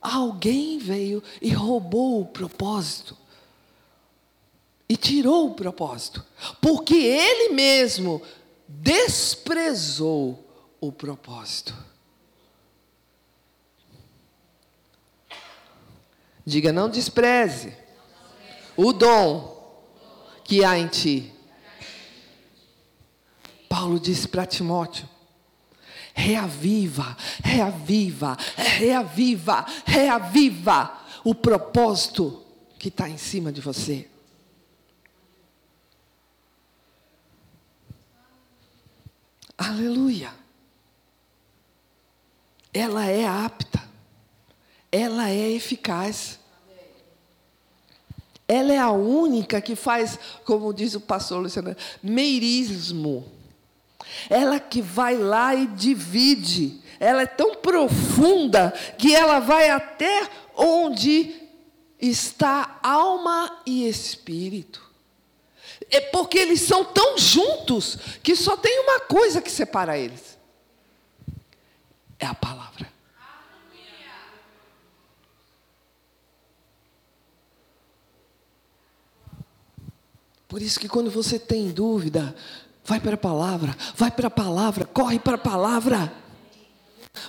Alguém 0.00 0.78
veio 0.78 1.22
e 1.40 1.50
roubou 1.50 2.20
o 2.20 2.26
propósito. 2.26 3.16
E 4.88 4.96
tirou 4.96 5.50
o 5.50 5.54
propósito. 5.54 6.24
Porque 6.60 6.94
ele 6.94 7.54
mesmo 7.54 8.20
desprezou 8.80 10.44
o 10.80 10.90
propósito. 10.92 11.74
Diga, 16.44 16.72
não 16.72 16.90
despreze 16.90 17.74
o 18.76 18.92
dom 18.92 19.54
que 20.44 20.64
há 20.64 20.78
em 20.78 20.88
ti. 20.88 21.32
Paulo 23.68 23.98
disse 23.98 24.28
para 24.28 24.44
Timóteo: 24.44 25.08
reaviva, 26.12 27.16
reaviva, 27.42 28.36
reaviva, 28.56 29.66
reaviva 29.86 31.00
o 31.24 31.34
propósito 31.34 32.44
que 32.78 32.88
está 32.88 33.08
em 33.08 33.16
cima 33.16 33.50
de 33.50 33.62
você. 33.62 34.08
Aleluia. 39.56 40.32
Ela 42.72 43.06
é 43.06 43.26
apta, 43.26 43.82
ela 44.90 45.30
é 45.30 45.50
eficaz. 45.50 46.40
Ela 48.46 48.72
é 48.72 48.78
a 48.78 48.90
única 48.90 49.60
que 49.60 49.74
faz, 49.74 50.18
como 50.44 50.74
diz 50.74 50.94
o 50.94 51.00
pastor 51.00 51.40
Luciano, 51.40 51.74
meirismo 52.02 53.32
Ela 54.28 54.60
que 54.60 54.82
vai 54.82 55.16
lá 55.16 55.54
e 55.54 55.66
divide. 55.66 56.80
Ela 57.00 57.22
é 57.22 57.26
tão 57.26 57.54
profunda 57.54 58.72
que 58.98 59.14
ela 59.14 59.40
vai 59.40 59.70
até 59.70 60.28
onde 60.54 61.34
está 61.98 62.78
alma 62.82 63.62
e 63.64 63.88
espírito. 63.88 64.93
É 65.90 66.00
porque 66.00 66.38
eles 66.38 66.60
são 66.60 66.84
tão 66.84 67.18
juntos 67.18 67.96
que 68.22 68.36
só 68.36 68.56
tem 68.56 68.80
uma 68.80 69.00
coisa 69.00 69.42
que 69.42 69.50
separa 69.50 69.98
eles: 69.98 70.38
é 72.18 72.26
a 72.26 72.34
palavra. 72.34 72.92
Por 80.48 80.62
isso 80.62 80.78
que 80.78 80.88
quando 80.88 81.10
você 81.10 81.36
tem 81.36 81.70
dúvida, 81.70 82.32
vai 82.84 83.00
para 83.00 83.14
a 83.14 83.18
palavra, 83.18 83.76
vai 83.96 84.10
para 84.10 84.28
a 84.28 84.30
palavra, 84.30 84.84
corre 84.84 85.18
para 85.18 85.34
a 85.34 85.38
palavra. 85.38 86.12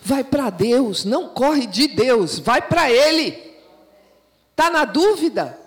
Vai 0.04 0.24
para 0.24 0.50
Deus, 0.50 1.06
não 1.06 1.30
corre 1.30 1.66
de 1.66 1.88
Deus, 1.88 2.40
vai 2.40 2.62
para 2.62 2.92
Ele. 2.92 3.56
Está 4.52 4.70
na 4.70 4.86
dúvida? 4.86 5.60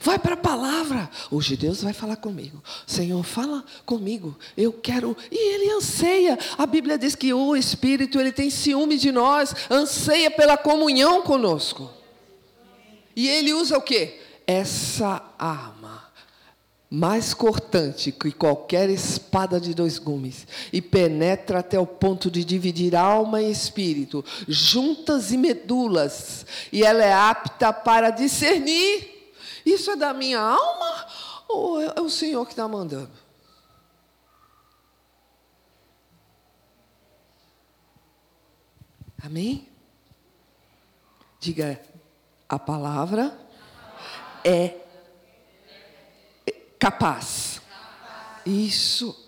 Vai 0.00 0.18
para 0.18 0.34
a 0.34 0.36
palavra. 0.36 1.10
Hoje 1.30 1.56
Deus 1.56 1.82
vai 1.82 1.92
falar 1.92 2.16
comigo. 2.16 2.62
Senhor, 2.86 3.22
fala 3.22 3.64
comigo. 3.84 4.36
Eu 4.56 4.72
quero. 4.72 5.16
E 5.30 5.54
Ele 5.54 5.70
anseia. 5.72 6.38
A 6.56 6.66
Bíblia 6.66 6.98
diz 6.98 7.14
que 7.14 7.32
o 7.32 7.56
Espírito 7.56 8.20
ele 8.20 8.32
tem 8.32 8.50
ciúme 8.50 8.96
de 8.96 9.12
nós, 9.12 9.54
anseia 9.70 10.30
pela 10.30 10.56
comunhão 10.56 11.22
conosco. 11.22 11.90
E 13.14 13.28
Ele 13.28 13.52
usa 13.52 13.76
o 13.76 13.82
que? 13.82 14.20
Essa 14.46 15.22
arma 15.38 16.08
mais 16.90 17.34
cortante 17.34 18.10
que 18.10 18.32
qualquer 18.32 18.88
espada 18.88 19.60
de 19.60 19.74
dois 19.74 19.98
gumes, 19.98 20.46
e 20.72 20.80
penetra 20.80 21.58
até 21.58 21.78
o 21.78 21.86
ponto 21.86 22.30
de 22.30 22.42
dividir 22.44 22.96
alma 22.96 23.42
e 23.42 23.50
espírito, 23.50 24.24
juntas 24.46 25.32
e 25.32 25.36
medulas, 25.36 26.46
e 26.72 26.82
ela 26.82 27.04
é 27.04 27.12
apta 27.12 27.72
para 27.72 28.10
discernir 28.10 29.17
isso 29.72 29.90
é 29.90 29.96
da 29.96 30.12
minha 30.14 30.40
alma 30.40 31.06
ou 31.48 31.80
é 31.80 32.00
o 32.00 32.10
Senhor 32.10 32.44
que 32.44 32.52
está 32.52 32.68
mandando? 32.68 33.10
Amém? 39.22 39.68
Diga, 41.40 41.80
a 42.48 42.58
palavra 42.58 43.36
é 44.44 44.74
capaz. 46.78 47.60
Isso. 48.46 49.26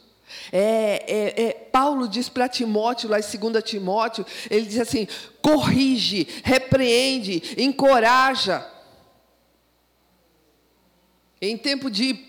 É, 0.52 1.04
é, 1.06 1.42
é, 1.42 1.52
Paulo 1.52 2.08
diz 2.08 2.28
para 2.28 2.48
Timóteo, 2.48 3.10
lá 3.10 3.18
em 3.18 3.22
2 3.22 3.64
Timóteo, 3.64 4.24
ele 4.50 4.66
diz 4.66 4.80
assim: 4.80 5.06
corrige, 5.42 6.26
repreende, 6.44 7.54
encoraja. 7.58 8.66
Em 11.40 11.56
tempo 11.56 11.90
de 11.90 12.28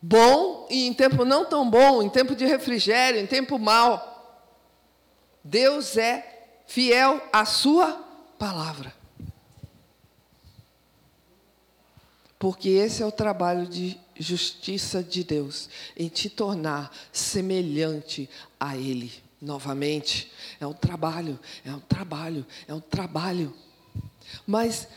bom 0.00 0.66
e 0.70 0.86
em 0.86 0.94
tempo 0.94 1.24
não 1.24 1.44
tão 1.44 1.68
bom, 1.68 2.02
em 2.02 2.08
tempo 2.08 2.34
de 2.34 2.46
refrigério, 2.46 3.20
em 3.20 3.26
tempo 3.26 3.58
mau. 3.58 4.08
Deus 5.42 5.96
é 5.96 6.62
fiel 6.66 7.20
à 7.32 7.44
sua 7.44 7.92
palavra. 8.38 8.94
Porque 12.38 12.70
esse 12.70 13.02
é 13.02 13.06
o 13.06 13.12
trabalho 13.12 13.66
de 13.66 13.98
justiça 14.18 15.02
de 15.02 15.24
Deus, 15.24 15.68
em 15.96 16.08
te 16.08 16.30
tornar 16.30 16.90
semelhante 17.12 18.30
a 18.58 18.76
Ele. 18.76 19.12
Novamente, 19.40 20.30
é 20.58 20.66
um 20.66 20.72
trabalho, 20.72 21.38
é 21.64 21.70
um 21.70 21.80
trabalho, 21.80 22.46
é 22.68 22.74
um 22.74 22.80
trabalho. 22.80 23.54
Mas 24.46 24.88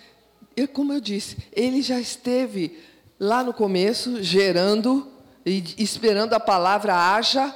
eu, 0.55 0.67
como 0.67 0.93
eu 0.93 0.99
disse, 0.99 1.37
ele 1.51 1.81
já 1.81 1.99
esteve 1.99 2.77
lá 3.19 3.43
no 3.43 3.53
começo, 3.53 4.21
gerando 4.23 5.07
e 5.45 5.63
esperando 5.77 6.33
a 6.33 6.39
palavra 6.39 6.95
haja 6.95 7.53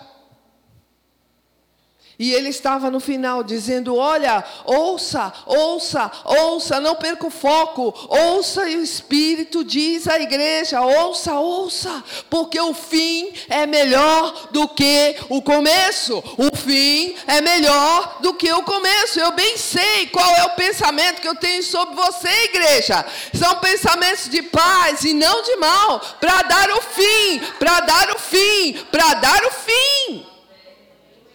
e 2.19 2.33
ele 2.33 2.49
estava 2.49 2.89
no 2.89 2.99
final 2.99 3.43
dizendo: 3.43 3.95
Olha, 3.95 4.43
ouça, 4.65 5.31
ouça, 5.45 6.11
ouça, 6.25 6.79
não 6.79 6.95
perca 6.95 7.27
o 7.27 7.31
foco, 7.31 7.93
ouça 8.09 8.67
e 8.67 8.75
o 8.75 8.83
Espírito 8.83 9.63
diz 9.63 10.07
à 10.07 10.19
igreja: 10.19 10.81
ouça, 10.81 11.35
ouça, 11.35 12.03
porque 12.29 12.59
o 12.59 12.73
fim 12.73 13.31
é 13.47 13.67
melhor 13.67 14.47
do 14.51 14.67
que 14.67 15.15
o 15.29 15.41
começo. 15.43 16.23
O 16.37 16.55
fim 16.55 17.15
é 17.27 17.39
melhor 17.39 18.17
do 18.21 18.33
que 18.33 18.51
o 18.51 18.63
começo. 18.63 19.19
Eu 19.19 19.31
bem 19.33 19.55
sei 19.55 20.07
qual 20.07 20.35
é 20.37 20.45
o 20.45 20.55
pensamento 20.55 21.21
que 21.21 21.27
eu 21.27 21.35
tenho 21.35 21.61
sobre 21.61 21.95
você, 21.95 22.29
igreja. 22.45 23.05
São 23.33 23.59
pensamentos 23.59 24.27
de 24.27 24.41
paz 24.41 25.03
e 25.03 25.13
não 25.13 25.43
de 25.43 25.55
mal, 25.57 25.99
para 26.19 26.41
dar 26.43 26.71
o 26.71 26.81
fim, 26.81 27.39
para 27.59 27.79
dar 27.81 28.09
o 28.11 28.19
fim, 28.19 28.73
para 28.91 29.13
dar 29.15 29.43
o 29.45 29.51
fim 29.51 30.26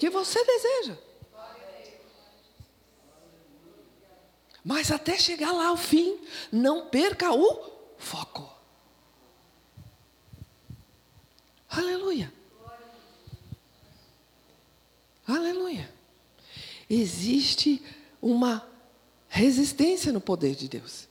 que 0.02 0.10
você 0.10 0.44
deseja. 0.44 0.98
Mas 4.64 4.90
até 4.90 5.16
chegar 5.16 5.52
lá 5.52 5.68
ao 5.68 5.76
fim, 5.76 6.18
não 6.50 6.88
perca 6.88 7.32
o 7.32 7.70
foco. 7.98 8.52
Aleluia. 11.70 12.32
Aleluia. 15.24 15.88
Existe 16.90 17.80
uma 18.20 18.68
resistência 19.28 20.12
no 20.12 20.20
poder 20.20 20.56
de 20.56 20.68
Deus. 20.68 21.06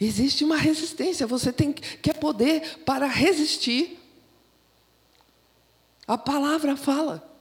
Existe 0.00 0.44
uma 0.44 0.56
resistência. 0.56 1.26
Você 1.26 1.52
tem 1.52 1.74
que 1.74 2.08
é 2.08 2.14
poder 2.14 2.78
para 2.86 3.06
resistir. 3.06 4.00
A 6.06 6.16
palavra 6.16 6.74
fala. 6.74 7.33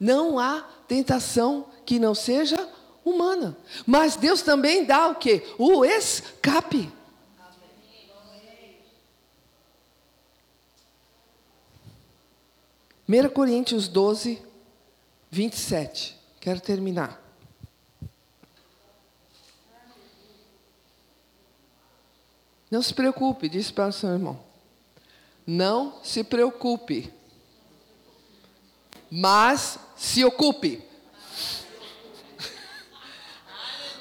Não 0.00 0.38
há 0.38 0.62
tentação 0.88 1.66
que 1.84 1.98
não 1.98 2.14
seja 2.14 2.66
humana. 3.04 3.54
Mas 3.86 4.16
Deus 4.16 4.40
também 4.40 4.84
dá 4.84 5.08
o 5.08 5.16
que? 5.16 5.42
O 5.58 5.84
escape. 5.84 6.90
Primeira 13.04 13.28
Coríntios 13.28 13.88
12, 13.88 14.40
27. 15.32 16.16
Quero 16.38 16.60
terminar. 16.60 17.20
Não 22.70 22.80
se 22.80 22.94
preocupe, 22.94 23.48
disse 23.48 23.72
para 23.72 23.88
o 23.88 23.92
seu 23.92 24.10
irmão. 24.10 24.38
Não 25.44 26.00
se 26.04 26.22
preocupe. 26.22 27.12
Mas 29.10 29.78
se 29.96 30.24
ocupe. 30.24 30.88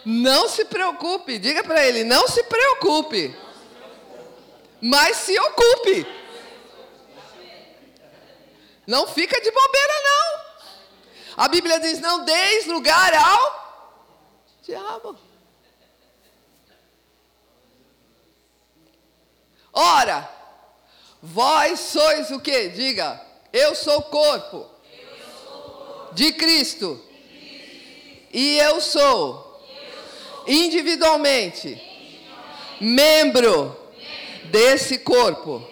Não 0.06 0.48
se 0.48 0.66
preocupe, 0.66 1.40
diga 1.40 1.64
para 1.64 1.86
ele, 1.86 2.04
não 2.04 2.28
se 2.28 2.44
preocupe. 2.44 3.36
Mas 4.82 5.18
se 5.18 5.38
ocupe. 5.40 6.06
Não 8.88 9.08
fica 9.08 9.40
de 9.42 9.52
bobeira, 9.52 9.94
não. 10.04 10.40
A 11.38 11.48
Bíblia 11.48 11.80
diz: 11.80 12.00
não 12.00 12.24
deis 12.24 12.66
lugar 12.66 13.14
ao 13.14 13.94
diabo. 14.64 15.18
Ora, 19.72 20.30
vós 21.22 21.80
sois 21.80 22.32
o 22.32 22.40
que? 22.40 22.70
Diga, 22.70 23.22
eu 23.54 23.76
sou 23.76 24.02
corpo 24.04 24.79
de 26.14 26.32
Cristo. 26.34 27.02
E 28.32 28.58
eu 28.58 28.80
sou, 28.80 29.64
individualmente, 30.48 31.82
membro 32.80 33.76
desse 34.46 35.00
corpo, 35.00 35.66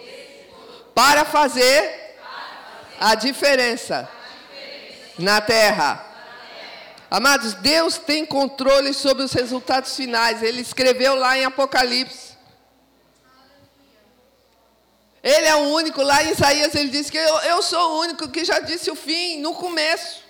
para 0.94 1.24
fazer 1.24 2.16
a 2.98 3.14
diferença 3.14 4.08
na 5.18 5.40
terra. 5.40 6.04
Amados, 7.10 7.54
Deus 7.54 7.96
tem 7.96 8.26
controle 8.26 8.92
sobre 8.92 9.22
os 9.22 9.32
resultados 9.32 9.96
finais. 9.96 10.42
Ele 10.42 10.60
escreveu 10.60 11.14
lá 11.14 11.38
em 11.38 11.44
Apocalipse. 11.44 12.36
Ele 15.22 15.46
é 15.46 15.56
o 15.56 15.74
único, 15.74 16.02
lá 16.02 16.22
em 16.22 16.30
Isaías 16.30 16.74
ele 16.74 16.90
disse 16.90 17.10
que 17.10 17.18
eu, 17.18 17.38
eu 17.40 17.62
sou 17.62 17.92
o 17.92 18.00
único 18.00 18.28
que 18.28 18.44
já 18.44 18.60
disse 18.60 18.90
o 18.90 18.94
fim 18.94 19.40
no 19.40 19.54
começo. 19.54 20.27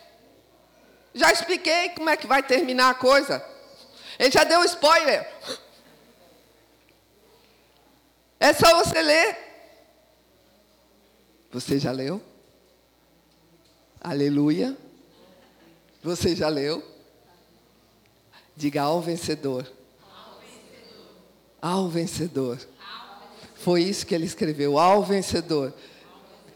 Já 1.19 1.33
expliquei 1.33 1.89
como 1.91 2.09
é 2.09 2.17
que 2.17 2.29
vai 2.29 2.45
terminar 2.45 2.91
a 2.91 2.95
coisa. 2.95 3.45
Ele 4.17 4.31
já 4.31 4.45
deu 4.45 4.63
spoiler. 4.63 5.29
É 8.39 8.53
só 8.53 8.79
você 8.79 9.03
ler. 9.03 9.37
Você 11.51 11.77
já 11.77 11.91
leu? 11.91 12.23
Aleluia. 14.01 14.77
Você 16.05 16.37
já 16.37 16.49
leu? 16.49 16.85
Diga 18.55 18.83
ao 18.83 19.01
vencedor. 19.01 19.69
Ao 21.61 21.89
vencedor. 21.89 22.61
Foi 23.57 23.83
isso 23.83 24.07
que 24.07 24.15
ele 24.15 24.25
escreveu, 24.25 24.79
ao 24.79 25.03
vencedor. 25.03 25.75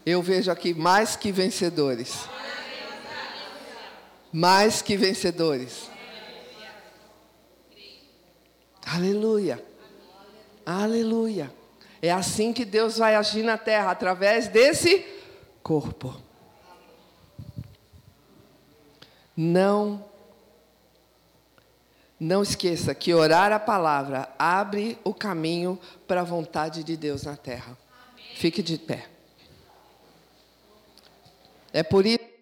Eu 0.05 0.21
vejo 0.21 0.49
aqui 0.49 0.73
mais 0.73 1.17
que 1.17 1.33
vencedores. 1.33 2.29
Mais 4.33 4.81
que 4.81 4.97
vencedores. 4.97 5.91
Aleluia. 8.83 9.63
Aleluia. 10.65 11.53
É 12.01 12.11
assim 12.11 12.51
que 12.51 12.65
Deus 12.65 12.97
vai 12.97 13.15
agir 13.15 13.43
na 13.43 13.59
terra, 13.59 13.91
através 13.91 14.47
desse 14.47 15.05
corpo. 15.61 16.19
Não 19.37 20.03
não 22.19 22.41
esqueça 22.41 22.95
que 22.95 23.13
orar 23.13 23.51
a 23.51 23.59
palavra 23.59 24.33
abre 24.39 24.97
o 25.03 25.13
caminho 25.13 25.77
para 26.07 26.21
a 26.21 26.23
vontade 26.23 26.81
de 26.81 26.95
Deus 26.95 27.23
na 27.23 27.35
terra. 27.35 27.77
Fique 28.35 28.63
de 28.63 28.77
pé. 28.77 29.09
É 31.73 31.83
por 31.83 32.05
isso 32.05 32.32